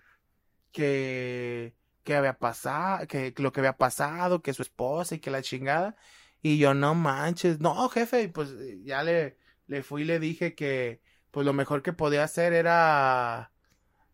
que, 0.71 1.75
que 2.03 2.15
había 2.15 2.39
pasado, 2.39 3.05
que 3.07 3.33
lo 3.37 3.51
que 3.51 3.59
había 3.59 3.77
pasado, 3.77 4.41
que 4.41 4.53
su 4.53 4.63
esposa 4.63 5.15
y 5.15 5.19
que 5.19 5.29
la 5.29 5.43
chingada. 5.43 5.95
Y 6.41 6.57
yo, 6.57 6.73
no 6.73 6.95
manches, 6.95 7.59
no, 7.59 7.87
jefe, 7.89 8.23
y 8.23 8.27
pues 8.29 8.49
ya 8.83 9.03
le, 9.03 9.37
le 9.67 9.83
fui 9.83 10.01
y 10.03 10.05
le 10.05 10.19
dije 10.19 10.55
que, 10.55 11.01
pues 11.35 11.45
lo 11.45 11.51
mejor 11.51 11.83
que 11.83 11.91
podía 11.91 12.23
hacer 12.23 12.53
era, 12.53 13.51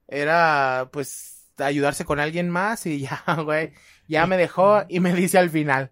era, 0.08 0.90
pues, 0.92 1.52
ayudarse 1.60 2.04
con 2.04 2.20
alguien 2.20 2.50
más 2.50 2.88
y 2.88 3.02
ya, 3.02 3.24
güey, 3.44 3.74
ya 4.08 4.26
me 4.26 4.38
dejó 4.38 4.86
y 4.90 5.02
me 5.02 5.14
dice 5.14 5.38
al 5.38 5.52
final, 5.52 5.92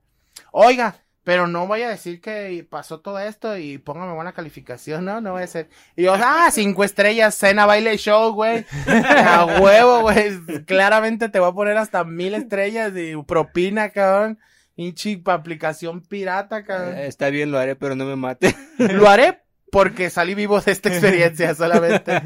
oiga, 0.51 1.03
pero 1.23 1.45
no 1.45 1.67
voy 1.67 1.83
a 1.83 1.89
decir 1.89 2.19
que 2.19 2.65
pasó 2.67 3.01
todo 3.01 3.19
esto 3.19 3.55
y 3.59 3.77
póngame 3.77 4.15
buena 4.15 4.33
calificación, 4.33 5.05
¿no? 5.05 5.21
No 5.21 5.33
voy 5.33 5.43
a 5.43 5.47
ser. 5.47 5.69
Y 5.95 6.05
yo, 6.05 6.15
ah, 6.15 6.49
cinco 6.51 6.83
estrellas, 6.83 7.35
cena, 7.35 7.67
baile, 7.67 7.95
show, 7.99 8.33
güey. 8.33 8.65
A 8.87 9.59
huevo, 9.61 10.01
güey. 10.01 10.65
Claramente 10.65 11.29
te 11.29 11.39
voy 11.39 11.49
a 11.49 11.53
poner 11.53 11.77
hasta 11.77 12.05
mil 12.05 12.33
estrellas 12.33 12.91
y 12.95 13.15
propina, 13.21 13.89
cabrón. 13.89 14.39
Hinchi 14.75 15.21
aplicación 15.27 16.01
pirata, 16.01 16.63
cabrón. 16.63 16.97
Eh, 16.97 17.05
está 17.05 17.29
bien, 17.29 17.51
lo 17.51 17.59
haré, 17.59 17.75
pero 17.75 17.95
no 17.95 18.05
me 18.05 18.15
mate. 18.15 18.55
Lo 18.79 19.07
haré 19.07 19.43
porque 19.71 20.09
salí 20.09 20.35
vivo 20.35 20.59
de 20.61 20.71
esta 20.71 20.89
experiencia, 20.89 21.53
solamente. 21.55 22.21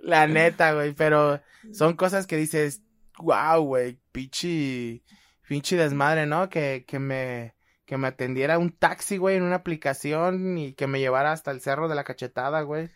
La 0.00 0.26
neta, 0.26 0.72
güey. 0.74 0.92
Pero 0.92 1.40
son 1.72 1.94
cosas 1.94 2.26
que 2.26 2.36
dices, 2.36 2.82
wow, 3.18 3.62
güey, 3.62 3.98
pinche, 4.12 5.02
pinche 5.48 5.76
desmadre, 5.76 6.26
¿no? 6.26 6.48
Que, 6.48 6.84
que 6.86 6.98
me, 6.98 7.54
que 7.84 7.96
me 7.96 8.08
atendiera 8.08 8.58
un 8.58 8.72
taxi, 8.72 9.16
güey, 9.16 9.36
en 9.36 9.42
una 9.42 9.56
aplicación 9.56 10.58
y 10.58 10.74
que 10.74 10.86
me 10.86 11.00
llevara 11.00 11.32
hasta 11.32 11.50
el 11.50 11.60
cerro 11.60 11.88
de 11.88 11.94
la 11.94 12.04
cachetada, 12.04 12.62
güey. 12.62 12.90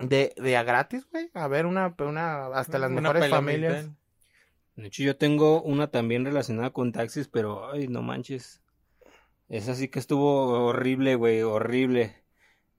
De, 0.00 0.34
de 0.36 0.56
a 0.56 0.62
gratis, 0.62 1.06
güey. 1.10 1.30
A 1.34 1.48
ver, 1.48 1.66
una, 1.66 1.94
una, 1.98 2.46
hasta 2.48 2.78
las 2.78 2.90
Una 2.90 3.00
mejores 3.00 3.30
familias. 3.30 3.88
De 4.76 4.88
hecho, 4.88 5.02
yo 5.02 5.16
tengo 5.16 5.62
una 5.62 5.90
también 5.90 6.26
relacionada 6.26 6.70
con 6.70 6.92
taxis, 6.92 7.28
pero, 7.28 7.70
ay, 7.70 7.88
no 7.88 8.02
manches. 8.02 8.60
Esa 9.48 9.74
sí 9.74 9.88
que 9.88 9.98
estuvo 9.98 10.66
horrible, 10.66 11.14
güey, 11.14 11.40
horrible. 11.40 12.14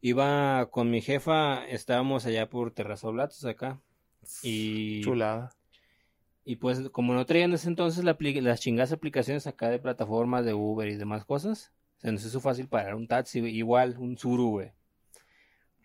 Iba 0.02 0.70
con 0.70 0.92
mi 0.92 1.02
jefa, 1.02 1.66
estábamos 1.68 2.26
allá 2.26 2.50
por 2.50 2.72
Terrazoblatos 2.72 3.44
acá. 3.46 3.82
Y, 4.44 5.02
Chulada. 5.04 5.52
y 6.46 6.58
pues, 6.58 6.90
como 6.90 7.14
no 7.14 7.26
traían 7.26 7.52
en 7.52 7.56
ese 7.56 7.70
entonces 7.70 8.04
la 8.04 8.18
las 8.20 8.60
chingadas 8.60 8.92
aplicaciones 8.92 9.48
acá 9.48 9.70
de 9.70 9.80
plataformas 9.80 10.46
de 10.46 10.54
Uber 10.54 10.88
y 10.88 10.96
demás 10.98 11.26
cosas, 11.26 11.72
se 11.98 12.12
nos 12.12 12.24
hizo 12.26 12.40
fácil 12.40 12.68
parar 12.68 12.94
un 12.96 13.08
taxi, 13.08 13.40
igual, 13.40 13.96
un 13.98 14.18
Suru, 14.18 14.50
güey. 14.50 14.72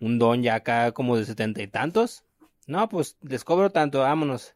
Un 0.01 0.19
don 0.19 0.43
ya 0.43 0.57
acá 0.57 0.93
como 0.93 1.17
de 1.17 1.25
setenta 1.25 1.63
y 1.63 1.69
tantos. 1.69 2.25
No, 2.67 2.89
pues 2.89 3.17
les 3.23 3.45
cobro 3.45 3.71
tanto, 3.71 4.01
vámonos. 4.01 4.55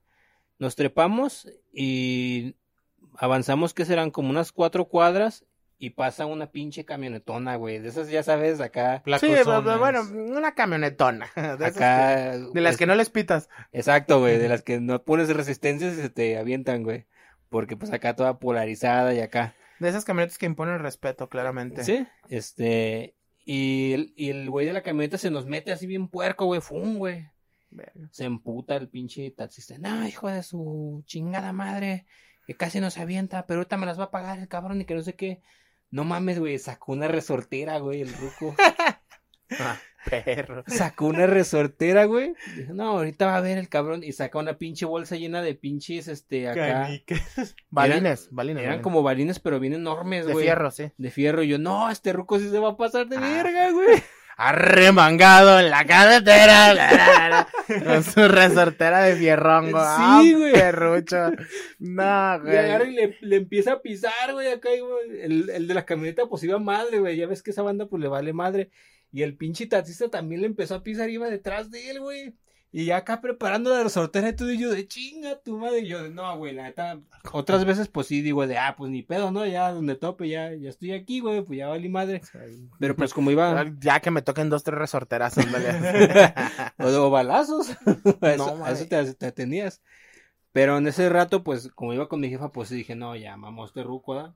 Nos 0.58 0.76
trepamos 0.76 1.48
y 1.72 2.56
avanzamos 3.16 3.72
que 3.72 3.84
serán 3.84 4.10
como 4.10 4.30
unas 4.30 4.52
cuatro 4.52 4.86
cuadras 4.86 5.45
y 5.78 5.90
pasa 5.90 6.26
una 6.26 6.50
pinche 6.50 6.84
camionetona, 6.84 7.56
güey. 7.56 7.78
De 7.80 7.88
esas 7.88 8.08
ya 8.08 8.22
sabes, 8.22 8.60
acá, 8.60 9.02
Sí, 9.20 9.26
bu- 9.26 9.62
bu- 9.62 9.78
bueno, 9.78 10.02
una 10.36 10.54
camionetona. 10.54 11.28
De, 11.36 11.66
esas 11.66 11.76
acá. 11.76 12.32
que- 12.32 12.38
de 12.54 12.60
las 12.60 12.72
pues, 12.72 12.76
que 12.78 12.86
no 12.86 12.94
les 12.94 13.10
pitas. 13.10 13.48
Exacto, 13.72 14.20
güey, 14.20 14.38
de 14.38 14.48
las 14.48 14.62
que 14.62 14.80
no 14.80 15.02
pones 15.04 15.28
resistencia 15.28 15.88
y 15.88 15.94
se 15.94 16.08
te 16.10 16.38
avientan, 16.38 16.82
güey. 16.82 17.06
Porque 17.48 17.76
pues 17.76 17.92
acá 17.92 18.16
toda 18.16 18.38
polarizada 18.38 19.14
y 19.14 19.20
acá. 19.20 19.54
De 19.78 19.88
esas 19.90 20.04
camionetas 20.04 20.38
que 20.38 20.46
imponen 20.46 20.78
respeto, 20.80 21.28
claramente. 21.28 21.84
Sí, 21.84 22.06
este. 22.28 23.14
Y 23.44 23.92
el, 23.92 24.14
y 24.16 24.30
el 24.30 24.50
güey 24.50 24.66
de 24.66 24.72
la 24.72 24.82
camioneta 24.82 25.18
se 25.18 25.30
nos 25.30 25.46
mete 25.46 25.70
así 25.70 25.86
bien 25.86 26.08
puerco, 26.08 26.46
güey, 26.46 26.60
fum, 26.60 26.96
güey. 26.96 27.28
Verga. 27.70 28.08
Se 28.10 28.24
emputa 28.24 28.74
el 28.76 28.88
pinche 28.88 29.30
taxista. 29.30 29.76
No, 29.78 30.06
hijo 30.08 30.28
de 30.28 30.42
su 30.42 31.02
chingada 31.06 31.52
madre. 31.52 32.06
Que 32.46 32.54
casi 32.54 32.80
no 32.80 32.90
se 32.90 33.00
avienta, 33.02 33.44
pero 33.46 33.58
ahorita 33.58 33.76
me 33.76 33.86
las 33.86 33.98
va 33.98 34.04
a 34.04 34.10
pagar 34.10 34.38
el 34.38 34.46
cabrón 34.48 34.80
y 34.80 34.84
que 34.84 34.94
no 34.94 35.02
sé 35.02 35.14
qué. 35.14 35.42
No 35.90 36.04
mames, 36.04 36.38
güey, 36.38 36.58
sacó 36.58 36.92
una 36.92 37.08
resortera, 37.08 37.78
güey, 37.78 38.02
el 38.02 38.12
ruco. 38.12 38.54
Ah, 39.60 39.78
perro. 40.10 40.64
Sacó 40.66 41.06
una 41.06 41.28
resortera, 41.28 42.04
güey. 42.06 42.34
Dijo, 42.56 42.74
no, 42.74 42.88
ahorita 42.98 43.26
va 43.26 43.36
a 43.36 43.40
ver 43.40 43.58
el 43.58 43.68
cabrón. 43.68 44.02
Y 44.02 44.10
saca 44.10 44.40
una 44.40 44.58
pinche 44.58 44.86
bolsa 44.86 45.14
llena 45.14 45.40
de 45.40 45.54
pinches, 45.54 46.08
este, 46.08 46.48
acá. 46.48 46.88
Balines, 47.70 48.28
balines. 48.32 48.64
Eran 48.64 48.82
como 48.82 49.04
balines, 49.04 49.38
pero 49.38 49.60
bien 49.60 49.72
enormes, 49.74 50.26
de 50.26 50.32
güey. 50.32 50.46
fierro, 50.46 50.72
sí. 50.72 50.90
De 50.98 51.10
fierro. 51.12 51.44
Y 51.44 51.48
yo, 51.48 51.58
no, 51.58 51.88
este 51.90 52.12
ruco 52.12 52.40
sí 52.40 52.50
se 52.50 52.58
va 52.58 52.70
a 52.70 52.76
pasar 52.76 53.06
de 53.06 53.18
Ah. 53.18 53.20
verga, 53.20 53.70
güey. 53.70 54.02
Arremangado 54.36 55.58
en 55.60 55.70
la 55.70 55.84
carretera. 55.86 57.48
con 57.84 58.02
su 58.04 58.28
resortera 58.28 59.00
de 59.04 59.16
fierrongo. 59.16 59.78
Sí, 59.78 59.84
Ah, 59.88 60.22
güey. 60.36 60.52
perrucho. 60.52 61.30
No, 61.78 62.02
Y 62.52 62.56
agarra 62.56 62.84
güey. 62.84 62.92
y 62.92 62.96
le, 62.96 63.16
le 63.20 63.36
empieza 63.36 63.72
a 63.72 63.80
pisar, 63.82 64.32
güey, 64.32 64.48
acá, 64.48 64.68
güey. 64.68 65.20
El, 65.22 65.50
el 65.50 65.66
de 65.66 65.74
la 65.74 65.84
camioneta, 65.84 66.26
pues 66.26 66.42
iba 66.44 66.58
madre, 66.58 66.98
güey. 67.00 67.16
Ya 67.16 67.26
ves 67.26 67.42
que 67.42 67.50
esa 67.50 67.62
banda, 67.62 67.86
pues 67.86 68.02
le 68.02 68.08
vale 68.08 68.32
madre. 68.32 68.70
Y 69.12 69.22
el 69.22 69.36
pinche 69.36 69.66
taxista 69.66 70.08
también 70.10 70.42
le 70.42 70.46
empezó 70.48 70.74
a 70.74 70.82
pisar, 70.82 71.08
iba 71.08 71.28
detrás 71.30 71.70
de 71.70 71.90
él, 71.90 72.00
güey. 72.00 72.34
Y 72.76 72.84
ya 72.84 72.98
acá 72.98 73.22
preparando 73.22 73.70
la 73.70 73.82
resortera 73.82 74.28
y 74.28 74.36
todo, 74.36 74.52
y 74.52 74.58
yo 74.58 74.70
de 74.70 74.86
chinga 74.86 75.40
tu 75.40 75.56
madre. 75.56 75.78
Y 75.78 75.88
yo 75.88 76.02
de 76.02 76.10
no, 76.10 76.36
güey, 76.36 76.52
la 76.52 76.64
neta. 76.64 77.00
Otras 77.32 77.64
veces, 77.64 77.88
pues 77.88 78.06
sí, 78.06 78.20
digo 78.20 78.46
de 78.46 78.58
ah, 78.58 78.74
pues 78.76 78.90
ni 78.90 79.02
pedo, 79.02 79.30
¿no? 79.30 79.46
Ya 79.46 79.72
donde 79.72 79.94
tope, 79.94 80.28
ya, 80.28 80.52
ya 80.52 80.68
estoy 80.68 80.92
aquí, 80.92 81.20
güey, 81.20 81.40
pues 81.40 81.58
ya 81.58 81.68
valí 81.68 81.88
madre. 81.88 82.20
Pero 82.78 82.94
pues 82.94 83.14
como 83.14 83.30
iba. 83.30 83.64
Ya 83.80 84.00
que 84.00 84.10
me 84.10 84.20
toquen 84.20 84.50
dos, 84.50 84.62
tres 84.62 84.78
resorteras, 84.78 85.38
ándale. 85.38 85.70
o, 86.78 87.06
o 87.06 87.08
balazos. 87.08 87.70
a 88.20 88.32
eso, 88.32 88.56
No, 88.58 88.62
a 88.66 88.72
eso 88.72 88.86
te, 88.86 89.14
te 89.14 89.26
atenías. 89.26 89.80
Pero 90.52 90.76
en 90.76 90.86
ese 90.86 91.08
rato, 91.08 91.42
pues, 91.42 91.70
como 91.74 91.94
iba 91.94 92.10
con 92.10 92.20
mi 92.20 92.28
jefa, 92.28 92.52
pues 92.52 92.68
dije, 92.68 92.94
no, 92.94 93.16
ya, 93.16 93.38
mamá, 93.38 93.64
este 93.64 93.84
ruco. 93.84 94.34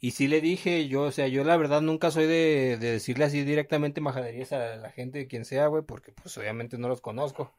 Y 0.00 0.12
sí 0.12 0.28
le 0.28 0.40
dije, 0.40 0.86
yo, 0.88 1.02
o 1.02 1.10
sea, 1.12 1.28
yo 1.28 1.44
la 1.44 1.56
verdad 1.56 1.80
nunca 1.80 2.10
soy 2.10 2.26
de, 2.26 2.76
de 2.78 2.92
decirle 2.92 3.24
así 3.24 3.42
directamente 3.42 4.00
majaderías 4.00 4.52
a 4.52 4.76
la 4.76 4.90
gente, 4.90 5.26
quien 5.26 5.44
sea, 5.44 5.66
güey, 5.68 5.82
porque 5.82 6.12
pues 6.12 6.36
obviamente 6.38 6.78
no 6.78 6.88
los 6.88 7.00
conozco. 7.00 7.54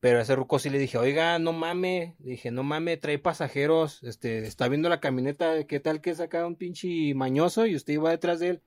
Pero 0.00 0.18
a 0.18 0.22
ese 0.22 0.34
ruco 0.34 0.58
sí 0.58 0.68
le 0.68 0.78
dije, 0.80 0.98
oiga, 0.98 1.38
no 1.38 1.52
mame, 1.52 2.16
le 2.18 2.32
dije, 2.32 2.50
no 2.50 2.64
mame, 2.64 2.96
trae 2.96 3.18
pasajeros, 3.20 4.02
este, 4.02 4.38
está 4.38 4.66
viendo 4.68 4.88
la 4.88 5.00
camioneta, 5.00 5.64
¿qué 5.66 5.78
tal 5.80 6.00
que 6.00 6.10
es 6.10 6.20
acá 6.20 6.44
un 6.46 6.56
pinche 6.56 7.14
mañoso 7.14 7.66
y 7.66 7.76
usted 7.76 7.94
iba 7.94 8.10
detrás 8.10 8.40
de 8.40 8.48
él? 8.48 8.62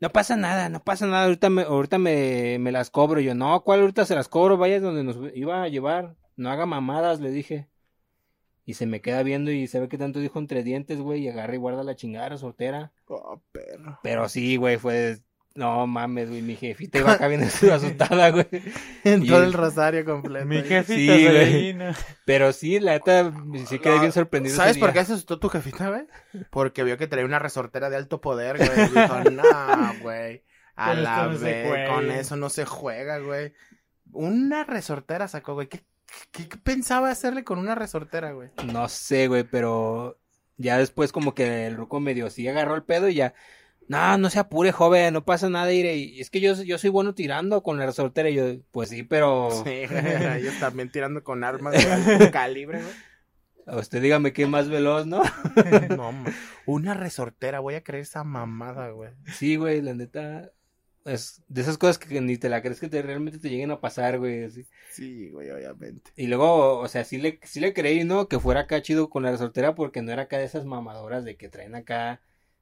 No 0.00 0.10
pasa 0.10 0.36
nada, 0.36 0.68
no 0.68 0.84
pasa 0.84 1.06
nada, 1.06 1.24
ahorita 1.24 1.50
me, 1.50 1.62
ahorita 1.62 1.98
me, 1.98 2.58
me 2.60 2.70
las 2.70 2.90
cobro. 2.90 3.20
Y 3.20 3.24
yo, 3.24 3.34
no, 3.34 3.62
¿cuál 3.64 3.80
ahorita 3.80 4.04
se 4.04 4.14
las 4.14 4.28
cobro? 4.28 4.58
Vaya 4.58 4.78
donde 4.78 5.04
nos 5.04 5.16
iba 5.34 5.62
a 5.62 5.68
llevar, 5.68 6.16
no 6.36 6.50
haga 6.50 6.66
mamadas, 6.66 7.20
le 7.20 7.30
dije. 7.30 7.68
Y 8.68 8.74
se 8.74 8.84
me 8.84 9.00
queda 9.00 9.22
viendo 9.22 9.50
y 9.50 9.66
se 9.66 9.80
ve 9.80 9.88
que 9.88 9.96
tanto 9.96 10.18
dijo 10.18 10.38
entre 10.38 10.62
dientes, 10.62 10.98
güey, 11.00 11.22
y 11.24 11.28
agarra 11.30 11.54
y 11.54 11.56
guarda 11.56 11.82
la 11.84 11.96
chingada 11.96 12.36
soltera. 12.36 12.92
Oh, 13.06 13.40
perro. 13.50 13.98
Pero 14.02 14.28
sí, 14.28 14.56
güey, 14.56 14.76
fue, 14.76 15.20
no 15.54 15.86
mames, 15.86 16.28
güey, 16.28 16.42
mi 16.42 16.54
jefita 16.54 16.98
iba 16.98 17.12
acá 17.14 17.28
bien 17.28 17.42
asustada, 17.72 18.28
güey. 18.30 18.46
En 19.04 19.24
Y- 19.24 19.28
todo 19.28 19.42
el 19.42 19.54
rosario 19.54 20.04
completo. 20.04 20.44
Mi 20.44 20.60
jefita 20.62 21.16
Sí, 21.16 21.24
güey. 21.26 21.78
Pero 22.26 22.52
sí, 22.52 22.78
la 22.78 22.92
neta, 22.92 23.32
sí 23.66 23.78
quedé 23.78 24.00
bien 24.00 24.12
sorprendido. 24.12 24.54
¿Sabes 24.54 24.76
por 24.76 24.92
qué 24.92 25.02
se 25.06 25.14
asustó 25.14 25.38
tu 25.38 25.48
jefita, 25.48 25.88
güey? 25.88 26.02
Porque 26.50 26.84
vio 26.84 26.98
que 26.98 27.06
traía 27.06 27.24
una 27.24 27.38
resortera 27.38 27.88
de 27.88 27.96
alto 27.96 28.20
poder, 28.20 28.58
güey. 28.58 28.68
Y 28.70 29.00
Dijo, 29.00 29.20
no, 29.30 29.94
güey. 30.02 30.44
A 30.76 30.90
Con 30.92 31.02
la 31.04 31.22
no 31.26 31.38
vez, 31.38 31.66
juega". 31.66 31.94
con 31.94 32.10
eso 32.10 32.36
no 32.36 32.50
se 32.50 32.66
juega, 32.66 33.18
güey. 33.20 33.54
Una 34.12 34.64
resortera 34.64 35.26
sacó, 35.26 35.54
güey. 35.54 35.68
¿Qué, 35.68 35.80
qué, 36.30 36.48
pensaba 36.62 37.10
hacerle 37.10 37.44
con 37.44 37.58
una 37.58 37.74
resortera, 37.74 38.32
güey? 38.32 38.50
No 38.72 38.88
sé, 38.88 39.28
güey, 39.28 39.44
pero 39.44 40.18
ya 40.56 40.78
después 40.78 41.12
como 41.12 41.34
que 41.34 41.66
el 41.66 41.76
ruco 41.76 42.00
medio 42.00 42.30
sí 42.30 42.46
agarró 42.48 42.74
el 42.74 42.82
pedo 42.82 43.08
y 43.08 43.14
ya 43.14 43.34
no, 43.88 44.18
no 44.18 44.28
se 44.28 44.38
apure, 44.38 44.70
joven, 44.70 45.14
no 45.14 45.24
pasa 45.24 45.48
nada, 45.48 45.72
iré. 45.72 45.96
Y 45.96 46.20
es 46.20 46.28
que 46.28 46.40
yo, 46.40 46.54
yo 46.62 46.76
soy 46.76 46.90
bueno 46.90 47.14
tirando 47.14 47.62
con 47.62 47.78
la 47.78 47.86
resortera. 47.86 48.28
Y 48.28 48.34
yo, 48.34 48.44
pues 48.70 48.90
sí, 48.90 49.02
pero. 49.02 49.50
Sí, 49.64 49.70
ellos 50.36 50.58
también 50.60 50.92
tirando 50.92 51.24
con 51.24 51.42
armas 51.42 51.74
de 51.74 52.30
calibre, 52.32 52.82
güey. 52.82 53.78
usted 53.78 54.02
dígame 54.02 54.34
qué 54.34 54.46
más 54.46 54.68
veloz, 54.68 55.06
¿no? 55.06 55.22
no, 55.96 56.12
una 56.66 56.92
resortera, 56.92 57.60
voy 57.60 57.76
a 57.76 57.82
creer 57.82 58.02
esa 58.02 58.24
mamada, 58.24 58.90
güey. 58.90 59.10
Sí, 59.32 59.56
güey, 59.56 59.80
la 59.80 59.94
neta. 59.94 60.52
Es 61.08 61.42
de 61.48 61.62
esas 61.62 61.78
cosas 61.78 61.98
que 61.98 62.20
ni 62.20 62.36
te 62.36 62.48
la 62.48 62.62
crees 62.62 62.80
que 62.80 62.88
te, 62.88 63.02
realmente 63.02 63.38
te 63.38 63.48
lleguen 63.48 63.70
a 63.70 63.80
pasar, 63.80 64.18
güey. 64.18 64.48
Sí, 64.92 65.30
güey, 65.30 65.50
obviamente. 65.50 66.10
Y 66.16 66.26
luego, 66.26 66.78
o 66.78 66.88
sea, 66.88 67.04
sí 67.04 67.18
le, 67.18 67.40
sí 67.42 67.60
le 67.60 67.72
creí, 67.72 68.04
¿no? 68.04 68.28
Que 68.28 68.38
fuera 68.38 68.60
acá 68.60 68.82
chido 68.82 69.08
con 69.10 69.22
la 69.22 69.30
resortera 69.30 69.74
porque 69.74 70.02
no 70.02 70.12
era 70.12 70.22
acá 70.22 70.38
de 70.38 70.44
esas 70.44 70.64
mamadoras 70.64 71.24
de 71.24 71.36
que 71.36 71.48
traen 71.48 71.74
acá 71.74 72.20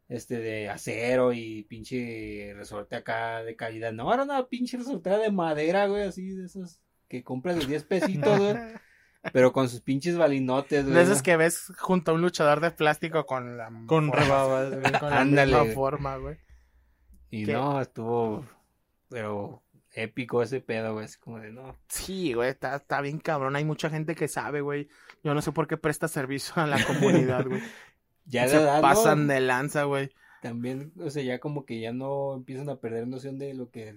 este 0.09 0.39
de 0.39 0.69
acero 0.69 1.33
y 1.33 1.65
pinche 1.65 2.53
resorte 2.55 2.97
acá 2.97 3.43
de 3.43 3.57
calidad. 3.57 3.93
No, 3.93 4.13
era 4.13 4.23
una 4.23 4.47
pinche 4.47 4.77
resortera 4.77 5.19
de 5.19 5.33
madera, 5.33 5.87
güey, 5.87 6.05
así 6.05 6.31
de 6.31 6.47
esas 6.47 6.81
que 7.09 7.23
compras 7.23 7.57
de 7.57 7.67
10 7.67 7.85
pesitos, 7.85 8.39
güey. 8.39 8.55
pero 9.33 9.53
con 9.53 9.69
sus 9.69 9.81
pinches 9.81 10.17
balinotes, 10.17 10.85
güey. 10.85 10.97
De 10.97 11.03
esas 11.03 11.23
que 11.23 11.37
ves 11.37 11.73
junto 11.79 12.11
a 12.11 12.15
un 12.15 12.23
luchador 12.23 12.61
de 12.61 12.71
plástico 12.71 13.27
con 13.27 13.57
la 13.57 13.71
con 13.87 14.13
rebabas, 14.13 14.71
con 15.01 15.11
la 15.11 15.25
misma 15.25 15.65
forma, 15.75 16.17
güey. 16.17 16.37
Y 17.31 17.45
no, 17.47 17.81
estuvo 17.81 18.45
pero 19.09 19.62
épico 19.93 20.43
ese 20.43 20.61
pedo, 20.61 20.95
güey, 20.95 21.07
así 21.07 21.18
como 21.18 21.39
de 21.39 21.53
no. 21.53 21.77
Sí, 21.89 22.35
güey, 22.35 22.51
está, 22.51 22.77
está 22.77 23.01
bien 23.01 23.18
cabrón, 23.18 23.57
hay 23.57 23.64
mucha 23.64 23.89
gente 23.89 24.14
que 24.14 24.29
sabe, 24.29 24.61
güey. 24.61 24.89
Yo 25.22 25.35
no 25.35 25.43
sé 25.43 25.53
por 25.53 25.66
qué 25.66 25.77
presta 25.77 26.09
servicio 26.09 26.55
a 26.57 26.66
la 26.66 26.85
comunidad, 26.85 27.47
güey. 27.47 27.61
Ya 28.29 28.49
se 28.49 28.59
pasan 28.81 29.29
de 29.29 29.39
lanza, 29.39 29.85
güey. 29.85 30.11
También, 30.43 30.93
o 30.99 31.11
sea, 31.11 31.22
ya 31.22 31.39
como 31.39 31.64
que 31.64 31.79
ya 31.79 31.93
no 31.93 32.35
empiezan 32.35 32.68
a 32.68 32.81
perder 32.81 33.07
noción 33.07 33.39
de 33.39 33.55
lo 33.55 33.70
que 33.70 33.95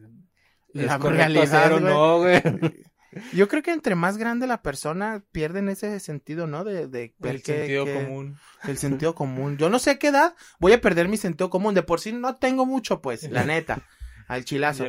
la 0.71 0.99
realidad, 0.99 1.73
o 1.73 1.80
no, 1.80 2.19
güey. 2.19 2.39
Yo 3.34 3.47
creo 3.47 3.64
que 3.64 3.72
entre 3.72 3.95
más 3.95 4.18
grande 4.18 4.47
la 4.47 4.62
persona 4.62 5.24
pierden 5.32 5.70
ese 5.70 5.99
sentido, 5.99 6.47
¿no? 6.47 6.64
De, 6.64 6.88
de 6.88 7.16
el 7.22 7.43
sentido 7.43 7.86
común. 7.86 8.38
El 8.64 8.78
sentido 8.78 9.16
común. 9.16 9.57
Yo 9.57 9.70
no 9.70 9.80
sé 9.80 9.91
a 9.91 9.99
qué 9.99 10.07
edad 10.07 10.36
voy 10.60 10.74
a 10.74 10.82
perder 10.82 11.07
mi 11.07 11.18
sentido 11.18 11.49
común. 11.49 11.74
De 11.74 11.84
por 11.84 11.99
sí 11.99 12.12
no 12.12 12.36
tengo 12.36 12.66
mucho, 12.66 13.01
pues, 13.01 13.30
la 13.32 13.43
neta. 13.43 13.82
Al 14.28 14.45
chilazo. 14.45 14.86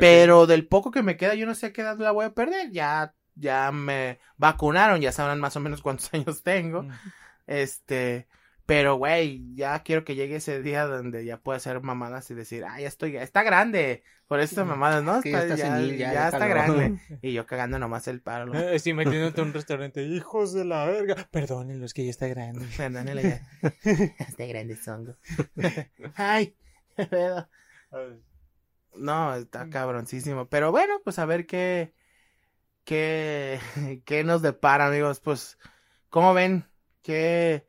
Pero 0.00 0.46
del 0.46 0.66
poco 0.66 0.90
que 0.90 1.04
me 1.04 1.16
queda, 1.16 1.34
yo 1.36 1.46
no 1.46 1.54
sé 1.54 1.66
a 1.66 1.72
qué 1.72 1.82
edad 1.82 1.98
la 1.98 2.10
voy 2.10 2.24
a 2.24 2.34
perder. 2.34 2.72
Ya, 2.72 3.14
ya 3.36 3.70
me 3.70 4.18
vacunaron, 4.36 5.00
ya 5.00 5.12
sabrán 5.12 5.38
más 5.38 5.54
o 5.56 5.60
menos 5.60 5.82
cuántos 5.82 6.10
años 6.14 6.42
tengo. 6.42 6.86
Este, 7.46 8.26
pero, 8.66 8.96
güey, 8.96 9.42
ya 9.54 9.82
quiero 9.82 10.04
que 10.04 10.14
llegue 10.14 10.36
ese 10.36 10.62
día 10.62 10.86
donde 10.86 11.24
ya 11.24 11.38
pueda 11.38 11.56
hacer 11.56 11.80
mamadas 11.80 12.30
y 12.30 12.34
decir, 12.34 12.64
ah, 12.64 12.80
ya 12.80 12.88
estoy, 12.88 13.16
está 13.16 13.42
grande. 13.42 14.02
Por 14.28 14.40
estas 14.40 14.66
mamadas, 14.66 15.02
¿no? 15.02 15.22
ya, 15.22 15.44
está, 15.44 16.46
grande. 16.46 16.98
Y 17.22 17.34
yo 17.34 17.44
cagando 17.44 17.78
nomás 17.78 18.08
el 18.08 18.22
paro. 18.22 18.50
Estoy 18.72 18.94
metiéndote 18.94 19.42
en 19.42 19.48
un 19.48 19.52
restaurante, 19.52 20.04
hijos 20.04 20.54
de 20.54 20.64
la 20.64 20.86
verga. 20.86 21.28
Perdónenlo, 21.30 21.84
es 21.84 21.92
que 21.92 22.04
ya 22.04 22.10
está 22.10 22.28
grande. 22.28 22.66
Perdónenlo 22.76 23.20
ya. 23.20 23.46
está 23.82 24.46
grande 24.46 24.76
songo. 24.76 25.16
Ay, 26.14 26.56
No, 28.94 29.34
está 29.34 29.68
cabroncísimo. 29.68 30.48
Pero 30.48 30.70
bueno, 30.70 30.94
pues 31.04 31.18
a 31.18 31.26
ver 31.26 31.46
qué, 31.46 31.92
qué, 32.84 33.60
qué 34.06 34.24
nos 34.24 34.40
depara, 34.40 34.86
amigos. 34.86 35.20
Pues, 35.20 35.58
¿cómo 36.08 36.32
ven? 36.32 36.64
¿Qué, 37.02 37.66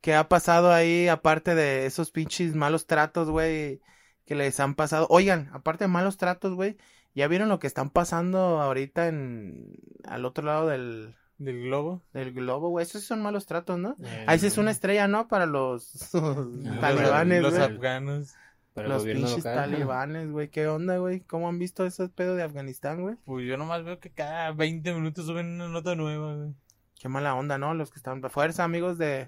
¿Qué 0.00 0.14
ha 0.14 0.28
pasado 0.28 0.72
ahí, 0.72 1.08
aparte 1.08 1.54
de 1.54 1.86
esos 1.86 2.10
pinches 2.10 2.54
malos 2.54 2.86
tratos, 2.86 3.28
güey, 3.28 3.80
que 4.24 4.34
les 4.34 4.58
han 4.60 4.74
pasado? 4.74 5.06
Oigan, 5.10 5.50
aparte 5.52 5.84
de 5.84 5.88
malos 5.88 6.16
tratos, 6.16 6.54
güey, 6.54 6.78
¿ya 7.14 7.28
vieron 7.28 7.48
lo 7.48 7.58
que 7.58 7.66
están 7.66 7.90
pasando 7.90 8.60
ahorita 8.60 9.08
en 9.08 9.76
al 10.04 10.24
otro 10.24 10.44
lado 10.44 10.68
del 10.68 11.14
del 11.36 11.62
globo? 11.62 12.02
Del 12.12 12.32
globo, 12.32 12.68
güey, 12.68 12.84
esos 12.84 13.02
son 13.02 13.22
malos 13.22 13.46
tratos, 13.46 13.78
¿no? 13.78 13.96
ahí 14.26 14.38
sí 14.38 14.46
es 14.46 14.58
una 14.58 14.70
estrella, 14.70 15.08
¿no? 15.08 15.28
Para 15.28 15.46
los 15.46 16.10
talibanes, 16.80 17.42
Los 17.42 17.54
afganos. 17.54 18.34
Para 18.74 18.88
los 18.88 19.04
pinches 19.04 19.42
talibanes, 19.42 20.30
güey, 20.30 20.48
¿qué 20.48 20.68
onda, 20.68 20.96
güey? 20.98 21.20
¿Cómo 21.20 21.48
han 21.48 21.58
visto 21.58 21.84
ese 21.84 22.08
pedo 22.08 22.36
de 22.36 22.44
Afganistán, 22.44 23.02
güey? 23.02 23.16
Pues 23.24 23.44
yo 23.46 23.56
nomás 23.56 23.84
veo 23.84 23.98
que 23.98 24.10
cada 24.10 24.52
20 24.52 24.94
minutos 24.94 25.26
suben 25.26 25.46
una 25.46 25.68
nota 25.68 25.96
nueva, 25.96 26.36
güey. 26.36 26.54
Qué 27.00 27.08
mala 27.08 27.34
onda, 27.34 27.58
¿no? 27.58 27.74
Los 27.74 27.90
que 27.90 27.98
están... 27.98 28.22
Fuerza, 28.30 28.62
amigos 28.62 28.96
de... 28.96 29.26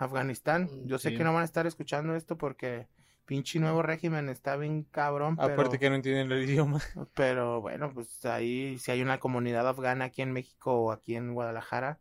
Afganistán. 0.00 0.64
Mm, 0.64 0.86
Yo 0.86 0.98
sé 0.98 1.14
que 1.14 1.24
no 1.24 1.32
van 1.32 1.42
a 1.42 1.44
estar 1.44 1.66
escuchando 1.66 2.14
esto 2.14 2.36
porque 2.36 2.88
pinche 3.26 3.60
nuevo 3.60 3.82
régimen 3.82 4.28
está 4.28 4.56
bien 4.56 4.84
cabrón. 4.84 5.36
Aparte 5.38 5.78
que 5.78 5.88
no 5.88 5.96
entienden 5.96 6.32
el 6.32 6.42
idioma. 6.48 6.80
Pero 7.14 7.60
bueno, 7.60 7.92
pues 7.92 8.24
ahí 8.24 8.78
si 8.78 8.90
hay 8.90 9.02
una 9.02 9.20
comunidad 9.20 9.68
afgana 9.68 10.06
aquí 10.06 10.22
en 10.22 10.32
México 10.32 10.74
o 10.74 10.92
aquí 10.92 11.14
en 11.14 11.34
Guadalajara, 11.34 12.00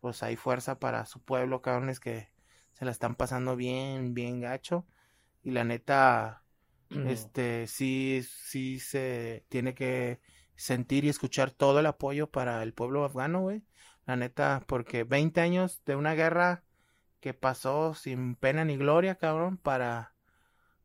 pues 0.00 0.22
hay 0.22 0.36
fuerza 0.36 0.78
para 0.78 1.04
su 1.06 1.20
pueblo, 1.20 1.62
cabrones 1.62 2.00
que 2.00 2.28
se 2.74 2.84
la 2.84 2.92
están 2.92 3.16
pasando 3.16 3.56
bien, 3.56 4.14
bien 4.14 4.40
gacho. 4.40 4.86
Y 5.42 5.50
la 5.50 5.64
neta, 5.64 6.44
este, 6.90 7.66
sí, 7.66 8.22
sí 8.24 8.78
se 8.78 9.44
tiene 9.48 9.74
que 9.74 10.20
sentir 10.54 11.04
y 11.04 11.08
escuchar 11.08 11.50
todo 11.50 11.80
el 11.80 11.86
apoyo 11.86 12.30
para 12.30 12.62
el 12.62 12.72
pueblo 12.74 13.04
afgano, 13.04 13.40
güey. 13.40 13.64
La 14.06 14.16
neta, 14.16 14.62
porque 14.66 15.04
20 15.04 15.40
años 15.40 15.82
de 15.84 15.96
una 15.96 16.14
guerra 16.14 16.62
que 17.28 17.34
pasó 17.34 17.92
sin 17.92 18.36
pena 18.36 18.64
ni 18.64 18.78
gloria, 18.78 19.16
cabrón, 19.16 19.58
para, 19.58 20.14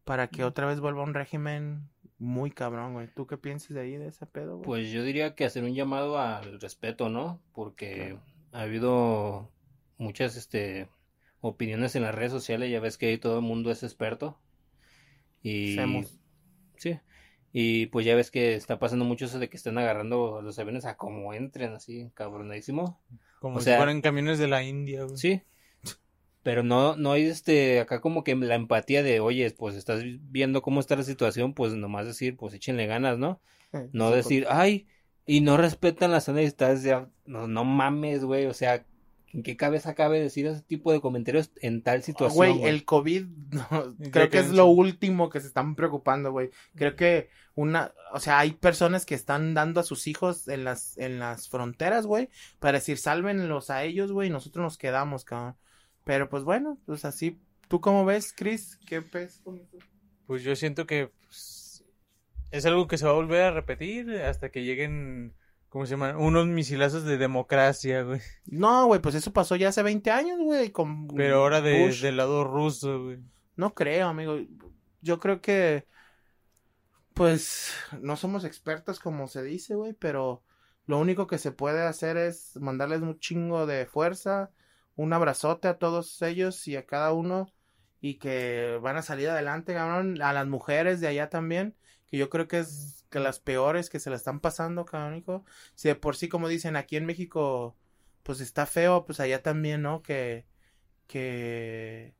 para 0.03 0.27
que 0.27 0.43
otra 0.43 0.65
vez 0.65 0.81
vuelva 0.81 1.01
un 1.01 1.13
régimen 1.13 1.87
muy 2.17 2.51
cabrón, 2.51 2.91
güey. 2.91 3.07
¿Tú 3.07 3.27
qué 3.27 3.37
piensas 3.37 3.69
de 3.69 3.79
ahí, 3.79 3.95
de 3.95 4.07
ese 4.07 4.25
pedo, 4.25 4.57
güey? 4.57 4.65
Pues 4.65 4.91
yo 4.91 5.03
diría 5.03 5.35
que 5.35 5.45
hacer 5.45 5.63
un 5.63 5.73
llamado 5.73 6.19
al 6.19 6.59
respeto, 6.59 7.07
¿no? 7.07 7.41
Porque 7.53 8.17
ha 8.51 8.63
habido 8.63 9.53
muchas, 9.97 10.35
este, 10.35 10.89
opiniones 11.39 11.95
en 11.95 12.01
las 12.01 12.13
redes 12.13 12.33
sociales, 12.33 12.69
ya 12.69 12.81
ves 12.81 12.97
que 12.97 13.05
ahí 13.05 13.17
todo 13.17 13.37
el 13.37 13.45
mundo 13.45 13.71
es 13.71 13.81
experto. 13.83 14.37
Y... 15.41 15.77
Sí. 16.75 16.99
Y 17.53 17.85
pues 17.85 18.05
ya 18.05 18.15
ves 18.15 18.31
que 18.31 18.55
está 18.55 18.79
pasando 18.79 19.05
mucho 19.05 19.25
eso 19.25 19.39
de 19.39 19.47
que 19.47 19.55
están 19.55 19.77
agarrando 19.77 20.41
los 20.41 20.59
aviones 20.59 20.83
a 20.83 20.97
como 20.97 21.33
entren, 21.33 21.71
así, 21.71 22.11
cabronadísimo. 22.15 23.01
Como 23.39 23.61
si 23.61 23.71
fueran 23.71 24.01
camiones 24.01 24.39
de 24.39 24.49
la 24.49 24.61
India, 24.61 25.05
güey. 25.05 25.15
Sí, 25.17 25.43
pero 26.43 26.61
no, 26.61 26.97
no 26.97 27.13
hay 27.13 27.23
este, 27.23 27.79
acá 27.79 28.01
como 28.01 28.23
que 28.23 28.35
la 28.35 28.55
empatía 28.55 29.01
de, 29.01 29.21
oye, 29.21 29.49
pues 29.51 29.75
estás 29.75 30.03
viendo 30.03 30.61
cómo 30.61 30.81
está 30.81 30.97
la 30.97 31.03
situación, 31.03 31.53
pues 31.53 31.73
nomás 31.73 32.05
decir, 32.05 32.35
pues 32.35 32.53
échenle 32.53 32.85
ganas, 32.85 33.17
¿no? 33.17 33.39
Eh, 33.71 33.89
no 33.93 34.11
decir, 34.11 34.45
ay, 34.49 34.85
y 35.25 35.39
no 35.39 35.55
respetan 35.55 36.11
las 36.11 36.25
zonas 36.25 36.39
de 36.39 36.45
distancia, 36.45 37.09
no, 37.25 37.47
no 37.47 37.63
mames, 37.63 38.25
güey, 38.25 38.45
o 38.45 38.53
sea, 38.53 38.85
¿en 39.33 39.41
qué 39.41 39.55
cabeza 39.55 39.95
cabe 39.95 40.19
decir 40.19 40.45
ese 40.45 40.61
tipo 40.61 40.91
de 40.91 40.99
comentarios 40.99 41.51
en 41.61 41.81
tal 41.81 42.03
situación? 42.03 42.57
Güey, 42.57 42.63
el 42.67 42.83
COVID, 42.83 43.25
creo 44.11 44.29
que 44.29 44.39
es 44.39 44.51
lo 44.51 44.65
último 44.65 45.29
que 45.29 45.39
se 45.39 45.47
están 45.47 45.75
preocupando, 45.75 46.31
güey. 46.31 46.49
Creo 46.75 46.97
que 46.97 47.29
una, 47.55 47.93
o 48.11 48.19
sea, 48.19 48.39
hay 48.39 48.51
personas 48.51 49.05
que 49.05 49.15
están 49.15 49.53
dando 49.53 49.79
a 49.79 49.83
sus 49.83 50.07
hijos 50.07 50.49
en 50.49 50.65
las, 50.65 50.97
en 50.97 51.19
las 51.19 51.47
fronteras, 51.47 52.05
güey, 52.05 52.29
para 52.59 52.79
decir, 52.79 52.97
sálvenlos 52.97 53.69
a 53.69 53.83
ellos, 53.83 54.11
güey, 54.11 54.27
y 54.27 54.31
nosotros 54.31 54.61
nos 54.61 54.77
quedamos, 54.77 55.23
cabrón. 55.23 55.55
Pero 56.03 56.29
pues 56.29 56.43
bueno, 56.43 56.77
pues 56.85 57.05
así. 57.05 57.39
¿Tú 57.67 57.81
cómo 57.81 58.05
ves, 58.05 58.33
Chris? 58.35 58.77
¿Qué 58.85 58.99
ves 58.99 59.41
Pues 60.27 60.43
yo 60.43 60.55
siento 60.55 60.85
que 60.85 61.11
pues, 61.23 61.83
es 62.51 62.65
algo 62.65 62.87
que 62.87 62.97
se 62.97 63.05
va 63.05 63.11
a 63.11 63.15
volver 63.15 63.41
a 63.41 63.51
repetir 63.51 64.11
hasta 64.21 64.49
que 64.49 64.63
lleguen, 64.63 65.33
¿cómo 65.69 65.85
se 65.85 65.91
llaman? 65.91 66.17
Unos 66.17 66.45
misilazos 66.47 67.03
de 67.03 67.17
democracia, 67.17 68.03
güey. 68.03 68.21
No, 68.45 68.85
güey, 68.85 69.01
pues 69.01 69.15
eso 69.15 69.33
pasó 69.33 69.55
ya 69.55 69.69
hace 69.69 69.81
20 69.81 70.11
años, 70.11 70.39
güey. 70.39 70.71
Con 70.71 71.07
Pero 71.07 71.37
ahora 71.37 71.61
de, 71.61 71.91
del 72.01 72.17
lado 72.17 72.43
ruso, 72.43 73.05
güey. 73.05 73.19
No 73.55 73.73
creo, 73.73 74.07
amigo. 74.07 74.39
Yo 75.01 75.19
creo 75.19 75.41
que, 75.41 75.87
pues, 77.13 77.73
no 78.01 78.17
somos 78.17 78.43
expertos 78.43 78.99
como 78.99 79.27
se 79.27 79.41
dice, 79.41 79.75
güey, 79.75 79.93
pero 79.93 80.43
lo 80.85 80.99
único 80.99 81.27
que 81.27 81.37
se 81.37 81.51
puede 81.51 81.81
hacer 81.81 82.17
es 82.17 82.57
mandarles 82.57 83.01
un 83.01 83.17
chingo 83.19 83.65
de 83.65 83.85
fuerza 83.85 84.51
un 84.95 85.13
abrazote 85.13 85.67
a 85.67 85.77
todos 85.77 86.21
ellos 86.21 86.67
y 86.67 86.75
a 86.75 86.85
cada 86.85 87.13
uno 87.13 87.47
y 88.01 88.15
que 88.15 88.79
van 88.81 88.97
a 88.97 89.01
salir 89.01 89.29
adelante, 89.29 89.73
cabrón, 89.73 90.21
a 90.21 90.33
las 90.33 90.47
mujeres 90.47 90.99
de 90.99 91.07
allá 91.07 91.29
también, 91.29 91.75
que 92.07 92.17
yo 92.17 92.29
creo 92.29 92.47
que 92.47 92.59
es 92.59 93.05
que 93.09 93.19
las 93.19 93.39
peores 93.39 93.89
que 93.89 93.99
se 93.99 94.09
la 94.09 94.15
están 94.17 94.39
pasando, 94.39 94.85
cabrón, 94.85 95.23
si 95.75 95.87
de 95.87 95.95
por 95.95 96.15
sí 96.15 96.27
como 96.29 96.47
dicen 96.47 96.75
aquí 96.75 96.97
en 96.97 97.05
México 97.05 97.77
pues 98.23 98.41
está 98.41 98.65
feo, 98.65 99.05
pues 99.05 99.19
allá 99.19 99.41
también, 99.43 99.81
¿no? 99.81 100.01
Que 100.01 100.45
que 101.07 102.15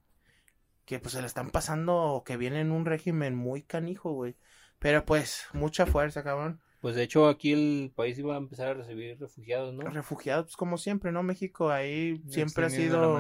que 0.86 1.00
pues 1.00 1.14
se 1.14 1.22
la 1.22 1.28
están 1.28 1.50
pasando 1.50 1.96
o 1.96 2.24
que 2.24 2.38
viene 2.38 2.60
en 2.62 2.72
un 2.72 2.86
régimen 2.86 3.36
muy 3.36 3.64
canijo, 3.64 4.12
güey. 4.12 4.38
Pero 4.80 5.06
pues 5.06 5.46
mucha 5.54 5.86
fuerza, 5.86 6.24
cabrón. 6.24 6.62
Pues 6.84 6.98
de 6.98 7.04
hecho 7.04 7.30
aquí 7.30 7.54
el 7.54 7.94
país 7.96 8.20
iba 8.20 8.34
a 8.34 8.38
empezar 8.38 8.68
a 8.68 8.74
recibir 8.74 9.18
refugiados, 9.18 9.74
¿no? 9.74 9.90
Refugiados, 9.90 10.48
pues, 10.48 10.58
como 10.58 10.78
siempre, 10.78 11.14
¿no? 11.14 11.24
México 11.24 11.70
ahí 11.70 12.22
siempre 12.28 12.66
ha 12.66 12.70
sido, 12.70 13.18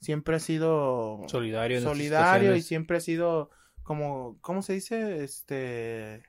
siempre 0.00 0.34
ha 0.34 0.40
sido 0.40 1.22
solidario, 1.28 1.80
solidario 1.80 2.56
y 2.56 2.62
siempre 2.62 2.96
ha 2.96 3.00
sido 3.00 3.50
como, 3.84 4.38
¿cómo 4.40 4.60
se 4.60 4.72
dice? 4.72 5.22
Este, 5.22 6.24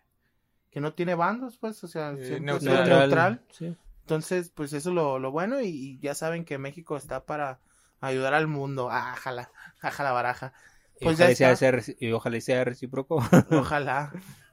que 0.69 0.79
no 0.79 0.93
tiene 0.93 1.15
bandos, 1.15 1.57
pues, 1.57 1.83
o 1.83 1.87
sea, 1.87 2.11
Eh, 2.11 2.39
neutral. 2.39 2.87
neutral. 2.87 3.41
Sí. 3.49 3.75
Entonces, 4.01 4.51
pues 4.51 4.71
eso 4.73 4.89
es 4.89 4.95
lo, 4.95 5.17
lo 5.17 5.31
bueno 5.31 5.59
y, 5.59 5.69
y 5.69 5.99
ya 5.99 6.13
saben 6.13 6.45
que 6.45 6.59
México 6.59 6.95
está 6.95 7.25
para 7.25 7.59
ayudar 8.01 8.35
al 8.35 8.45
mundo. 8.45 8.89
Ah, 8.91 9.13
Ájala, 9.13 9.51
ájala 9.81 10.11
baraja. 10.21 10.53
Y 11.01 11.05
Pues 11.05 11.17
ya 11.17 11.25
ojalá, 11.25 11.31
y 11.53 11.55
sea, 11.57 11.81
y 11.99 12.11
ojalá 12.11 12.37
y 12.37 12.41
sea 12.41 12.63
recíproco. 12.65 13.15
Ojalá. 13.49 14.13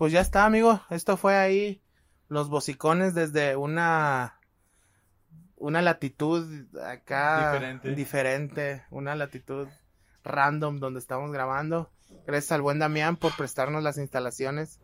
Pues 0.00 0.14
ya 0.14 0.22
está, 0.22 0.46
amigo. 0.46 0.80
Esto 0.88 1.18
fue 1.18 1.36
ahí 1.36 1.82
los 2.28 2.48
bocicones 2.48 3.12
desde 3.14 3.56
una 3.56 4.40
una 5.56 5.82
latitud 5.82 6.74
acá 6.82 7.52
Diferente. 7.52 7.94
diferente, 7.94 8.84
una 8.88 9.14
latitud 9.14 9.68
random 10.24 10.78
donde 10.78 11.00
estamos 11.00 11.30
grabando. 11.32 11.90
Gracias 12.26 12.52
al 12.52 12.62
buen 12.62 12.78
Damián 12.78 13.18
por 13.18 13.36
prestarnos 13.36 13.82
las 13.82 13.98
instalaciones. 13.98 14.80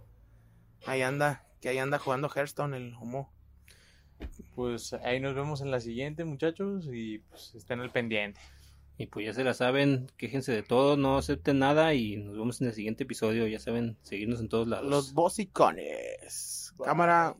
Ahí 0.84 1.00
anda, 1.00 1.46
que 1.62 1.70
ahí 1.70 1.78
anda 1.78 1.98
jugando 1.98 2.28
Hearthstone 2.28 2.76
el 2.76 2.94
humo. 2.94 3.32
Pues 4.54 4.92
ahí 4.92 5.18
nos 5.18 5.34
vemos 5.34 5.62
en 5.62 5.70
la 5.70 5.80
siguiente, 5.80 6.26
muchachos, 6.26 6.90
y 6.92 7.20
pues 7.20 7.54
estén 7.54 7.80
al 7.80 7.90
pendiente. 7.90 8.38
Y 8.99 9.07
pues 9.07 9.26
ya 9.26 9.34
se 9.34 9.44
la 9.44 9.53
saben, 9.53 10.11
quéjense 10.16 10.53
de 10.53 10.62
todo, 10.62 10.97
no 10.97 11.18
acepten 11.18 11.59
nada 11.59 11.92
y 11.94 12.16
nos 12.16 12.36
vemos 12.36 12.61
en 12.61 12.68
el 12.68 12.74
siguiente 12.74 13.05
episodio. 13.05 13.47
Ya 13.47 13.59
saben, 13.59 13.99
seguirnos 14.03 14.40
en 14.40 14.49
todos 14.49 14.68
lados. 14.68 14.88
Los 14.88 15.12
bocicones. 15.12 16.72
Cámara. 16.82 17.36